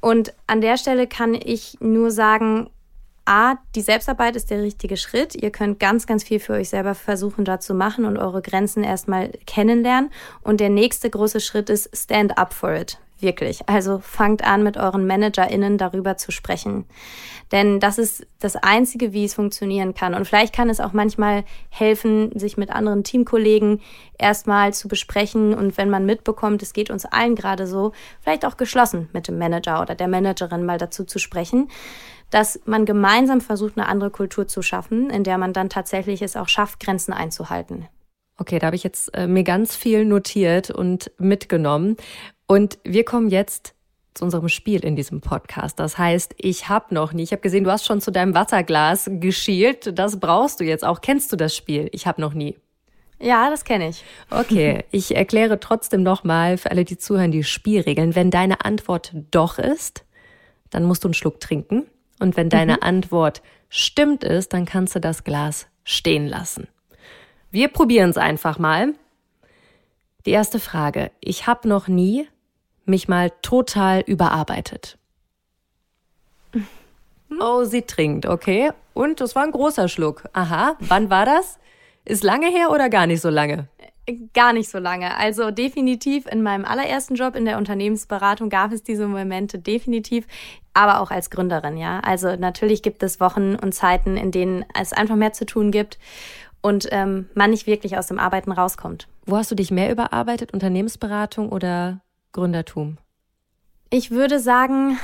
Und 0.01 0.33
an 0.47 0.61
der 0.61 0.77
Stelle 0.77 1.07
kann 1.07 1.33
ich 1.33 1.77
nur 1.79 2.11
sagen, 2.11 2.69
A, 3.25 3.55
die 3.73 3.81
Selbstarbeit 3.81 4.35
ist 4.35 4.51
der 4.51 4.61
richtige 4.61 4.97
Schritt. 4.97 5.33
Ihr 5.33 5.49
könnt 5.49 5.79
ganz, 5.79 6.05
ganz 6.05 6.23
viel 6.23 6.39
für 6.39 6.53
euch 6.53 6.69
selber 6.69 6.93
versuchen, 6.93 7.43
da 7.43 7.59
zu 7.59 7.73
machen 7.73 8.05
und 8.05 8.17
eure 8.17 8.43
Grenzen 8.43 8.83
erstmal 8.83 9.31
kennenlernen. 9.47 10.11
Und 10.43 10.59
der 10.59 10.69
nächste 10.69 11.09
große 11.09 11.39
Schritt 11.39 11.71
ist 11.71 11.89
Stand 11.97 12.37
up 12.37 12.53
for 12.53 12.75
it. 12.75 12.99
Wirklich. 13.19 13.67
Also 13.69 13.99
fangt 13.99 14.43
an, 14.43 14.63
mit 14.63 14.75
euren 14.75 15.07
ManagerInnen 15.07 15.77
darüber 15.77 16.17
zu 16.17 16.31
sprechen. 16.31 16.85
Denn 17.51 17.79
das 17.79 17.97
ist 17.97 18.27
das 18.39 18.57
Einzige, 18.57 19.13
wie 19.13 19.23
es 19.23 19.35
funktionieren 19.35 19.93
kann. 19.93 20.13
Und 20.13 20.25
vielleicht 20.25 20.53
kann 20.53 20.69
es 20.69 20.81
auch 20.81 20.91
manchmal 20.91 21.45
helfen, 21.69 22.37
sich 22.37 22.57
mit 22.57 22.71
anderen 22.71 23.03
Teamkollegen 23.03 23.81
erstmal 24.17 24.73
zu 24.73 24.89
besprechen. 24.89 25.53
Und 25.53 25.77
wenn 25.77 25.89
man 25.89 26.05
mitbekommt, 26.05 26.61
es 26.61 26.73
geht 26.73 26.89
uns 26.89 27.05
allen 27.05 27.35
gerade 27.35 27.67
so, 27.67 27.93
vielleicht 28.19 28.45
auch 28.45 28.57
geschlossen 28.57 29.09
mit 29.13 29.27
dem 29.27 29.37
Manager 29.37 29.81
oder 29.81 29.95
der 29.95 30.09
Managerin 30.09 30.65
mal 30.65 30.77
dazu 30.77 31.05
zu 31.05 31.19
sprechen 31.19 31.69
dass 32.31 32.59
man 32.65 32.85
gemeinsam 32.85 33.39
versucht, 33.39 33.77
eine 33.77 33.87
andere 33.87 34.09
Kultur 34.09 34.47
zu 34.47 34.61
schaffen, 34.61 35.09
in 35.09 35.23
der 35.23 35.37
man 35.37 35.53
dann 35.53 35.69
tatsächlich 35.69 36.21
es 36.21 36.35
auch 36.35 36.49
schafft, 36.49 36.79
Grenzen 36.79 37.13
einzuhalten. 37.13 37.87
Okay, 38.37 38.59
da 38.59 38.67
habe 38.67 38.75
ich 38.75 38.83
jetzt 38.83 39.13
äh, 39.15 39.27
mir 39.27 39.43
ganz 39.43 39.75
viel 39.75 40.03
notiert 40.03 40.69
und 40.69 41.11
mitgenommen. 41.17 41.95
Und 42.47 42.77
wir 42.83 43.05
kommen 43.05 43.29
jetzt 43.29 43.73
zu 44.13 44.23
unserem 44.23 44.49
Spiel 44.49 44.83
in 44.83 44.95
diesem 44.95 45.21
Podcast. 45.21 45.79
Das 45.79 45.97
heißt, 45.97 46.35
ich 46.37 46.69
habe 46.69 46.93
noch 46.93 47.13
nie, 47.13 47.23
ich 47.23 47.31
habe 47.31 47.41
gesehen, 47.41 47.63
du 47.63 47.71
hast 47.71 47.85
schon 47.85 48.01
zu 48.01 48.11
deinem 48.11 48.33
Wasserglas 48.33 49.09
geschielt. 49.11 49.97
Das 49.97 50.19
brauchst 50.19 50.59
du 50.59 50.63
jetzt 50.63 50.85
auch. 50.85 51.01
Kennst 51.01 51.31
du 51.31 51.35
das 51.35 51.55
Spiel? 51.55 51.89
Ich 51.91 52.07
habe 52.07 52.21
noch 52.21 52.33
nie. 52.33 52.57
Ja, 53.19 53.49
das 53.49 53.63
kenne 53.63 53.89
ich. 53.89 54.03
Okay, 54.29 54.83
ich 54.91 55.15
erkläre 55.15 55.59
trotzdem 55.59 56.03
nochmal 56.03 56.57
für 56.57 56.71
alle, 56.71 56.85
die 56.85 56.97
zuhören, 56.97 57.31
die 57.31 57.43
Spielregeln. 57.43 58.15
Wenn 58.15 58.31
deine 58.31 58.63
Antwort 58.65 59.13
doch 59.31 59.57
ist, 59.57 60.03
dann 60.69 60.83
musst 60.83 61.03
du 61.03 61.07
einen 61.07 61.13
Schluck 61.13 61.39
trinken. 61.39 61.85
Und 62.19 62.37
wenn 62.37 62.49
deine 62.49 62.73
mhm. 62.73 62.83
Antwort 62.83 63.41
stimmt 63.69 64.23
ist, 64.23 64.53
dann 64.53 64.65
kannst 64.65 64.95
du 64.95 64.99
das 64.99 65.23
Glas 65.23 65.67
stehen 65.83 66.27
lassen. 66.27 66.67
Wir 67.51 67.67
probieren 67.67 68.09
es 68.09 68.17
einfach 68.17 68.59
mal. 68.59 68.93
Die 70.25 70.31
erste 70.31 70.59
Frage. 70.59 71.11
Ich 71.19 71.47
habe 71.47 71.67
noch 71.67 71.87
nie 71.87 72.27
mich 72.85 73.07
mal 73.07 73.31
total 73.41 74.01
überarbeitet. 74.01 74.97
Oh, 77.39 77.63
sie 77.63 77.81
trinkt, 77.81 78.25
okay. 78.25 78.71
Und 78.93 79.19
das 79.19 79.35
war 79.35 79.43
ein 79.43 79.51
großer 79.51 79.87
Schluck. 79.87 80.23
Aha, 80.33 80.77
wann 80.79 81.09
war 81.09 81.25
das? 81.25 81.59
Ist 82.05 82.23
lange 82.23 82.47
her 82.47 82.71
oder 82.71 82.89
gar 82.89 83.07
nicht 83.07 83.21
so 83.21 83.29
lange? 83.29 83.67
Gar 84.33 84.53
nicht 84.53 84.69
so 84.69 84.77
lange. 84.77 85.17
Also 85.17 85.49
definitiv 85.49 86.27
in 86.27 86.43
meinem 86.43 86.63
allerersten 86.63 87.15
Job 87.15 87.35
in 87.35 87.45
der 87.45 87.57
Unternehmensberatung 87.57 88.49
gab 88.49 88.71
es 88.71 88.83
diese 88.83 89.07
Momente 89.07 89.57
definitiv, 89.57 90.27
aber 90.73 91.01
auch 91.01 91.09
als 91.09 91.31
Gründerin, 91.31 91.77
ja. 91.77 91.99
Also 92.01 92.35
natürlich 92.35 92.83
gibt 92.83 93.01
es 93.01 93.19
Wochen 93.19 93.55
und 93.55 93.73
Zeiten, 93.73 94.15
in 94.15 94.31
denen 94.31 94.63
es 94.79 94.93
einfach 94.93 95.15
mehr 95.15 95.33
zu 95.33 95.45
tun 95.45 95.71
gibt 95.71 95.97
und 96.61 96.87
ähm, 96.91 97.29
man 97.33 97.49
nicht 97.49 97.65
wirklich 97.65 97.97
aus 97.97 98.07
dem 98.07 98.19
Arbeiten 98.19 98.51
rauskommt. 98.51 99.07
Wo 99.25 99.37
hast 99.37 99.49
du 99.49 99.55
dich 99.55 99.71
mehr 99.71 99.91
überarbeitet? 99.91 100.53
Unternehmensberatung 100.53 101.49
oder 101.49 102.01
Gründertum? 102.35 102.97
Ich 103.89 104.11
würde 104.11 104.39
sagen, 104.39 104.97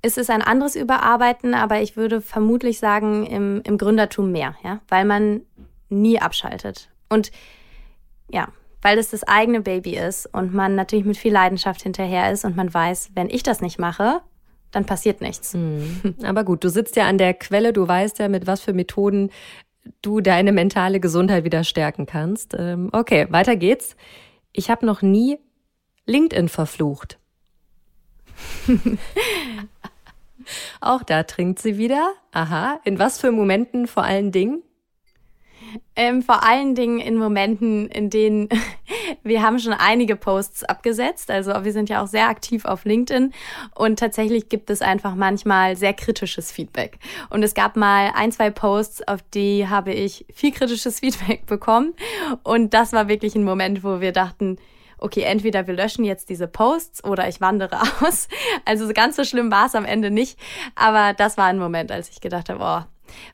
es 0.00 0.16
ist 0.16 0.30
ein 0.30 0.42
anderes 0.42 0.76
Überarbeiten, 0.76 1.54
aber 1.54 1.80
ich 1.80 1.96
würde 1.96 2.20
vermutlich 2.20 2.78
sagen, 2.78 3.26
im, 3.26 3.62
im 3.64 3.78
Gründertum 3.78 4.30
mehr, 4.30 4.54
ja, 4.62 4.80
weil 4.88 5.04
man 5.04 5.40
nie 5.88 6.20
abschaltet. 6.20 6.88
Und 7.08 7.32
ja, 8.30 8.48
weil 8.80 8.98
es 8.98 9.10
das 9.10 9.24
eigene 9.24 9.60
Baby 9.60 9.96
ist 9.96 10.26
und 10.32 10.54
man 10.54 10.76
natürlich 10.76 11.04
mit 11.04 11.16
viel 11.16 11.32
Leidenschaft 11.32 11.82
hinterher 11.82 12.30
ist 12.30 12.44
und 12.44 12.54
man 12.54 12.72
weiß, 12.72 13.10
wenn 13.14 13.28
ich 13.28 13.42
das 13.42 13.60
nicht 13.60 13.80
mache, 13.80 14.20
dann 14.70 14.84
passiert 14.84 15.20
nichts. 15.20 15.54
Mhm. 15.54 16.14
Aber 16.22 16.44
gut, 16.44 16.62
du 16.62 16.68
sitzt 16.68 16.94
ja 16.94 17.08
an 17.08 17.18
der 17.18 17.34
Quelle, 17.34 17.72
du 17.72 17.88
weißt 17.88 18.20
ja, 18.20 18.28
mit 18.28 18.46
was 18.46 18.60
für 18.60 18.72
Methoden 18.72 19.30
du 20.02 20.20
deine 20.20 20.52
mentale 20.52 21.00
Gesundheit 21.00 21.44
wieder 21.44 21.64
stärken 21.64 22.06
kannst. 22.06 22.54
Ähm, 22.56 22.90
okay, 22.92 23.26
weiter 23.30 23.56
geht's. 23.56 23.96
Ich 24.52 24.70
habe 24.70 24.86
noch 24.86 25.02
nie 25.02 25.38
LinkedIn 26.06 26.48
verflucht. 26.48 27.18
Auch 30.80 31.02
da 31.02 31.24
trinkt 31.24 31.58
sie 31.58 31.78
wieder. 31.78 32.12
Aha. 32.32 32.80
In 32.84 32.98
was 32.98 33.20
für 33.20 33.32
Momenten 33.32 33.86
vor 33.86 34.04
allen 34.04 34.32
Dingen? 34.32 34.62
Ähm, 35.96 36.22
vor 36.22 36.44
allen 36.44 36.74
Dingen 36.74 37.00
in 37.00 37.16
Momenten, 37.16 37.88
in 37.88 38.10
denen 38.10 38.48
wir 39.22 39.42
haben 39.42 39.58
schon 39.58 39.72
einige 39.72 40.14
Posts 40.14 40.64
abgesetzt. 40.64 41.30
Also 41.30 41.52
wir 41.64 41.72
sind 41.72 41.88
ja 41.88 42.02
auch 42.02 42.06
sehr 42.06 42.28
aktiv 42.28 42.64
auf 42.64 42.84
LinkedIn 42.84 43.32
und 43.74 43.98
tatsächlich 43.98 44.48
gibt 44.48 44.70
es 44.70 44.82
einfach 44.82 45.14
manchmal 45.14 45.76
sehr 45.76 45.92
kritisches 45.92 46.52
Feedback. 46.52 46.98
Und 47.30 47.42
es 47.42 47.54
gab 47.54 47.76
mal 47.76 48.12
ein, 48.14 48.30
zwei 48.30 48.50
Posts, 48.50 49.08
auf 49.08 49.22
die 49.34 49.68
habe 49.68 49.92
ich 49.92 50.26
viel 50.32 50.52
kritisches 50.52 51.00
Feedback 51.00 51.46
bekommen. 51.46 51.94
Und 52.42 52.74
das 52.74 52.92
war 52.92 53.08
wirklich 53.08 53.34
ein 53.34 53.44
Moment, 53.44 53.82
wo 53.82 54.00
wir 54.00 54.12
dachten, 54.12 54.58
okay, 54.98 55.22
entweder 55.22 55.66
wir 55.66 55.74
löschen 55.74 56.04
jetzt 56.04 56.28
diese 56.28 56.46
Posts 56.46 57.04
oder 57.04 57.28
ich 57.28 57.40
wandere 57.40 57.80
aus. 58.00 58.28
Also 58.64 58.92
ganz 58.92 59.16
so 59.16 59.24
schlimm 59.24 59.50
war 59.50 59.66
es 59.66 59.74
am 59.74 59.84
Ende 59.84 60.10
nicht. 60.10 60.38
Aber 60.74 61.14
das 61.14 61.36
war 61.36 61.46
ein 61.46 61.58
Moment, 61.58 61.92
als 61.92 62.10
ich 62.10 62.20
gedacht 62.20 62.48
habe, 62.48 62.60
oh, 62.62 62.84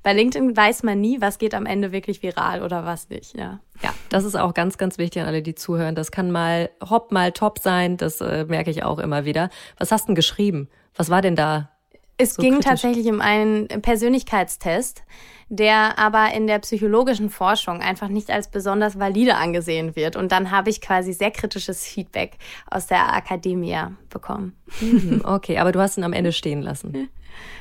bei 0.02 0.12
LinkedIn 0.12 0.56
weiß 0.56 0.82
man 0.82 1.00
nie, 1.00 1.20
was 1.20 1.38
geht 1.38 1.54
am 1.54 1.66
Ende 1.66 1.92
wirklich 1.92 2.22
viral 2.22 2.62
oder 2.62 2.84
was 2.84 3.08
nicht, 3.08 3.36
ja. 3.36 3.60
Ja, 3.82 3.92
das 4.10 4.24
ist 4.24 4.36
auch 4.36 4.54
ganz, 4.54 4.78
ganz 4.78 4.98
wichtig 4.98 5.22
an 5.22 5.28
alle, 5.28 5.42
die 5.42 5.54
zuhören. 5.54 5.94
Das 5.94 6.12
kann 6.12 6.30
mal 6.30 6.70
hopp, 6.88 7.10
mal 7.10 7.32
top 7.32 7.58
sein. 7.58 7.96
Das 7.96 8.20
äh, 8.20 8.44
merke 8.44 8.70
ich 8.70 8.84
auch 8.84 8.98
immer 8.98 9.24
wieder. 9.24 9.50
Was 9.78 9.90
hast 9.90 10.04
du 10.04 10.06
denn 10.08 10.14
geschrieben? 10.14 10.68
Was 10.94 11.10
war 11.10 11.22
denn 11.22 11.34
da? 11.34 11.71
Es 12.16 12.34
so 12.34 12.42
ging 12.42 12.54
kritisch? 12.54 12.68
tatsächlich 12.68 13.06
um 13.06 13.20
einen 13.20 13.68
Persönlichkeitstest, 13.68 15.02
der 15.48 15.98
aber 15.98 16.32
in 16.34 16.46
der 16.46 16.58
psychologischen 16.60 17.30
Forschung 17.30 17.80
einfach 17.80 18.08
nicht 18.08 18.30
als 18.30 18.48
besonders 18.48 18.98
valide 18.98 19.36
angesehen 19.36 19.96
wird. 19.96 20.16
Und 20.16 20.32
dann 20.32 20.50
habe 20.50 20.70
ich 20.70 20.80
quasi 20.80 21.12
sehr 21.12 21.30
kritisches 21.30 21.86
Feedback 21.86 22.38
aus 22.70 22.86
der 22.86 23.12
Akademie 23.14 23.78
bekommen. 24.08 24.56
Mhm, 24.80 25.22
okay, 25.24 25.58
aber 25.58 25.72
du 25.72 25.80
hast 25.80 25.98
ihn 25.98 26.04
am 26.04 26.12
Ende 26.12 26.32
stehen 26.32 26.62
lassen. 26.62 27.08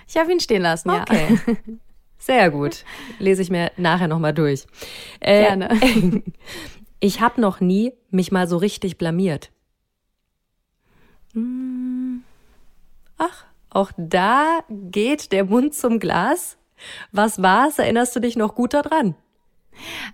Ich 0.07 0.17
habe 0.17 0.31
ihn 0.31 0.39
stehen 0.39 0.61
lassen, 0.61 0.89
okay. 0.89 1.39
ja. 1.47 1.53
Sehr 2.17 2.51
gut. 2.51 2.85
Lese 3.17 3.41
ich 3.41 3.49
mir 3.49 3.71
nachher 3.77 4.07
nochmal 4.07 4.33
durch. 4.33 4.67
Äh, 5.19 5.41
Gerne. 5.41 5.69
Ich 7.03 7.19
habe 7.19 7.41
noch 7.41 7.59
nie 7.59 7.93
mich 8.11 8.31
mal 8.31 8.47
so 8.47 8.57
richtig 8.57 8.99
blamiert. 8.99 9.49
Hm. 11.33 12.21
Ach, 13.17 13.45
auch 13.71 13.91
da 13.97 14.59
geht 14.69 15.31
der 15.31 15.45
Mund 15.45 15.73
zum 15.73 15.99
Glas. 15.99 16.57
Was 17.11 17.41
war's? 17.41 17.79
Erinnerst 17.79 18.15
du 18.15 18.19
dich 18.19 18.35
noch 18.35 18.53
gut 18.55 18.73
daran? 18.73 19.15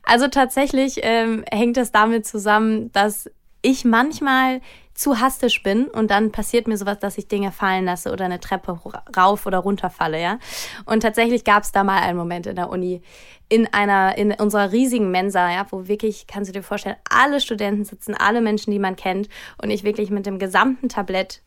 Also 0.04 0.28
tatsächlich 0.28 1.00
ähm, 1.02 1.44
hängt 1.52 1.78
es 1.78 1.92
damit 1.92 2.26
zusammen, 2.26 2.92
dass 2.92 3.30
ich 3.62 3.84
manchmal 3.84 4.62
zu 4.94 5.20
hastisch 5.20 5.62
bin 5.62 5.86
und 5.86 6.10
dann 6.10 6.32
passiert 6.32 6.68
mir 6.68 6.78
sowas, 6.78 6.98
dass 7.00 7.18
ich 7.18 7.28
Dinge 7.28 7.52
fallen 7.52 7.86
lasse 7.86 8.12
oder 8.12 8.26
eine 8.26 8.40
Treppe 8.40 8.80
rauf 9.16 9.46
oder 9.46 9.60
runter 9.60 9.92
falle, 9.92 10.20
ja. 10.20 10.40
Und 10.86 11.02
tatsächlich 11.02 11.44
gab 11.44 11.64
es 11.64 11.72
da 11.72 11.84
mal 11.84 12.02
einen 12.02 12.18
Moment 12.18 12.48
in 12.48 12.56
der 12.56 12.70
Uni, 12.70 13.02
in 13.48 13.72
einer, 13.72 14.18
in 14.18 14.32
unserer 14.34 14.72
riesigen 14.72 15.12
Mensa, 15.12 15.52
ja, 15.52 15.68
wo 15.70 15.88
wirklich, 15.88 16.26
kannst 16.26 16.50
du 16.50 16.54
dir 16.54 16.64
vorstellen, 16.64 16.96
alle 17.10 17.42
Studenten 17.42 17.86
sitzen, 17.86 18.16
alle 18.16 18.42
Menschen, 18.42 18.72
die 18.72 18.80
man 18.80 18.96
kennt 18.96 19.30
und 19.62 19.70
ich 19.70 19.84
wirklich 19.84 20.10
mit 20.10 20.26
dem 20.26 20.40
gesamten 20.40 20.90
Tablett 20.90 21.42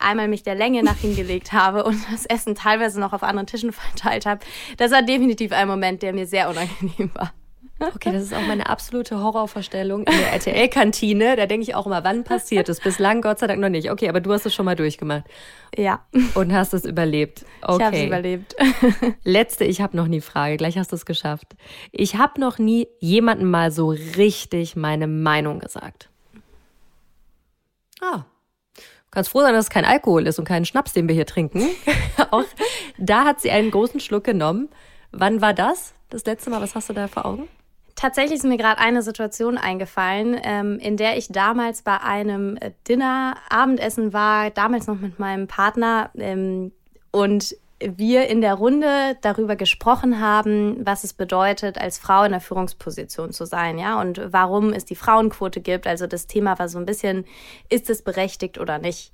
einmal 0.00 0.28
mich 0.28 0.42
der 0.42 0.54
Länge 0.54 0.82
nach 0.82 0.96
hingelegt 0.96 1.52
habe 1.52 1.84
und 1.84 2.00
das 2.10 2.26
Essen 2.26 2.54
teilweise 2.54 3.00
noch 3.00 3.12
auf 3.12 3.22
anderen 3.22 3.46
Tischen 3.46 3.72
verteilt 3.72 4.26
habe. 4.26 4.40
Das 4.76 4.90
war 4.90 5.02
definitiv 5.02 5.52
ein 5.52 5.68
Moment, 5.68 6.02
der 6.02 6.12
mir 6.12 6.26
sehr 6.26 6.48
unangenehm 6.48 7.10
war. 7.14 7.32
Okay, 7.80 8.12
das 8.12 8.24
ist 8.24 8.34
auch 8.34 8.46
meine 8.46 8.68
absolute 8.68 9.18
Horrorvorstellung 9.22 10.00
in 10.00 10.12
der 10.12 10.32
RTL-Kantine. 10.34 11.34
Da 11.36 11.46
denke 11.46 11.62
ich 11.62 11.74
auch 11.74 11.86
immer, 11.86 12.04
wann 12.04 12.24
passiert 12.24 12.68
es? 12.68 12.78
Bislang 12.78 13.22
Gott 13.22 13.38
sei 13.38 13.46
Dank 13.46 13.58
noch 13.58 13.70
nicht. 13.70 13.90
Okay, 13.90 14.08
aber 14.10 14.20
du 14.20 14.32
hast 14.32 14.44
es 14.44 14.54
schon 14.54 14.66
mal 14.66 14.76
durchgemacht. 14.76 15.24
Ja. 15.74 16.04
Und 16.34 16.52
hast 16.52 16.74
es 16.74 16.84
überlebt. 16.84 17.46
Okay. 17.62 17.76
Ich 17.76 17.84
habe 17.84 17.96
es 17.96 18.04
überlebt. 18.04 18.56
Letzte, 19.24 19.64
ich 19.64 19.80
habe 19.80 19.96
noch 19.96 20.08
nie 20.08 20.20
Frage. 20.20 20.58
Gleich 20.58 20.76
hast 20.76 20.92
du 20.92 20.96
es 20.96 21.06
geschafft. 21.06 21.56
Ich 21.90 22.16
habe 22.16 22.38
noch 22.38 22.58
nie 22.58 22.86
jemandem 23.00 23.50
mal 23.50 23.70
so 23.70 23.88
richtig 23.88 24.76
meine 24.76 25.06
Meinung 25.06 25.58
gesagt. 25.58 26.10
Ah, 28.02 28.24
kannst 29.10 29.30
froh 29.30 29.40
sein, 29.40 29.54
dass 29.54 29.66
es 29.66 29.70
kein 29.70 29.84
Alkohol 29.84 30.26
ist 30.26 30.38
und 30.38 30.44
kein 30.44 30.64
Schnaps, 30.64 30.92
den 30.92 31.08
wir 31.08 31.14
hier 31.14 31.26
trinken. 31.26 31.68
Auch 32.30 32.44
da 32.98 33.24
hat 33.24 33.40
sie 33.40 33.50
einen 33.50 33.70
großen 33.70 34.00
Schluck 34.00 34.24
genommen. 34.24 34.68
Wann 35.12 35.40
war 35.40 35.54
das? 35.54 35.94
Das 36.08 36.24
letzte 36.24 36.50
Mal, 36.50 36.60
was 36.60 36.74
hast 36.74 36.88
du 36.88 36.92
da 36.92 37.08
vor 37.08 37.24
Augen? 37.24 37.48
Tatsächlich 37.96 38.38
ist 38.38 38.44
mir 38.44 38.56
gerade 38.56 38.80
eine 38.80 39.02
Situation 39.02 39.58
eingefallen, 39.58 40.40
ähm, 40.42 40.78
in 40.78 40.96
der 40.96 41.18
ich 41.18 41.28
damals 41.28 41.82
bei 41.82 42.00
einem 42.00 42.58
Dinner, 42.88 43.36
Abendessen 43.50 44.12
war, 44.12 44.50
damals 44.50 44.86
noch 44.86 44.98
mit 44.98 45.18
meinem 45.18 45.48
Partner 45.48 46.10
ähm, 46.14 46.72
und 47.10 47.56
wir 47.82 48.28
in 48.28 48.40
der 48.40 48.54
Runde 48.54 49.16
darüber 49.22 49.56
gesprochen 49.56 50.20
haben, 50.20 50.84
was 50.84 51.04
es 51.04 51.12
bedeutet, 51.12 51.78
als 51.78 51.98
Frau 51.98 52.24
in 52.24 52.32
der 52.32 52.40
Führungsposition 52.40 53.32
zu 53.32 53.46
sein, 53.46 53.78
ja, 53.78 54.00
und 54.00 54.20
warum 54.32 54.72
es 54.72 54.84
die 54.84 54.94
Frauenquote 54.94 55.60
gibt. 55.60 55.86
Also 55.86 56.06
das 56.06 56.26
Thema 56.26 56.58
war 56.58 56.68
so 56.68 56.78
ein 56.78 56.86
bisschen, 56.86 57.24
ist 57.68 57.88
es 57.88 58.02
berechtigt 58.02 58.58
oder 58.58 58.78
nicht? 58.78 59.12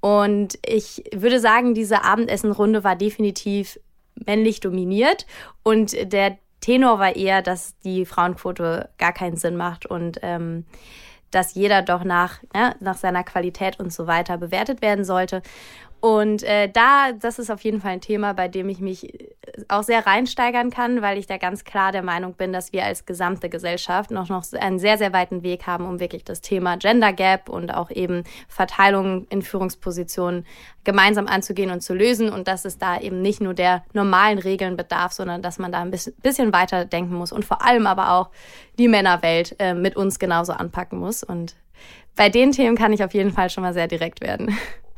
Und 0.00 0.58
ich 0.64 1.04
würde 1.12 1.40
sagen, 1.40 1.74
diese 1.74 2.04
Abendessenrunde 2.04 2.84
war 2.84 2.96
definitiv 2.96 3.80
männlich 4.26 4.60
dominiert 4.60 5.26
und 5.62 5.92
der 6.12 6.38
Tenor 6.60 6.98
war 6.98 7.16
eher, 7.16 7.42
dass 7.42 7.78
die 7.80 8.06
Frauenquote 8.06 8.88
gar 8.96 9.12
keinen 9.12 9.36
Sinn 9.36 9.56
macht 9.56 9.86
und 9.86 10.20
ähm, 10.22 10.64
dass 11.34 11.54
jeder 11.54 11.82
doch 11.82 12.04
nach, 12.04 12.38
ja, 12.54 12.74
nach 12.80 12.96
seiner 12.96 13.24
Qualität 13.24 13.80
und 13.80 13.92
so 13.92 14.06
weiter 14.06 14.38
bewertet 14.38 14.80
werden 14.80 15.04
sollte. 15.04 15.42
Und 16.04 16.42
äh, 16.42 16.68
da, 16.68 17.12
das 17.12 17.38
ist 17.38 17.50
auf 17.50 17.62
jeden 17.62 17.80
Fall 17.80 17.92
ein 17.92 18.02
Thema, 18.02 18.34
bei 18.34 18.46
dem 18.46 18.68
ich 18.68 18.78
mich 18.78 19.14
äh, 19.14 19.28
auch 19.68 19.82
sehr 19.82 20.06
reinsteigern 20.06 20.68
kann, 20.68 21.00
weil 21.00 21.16
ich 21.16 21.26
da 21.26 21.38
ganz 21.38 21.64
klar 21.64 21.92
der 21.92 22.02
Meinung 22.02 22.34
bin, 22.34 22.52
dass 22.52 22.74
wir 22.74 22.84
als 22.84 23.06
gesamte 23.06 23.48
Gesellschaft 23.48 24.10
noch, 24.10 24.28
noch 24.28 24.44
einen 24.52 24.78
sehr, 24.78 24.98
sehr 24.98 25.14
weiten 25.14 25.42
Weg 25.42 25.66
haben, 25.66 25.86
um 25.86 26.00
wirklich 26.00 26.22
das 26.22 26.42
Thema 26.42 26.76
Gender 26.76 27.14
Gap 27.14 27.48
und 27.48 27.72
auch 27.72 27.90
eben 27.90 28.24
Verteilung 28.48 29.26
in 29.30 29.40
Führungspositionen 29.40 30.44
gemeinsam 30.84 31.26
anzugehen 31.26 31.70
und 31.70 31.80
zu 31.80 31.94
lösen. 31.94 32.28
Und 32.28 32.48
dass 32.48 32.66
es 32.66 32.76
da 32.76 33.00
eben 33.00 33.22
nicht 33.22 33.40
nur 33.40 33.54
der 33.54 33.82
normalen 33.94 34.38
Regeln 34.38 34.76
bedarf, 34.76 35.12
sondern 35.12 35.40
dass 35.40 35.58
man 35.58 35.72
da 35.72 35.80
ein 35.80 35.90
bisschen 35.90 36.52
weiter 36.52 36.84
denken 36.84 37.14
muss 37.14 37.32
und 37.32 37.46
vor 37.46 37.62
allem 37.64 37.86
aber 37.86 38.10
auch 38.12 38.28
die 38.78 38.88
Männerwelt 38.88 39.56
äh, 39.58 39.72
mit 39.72 39.96
uns 39.96 40.18
genauso 40.18 40.52
anpacken 40.52 40.98
muss. 40.98 41.22
Und 41.22 41.54
bei 42.14 42.28
den 42.28 42.52
Themen 42.52 42.76
kann 42.76 42.92
ich 42.92 43.02
auf 43.02 43.14
jeden 43.14 43.32
Fall 43.32 43.48
schon 43.48 43.62
mal 43.62 43.72
sehr 43.72 43.88
direkt 43.88 44.20
werden. 44.20 44.54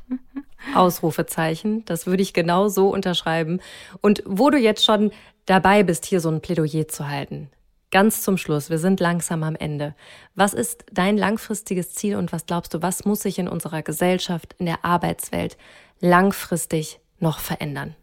Ausrufezeichen. 0.74 1.84
Das 1.84 2.06
würde 2.06 2.22
ich 2.22 2.32
genau 2.32 2.68
so 2.68 2.88
unterschreiben. 2.90 3.60
Und 4.00 4.22
wo 4.26 4.50
du 4.50 4.58
jetzt 4.58 4.84
schon 4.84 5.10
dabei 5.46 5.82
bist, 5.82 6.04
hier 6.04 6.20
so 6.20 6.28
ein 6.28 6.40
Plädoyer 6.40 6.88
zu 6.88 7.08
halten. 7.08 7.50
Ganz 7.92 8.22
zum 8.22 8.36
Schluss, 8.36 8.68
wir 8.68 8.78
sind 8.78 8.98
langsam 8.98 9.42
am 9.44 9.54
Ende. 9.54 9.94
Was 10.34 10.54
ist 10.54 10.84
dein 10.92 11.16
langfristiges 11.16 11.94
Ziel 11.94 12.16
und 12.16 12.32
was 12.32 12.46
glaubst 12.46 12.74
du, 12.74 12.82
was 12.82 13.04
muss 13.04 13.22
sich 13.22 13.38
in 13.38 13.48
unserer 13.48 13.82
Gesellschaft, 13.82 14.54
in 14.58 14.66
der 14.66 14.84
Arbeitswelt 14.84 15.56
langfristig 16.00 16.98
noch 17.20 17.38
verändern? 17.38 17.94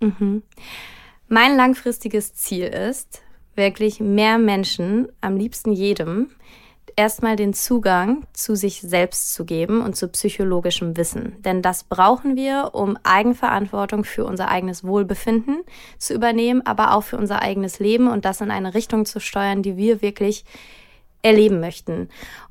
Mhm. 0.00 0.44
Mein 1.26 1.56
langfristiges 1.56 2.32
Ziel 2.34 2.68
ist, 2.68 3.22
wirklich 3.54 3.98
mehr 4.00 4.38
Menschen, 4.38 5.08
am 5.20 5.36
liebsten 5.36 5.72
jedem, 5.72 6.30
erstmal 6.98 7.36
den 7.36 7.54
Zugang 7.54 8.26
zu 8.32 8.56
sich 8.56 8.80
selbst 8.80 9.32
zu 9.32 9.44
geben 9.44 9.82
und 9.82 9.94
zu 9.94 10.08
psychologischem 10.08 10.96
Wissen. 10.96 11.40
Denn 11.42 11.62
das 11.62 11.84
brauchen 11.84 12.34
wir, 12.34 12.70
um 12.72 12.98
Eigenverantwortung 13.04 14.02
für 14.02 14.24
unser 14.24 14.48
eigenes 14.48 14.82
Wohlbefinden 14.82 15.60
zu 15.98 16.12
übernehmen, 16.12 16.60
aber 16.66 16.94
auch 16.94 17.04
für 17.04 17.16
unser 17.16 17.40
eigenes 17.40 17.78
Leben 17.78 18.08
und 18.08 18.24
das 18.24 18.40
in 18.40 18.50
eine 18.50 18.74
Richtung 18.74 19.06
zu 19.06 19.20
steuern, 19.20 19.62
die 19.62 19.76
wir 19.76 20.02
wirklich 20.02 20.44
erleben 21.22 21.60
möchten. 21.60 22.08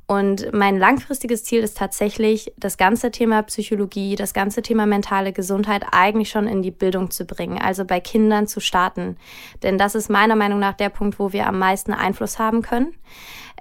Und 0.08 0.54
mein 0.54 0.78
langfristiges 0.78 1.43
Ziel 1.43 1.60
ist 1.60 1.78
tatsächlich, 1.78 2.54
das 2.56 2.78
ganze 2.78 3.12
Thema 3.12 3.41
Psychologie, 3.43 4.16
das 4.16 4.34
ganze 4.34 4.62
Thema 4.62 4.86
mentale 4.86 5.34
Gesundheit 5.34 5.84
eigentlich 5.91 6.30
schon 6.30 6.48
in 6.48 6.62
die 6.62 6.72
Bildung 6.72 7.12
zu 7.12 7.26
bringen, 7.26 7.60
also 7.62 7.84
bei 7.84 8.00
Kindern 8.00 8.48
zu 8.48 8.62
starten. 8.62 9.18
Denn 9.64 9.78
das 9.78 9.95
ist 9.95 10.10
meiner 10.10 10.38
Meinung 10.38 10.60
nach 10.60 10.76
der 10.76 10.88
Punkt, 10.88 11.20
wo 11.20 11.34
wir 11.34 11.48
am 11.48 11.60
meisten 11.60 11.91
Einfluss 11.91 12.39
haben 12.39 12.62
können 12.62 12.93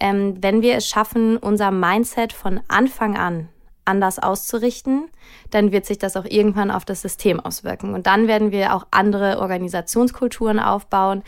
ähm, 0.00 0.36
wenn 0.40 0.62
wir 0.62 0.76
es 0.76 0.88
schaffen, 0.88 1.36
unser 1.36 1.70
Mindset 1.70 2.32
von 2.32 2.60
Anfang 2.68 3.16
an 3.16 3.48
anders 3.86 4.18
auszurichten, 4.18 5.08
dann 5.50 5.72
wird 5.72 5.86
sich 5.86 5.98
das 5.98 6.16
auch 6.16 6.24
irgendwann 6.24 6.70
auf 6.70 6.84
das 6.84 7.02
System 7.02 7.40
auswirken. 7.40 7.94
Und 7.94 8.06
dann 8.06 8.26
werden 8.26 8.50
wir 8.50 8.74
auch 8.74 8.86
andere 8.90 9.38
Organisationskulturen 9.38 10.58
aufbauen 10.58 11.22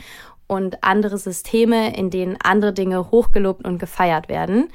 und 0.49 0.83
andere 0.83 1.19
Systeme, 1.19 1.97
in 1.97 2.11
denen 2.11 2.37
andere 2.43 2.73
Dinge 2.73 3.11
hochgelobt 3.11 3.65
und 3.65 3.79
gefeiert 3.79 4.29
werden. 4.29 4.69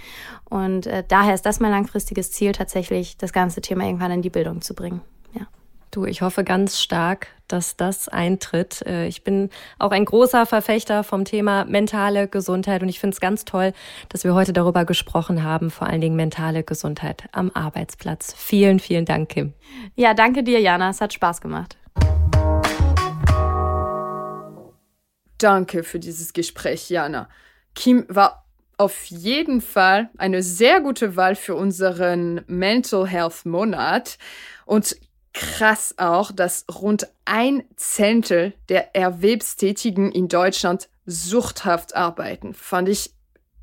Und 0.50 0.88
äh, 0.88 1.04
daher 1.08 1.34
ist 1.34 1.46
das 1.46 1.60
mein 1.60 1.72
langfristiges 1.72 2.32
Ziel, 2.32 2.54
tatsächlich 2.54 3.18
das 3.18 3.34
ganze 3.34 3.60
Thema 3.60 3.86
irgendwann 3.86 4.12
in 4.12 4.22
die 4.22 4.30
Bildung 4.30 4.62
zu 4.62 4.76
bringen. 4.76 5.02
Du, 5.94 6.06
ich 6.06 6.24
hoffe 6.24 6.44
ganz 6.44 6.82
stark, 6.82 7.28
dass 7.48 7.78
das 7.78 8.10
eintritt. 8.10 8.82
Äh, 8.88 9.06
ich 9.06 9.24
bin 9.24 9.52
auch 9.78 9.92
ein 9.92 10.06
großer 10.06 10.48
Verfechter 10.48 11.04
vom 11.04 11.24
Thema 11.24 11.66
mentale 11.66 12.28
Gesundheit 12.28 12.82
und 12.82 12.90
ich 12.90 13.00
finde 13.00 13.14
es 13.14 13.22
ganz 13.22 13.46
toll, 13.46 13.74
dass 14.10 14.24
wir 14.24 14.34
heute 14.34 14.54
darüber 14.54 14.86
gesprochen 14.86 15.44
haben, 15.44 15.70
vor 15.70 15.86
allen 15.86 16.02
Dingen 16.02 16.16
mentale 16.16 16.64
Gesundheit 16.64 17.26
am 17.32 17.52
Arbeitsplatz. 17.54 18.34
Vielen, 18.36 18.80
vielen 18.80 19.06
Dank, 19.06 19.30
Kim. 19.30 19.54
Ja, 19.94 20.16
danke 20.16 20.42
dir, 20.42 20.60
Jana. 20.60 20.90
Es 20.90 21.00
hat 21.00 21.14
Spaß 21.14 21.42
gemacht. 21.42 21.78
Danke 25.38 25.84
für 25.84 26.00
dieses 26.00 26.34
Gespräch, 26.34 26.90
Jana. 26.90 27.30
Kim 27.76 28.08
war 28.10 28.48
auf 28.78 29.06
jeden 29.06 29.62
Fall 29.62 30.10
eine 30.18 30.42
sehr 30.42 30.82
gute 30.82 31.16
Wahl 31.16 31.36
für 31.36 31.54
unseren 31.54 32.42
Mental 32.48 33.06
Health 33.06 33.46
Monat. 33.46 34.18
Und 34.66 34.96
krass 35.34 35.96
auch, 35.98 36.32
dass 36.32 36.66
rund 36.74 37.08
ein 37.26 37.64
Zehntel 37.76 38.54
der 38.70 38.96
Erwerbstätigen 38.96 40.12
in 40.12 40.28
Deutschland 40.28 40.90
suchthaft 41.06 41.96
arbeiten. 41.96 42.54
Fand 42.54 42.90
ich 42.90 43.12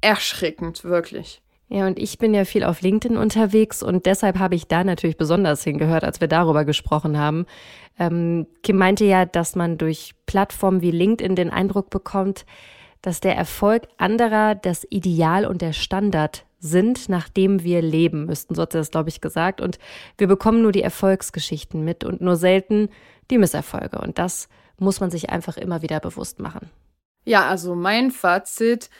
erschreckend, 0.00 0.84
wirklich. 0.84 1.42
Ja, 1.68 1.86
und 1.86 2.00
ich 2.00 2.18
bin 2.18 2.34
ja 2.34 2.44
viel 2.44 2.64
auf 2.64 2.80
LinkedIn 2.80 3.16
unterwegs 3.16 3.80
und 3.80 4.04
deshalb 4.04 4.40
habe 4.40 4.56
ich 4.56 4.66
da 4.66 4.82
natürlich 4.82 5.16
besonders 5.16 5.62
hingehört, 5.62 6.02
als 6.02 6.20
wir 6.20 6.26
darüber 6.26 6.64
gesprochen 6.64 7.16
haben. 7.16 7.46
Ähm, 7.96 8.48
Kim 8.64 8.76
meinte 8.76 9.04
ja, 9.04 9.24
dass 9.24 9.54
man 9.54 9.78
durch 9.78 10.14
Plattformen 10.26 10.82
wie 10.82 10.90
LinkedIn 10.90 11.36
den 11.36 11.50
Eindruck 11.50 11.88
bekommt, 11.88 12.44
dass 13.02 13.20
der 13.20 13.36
Erfolg 13.36 13.84
anderer 13.98 14.56
das 14.56 14.84
Ideal 14.90 15.46
und 15.46 15.62
der 15.62 15.72
Standard 15.72 16.44
sind, 16.60 17.08
nachdem 17.08 17.64
wir 17.64 17.82
leben 17.82 18.26
müssten. 18.26 18.54
So 18.54 18.62
hat 18.62 18.72
sie 18.72 18.78
das, 18.78 18.90
glaube 18.90 19.08
ich, 19.08 19.20
gesagt. 19.20 19.60
Und 19.60 19.78
wir 20.18 20.26
bekommen 20.26 20.62
nur 20.62 20.72
die 20.72 20.82
Erfolgsgeschichten 20.82 21.84
mit 21.84 22.04
und 22.04 22.20
nur 22.20 22.36
selten 22.36 22.90
die 23.30 23.38
Misserfolge. 23.38 23.98
Und 23.98 24.18
das 24.18 24.48
muss 24.78 25.00
man 25.00 25.10
sich 25.10 25.30
einfach 25.30 25.56
immer 25.56 25.82
wieder 25.82 26.00
bewusst 26.00 26.38
machen. 26.38 26.70
Ja, 27.24 27.48
also 27.48 27.74
mein 27.74 28.10
Fazit, 28.10 28.90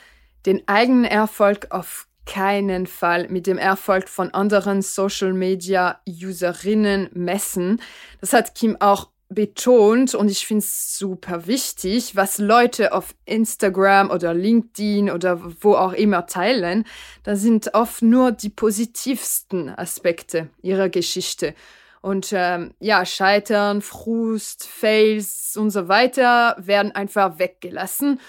den 0.45 0.67
eigenen 0.67 1.05
Erfolg 1.05 1.67
auf 1.69 2.07
keinen 2.25 2.87
Fall 2.87 3.27
mit 3.29 3.47
dem 3.47 3.57
Erfolg 3.57 4.07
von 4.07 4.33
anderen 4.33 4.81
Social 4.81 5.33
Media 5.33 5.99
Userinnen 6.07 7.09
messen. 7.13 7.81
Das 8.19 8.33
hat 8.33 8.55
Kim 8.55 8.77
auch 8.79 9.09
betont 9.33 10.13
und 10.13 10.29
ich 10.29 10.45
finde 10.45 10.63
es 10.63 10.97
super 10.97 11.47
wichtig, 11.47 12.15
was 12.15 12.37
Leute 12.37 12.93
auf 12.93 13.15
Instagram 13.25 14.09
oder 14.11 14.33
LinkedIn 14.33 15.09
oder 15.09 15.41
wo 15.61 15.73
auch 15.75 15.93
immer 15.93 16.25
teilen. 16.27 16.85
Da 17.23 17.35
sind 17.35 17.73
oft 17.73 18.01
nur 18.01 18.31
die 18.31 18.49
positivsten 18.49 19.69
Aspekte 19.69 20.49
ihrer 20.61 20.89
Geschichte. 20.89 21.55
Und 22.01 22.31
ähm, 22.33 22.73
ja, 22.79 23.05
Scheitern, 23.05 23.81
Frust, 23.81 24.67
Fails 24.67 25.55
und 25.55 25.69
so 25.69 25.87
weiter 25.87 26.55
werden 26.59 26.91
einfach 26.91 27.39
weggelassen. 27.39 28.19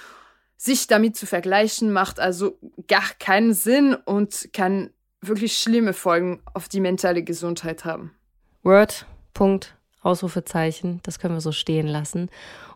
Sich 0.56 0.86
damit 0.86 1.16
zu 1.16 1.26
vergleichen 1.26 1.92
macht 1.92 2.20
also 2.20 2.58
gar 2.86 3.10
keinen 3.18 3.54
Sinn 3.54 3.94
und 3.94 4.50
kann 4.52 4.90
wirklich 5.20 5.58
schlimme 5.58 5.94
Folgen 5.94 6.42
auf 6.54 6.68
die 6.68 6.80
mentale 6.80 7.22
Gesundheit 7.22 7.84
haben. 7.84 8.14
Word. 8.62 9.06
Punkt. 9.34 9.74
Ausrufezeichen, 10.02 11.00
das 11.02 11.18
können 11.18 11.34
wir 11.34 11.40
so 11.40 11.52
stehen 11.52 11.86
lassen. 11.86 12.28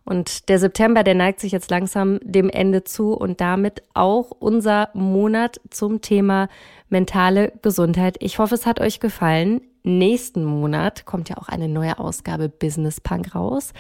Und 0.05 0.49
der 0.49 0.61
September, 0.61 1.03
der 1.03 1.14
neigt 1.14 1.41
sich 1.41 1.51
jetzt 1.51 1.70
langsam 1.70 2.20
dem 2.22 2.49
Ende 2.49 2.85
zu 2.85 3.12
und 3.12 3.41
damit 3.41 3.83
auch 3.95 4.31
unser 4.31 4.89
Monat 4.95 5.61
zum 5.70 6.01
Thema 6.01 6.49
mentale 6.89 7.53
Gesundheit. 7.62 8.16
Ich 8.20 8.39
hoffe, 8.39 8.55
es 8.55 8.66
hat 8.66 8.81
euch 8.81 9.01
gefallen. 9.01 9.61
Nächsten 9.83 10.45
Monat 10.45 11.07
kommt 11.07 11.29
ja 11.29 11.39
auch 11.39 11.49
eine 11.49 11.68
neue 11.68 11.99
Ausgabe 11.99 12.49
Business 12.49 13.01
Punk 13.01 13.35
raus 13.35 13.72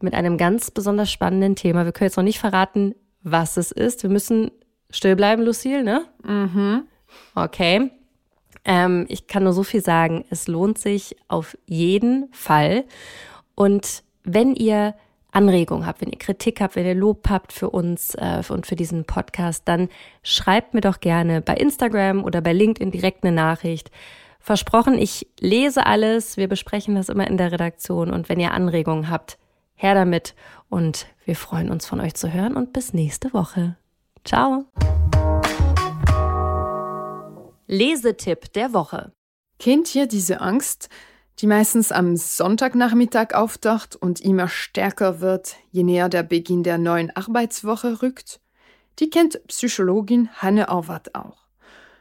mit 0.00 0.14
einem 0.14 0.38
ganz 0.38 0.70
besonders 0.70 1.10
spannenden 1.12 1.54
Thema. 1.54 1.84
Wir 1.84 1.92
können 1.92 2.06
jetzt 2.06 2.16
noch 2.16 2.24
nicht 2.24 2.40
verraten, 2.40 2.94
was 3.22 3.56
es 3.56 3.70
ist. 3.70 4.02
Wir 4.02 4.10
müssen 4.10 4.50
still 4.90 5.14
bleiben, 5.14 5.42
Lucille, 5.42 5.84
ne? 5.84 6.04
Mhm. 6.24 6.84
Okay. 7.34 7.90
Ähm, 8.64 9.06
ich 9.08 9.26
kann 9.26 9.44
nur 9.44 9.52
so 9.52 9.62
viel 9.62 9.82
sagen, 9.82 10.24
es 10.30 10.48
lohnt 10.48 10.78
sich 10.78 11.16
auf 11.28 11.56
jeden 11.66 12.28
Fall. 12.32 12.84
Und 13.54 14.02
wenn 14.24 14.54
ihr 14.54 14.94
Anregungen 15.32 15.86
habt, 15.86 16.00
wenn 16.00 16.10
ihr 16.10 16.18
Kritik 16.18 16.60
habt, 16.60 16.76
wenn 16.76 16.86
ihr 16.86 16.94
Lob 16.94 17.28
habt 17.28 17.52
für 17.52 17.70
uns 17.70 18.14
äh, 18.14 18.42
und 18.48 18.66
für 18.66 18.76
diesen 18.76 19.04
Podcast, 19.04 19.62
dann 19.66 19.88
schreibt 20.22 20.74
mir 20.74 20.80
doch 20.80 21.00
gerne 21.00 21.40
bei 21.40 21.54
Instagram 21.54 22.24
oder 22.24 22.40
bei 22.40 22.52
LinkedIn 22.52 22.90
direkt 22.90 23.24
eine 23.24 23.34
Nachricht. 23.34 23.90
Versprochen, 24.40 24.98
ich 24.98 25.28
lese 25.38 25.86
alles, 25.86 26.36
wir 26.36 26.48
besprechen 26.48 26.94
das 26.94 27.10
immer 27.10 27.26
in 27.26 27.36
der 27.36 27.52
Redaktion 27.52 28.10
und 28.10 28.28
wenn 28.28 28.40
ihr 28.40 28.52
Anregungen 28.52 29.10
habt, 29.10 29.38
her 29.74 29.94
damit 29.94 30.34
und 30.68 31.06
wir 31.24 31.36
freuen 31.36 31.70
uns 31.70 31.86
von 31.86 32.00
euch 32.00 32.14
zu 32.14 32.32
hören 32.32 32.56
und 32.56 32.72
bis 32.72 32.92
nächste 32.92 33.32
Woche. 33.32 33.76
Ciao! 34.24 34.64
Lesetipp 37.72 38.52
der 38.54 38.72
Woche. 38.72 39.12
Kennt 39.60 39.94
ihr 39.94 40.06
diese 40.06 40.40
Angst, 40.40 40.88
die 41.38 41.46
meistens 41.46 41.92
am 41.92 42.16
Sonntagnachmittag 42.16 43.32
auftaucht 43.34 43.94
und 43.94 44.20
immer 44.20 44.48
stärker 44.48 45.20
wird, 45.20 45.54
je 45.70 45.84
näher 45.84 46.08
der 46.08 46.24
Beginn 46.24 46.64
der 46.64 46.78
neuen 46.78 47.14
Arbeitswoche 47.14 48.02
rückt? 48.02 48.40
Die 48.98 49.08
kennt 49.08 49.46
Psychologin 49.46 50.30
Hanne 50.34 50.68
Auwart 50.68 51.14
auch. 51.14 51.46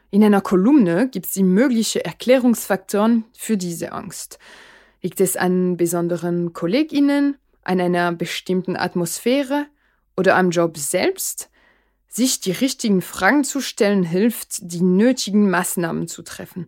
In 0.10 0.24
einer 0.24 0.42
Kolumne 0.42 1.08
gibt 1.08 1.28
sie 1.28 1.44
mögliche 1.44 2.04
Erklärungsfaktoren 2.04 3.26
für 3.38 3.56
diese 3.56 3.92
Angst. 3.92 4.40
Liegt 5.04 5.22
es 5.22 5.38
an 5.38 5.78
besonderen 5.78 6.52
KollegInnen, 6.52 7.38
an 7.64 7.80
einer 7.80 8.12
bestimmten 8.12 8.76
Atmosphäre 8.76 9.68
oder 10.18 10.36
am 10.36 10.50
Job 10.50 10.80
selbst? 10.80 11.52
Sich 12.12 12.40
die 12.40 12.52
richtigen 12.52 13.04
Fragen 13.04 13.44
zu 13.44 13.62
stellen 13.62 14.02
hilft, 14.04 14.72
die 14.72 14.82
nötigen 14.82 15.52
Maßnahmen 15.52 16.08
zu 16.08 16.24
treffen, 16.24 16.68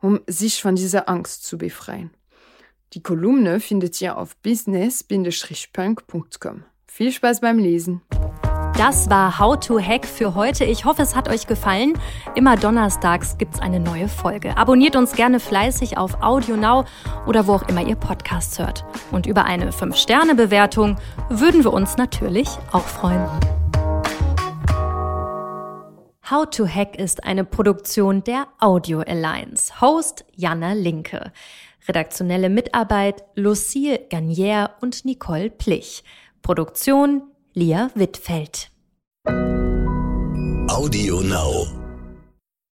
um 0.00 0.20
sich 0.26 0.62
von 0.62 0.76
dieser 0.76 1.10
Angst 1.10 1.44
zu 1.44 1.58
befreien. 1.58 2.10
Die 2.94 3.02
Kolumne 3.02 3.60
findet 3.60 4.00
ihr 4.00 4.16
auf 4.16 4.34
business-punk.com. 4.36 6.64
Viel 6.86 7.12
Spaß 7.12 7.40
beim 7.40 7.58
Lesen. 7.58 8.00
Das 8.78 9.10
war 9.10 9.38
How 9.38 9.58
to 9.58 9.78
Hack 9.78 10.06
für 10.06 10.34
heute. 10.34 10.64
Ich 10.64 10.86
hoffe, 10.86 11.02
es 11.02 11.14
hat 11.14 11.28
euch 11.28 11.46
gefallen. 11.46 11.92
Immer 12.34 12.56
donnerstags 12.56 13.36
gibt 13.36 13.56
es 13.56 13.60
eine 13.60 13.80
neue 13.80 14.08
Folge. 14.08 14.56
Abonniert 14.56 14.96
uns 14.96 15.12
gerne 15.12 15.40
fleißig 15.40 15.98
auf 15.98 16.22
Audio 16.22 16.56
Now 16.56 16.86
oder 17.26 17.46
wo 17.46 17.52
auch 17.54 17.68
immer 17.68 17.86
ihr 17.86 17.96
Podcasts 17.96 18.58
hört. 18.58 18.86
Und 19.10 19.26
über 19.26 19.44
eine 19.44 19.70
5-Sterne-Bewertung 19.70 20.96
würden 21.28 21.64
wir 21.64 21.72
uns 21.72 21.96
natürlich 21.96 22.48
auch 22.72 22.86
freuen. 22.86 23.26
How 26.30 26.44
to 26.44 26.66
Hack 26.66 26.98
ist 26.98 27.24
eine 27.24 27.42
Produktion 27.42 28.22
der 28.22 28.48
Audio 28.60 29.00
Alliance. 29.00 29.80
Host 29.80 30.26
Janna 30.36 30.74
Linke. 30.74 31.32
Redaktionelle 31.88 32.50
Mitarbeit 32.50 33.24
Lucille 33.34 33.98
Garnier 34.10 34.72
und 34.82 35.06
Nicole 35.06 35.48
Plich. 35.48 36.04
Produktion 36.42 37.22
Lia 37.54 37.90
Wittfeld. 37.94 38.70
Audio 40.68 41.22
Now. 41.22 41.77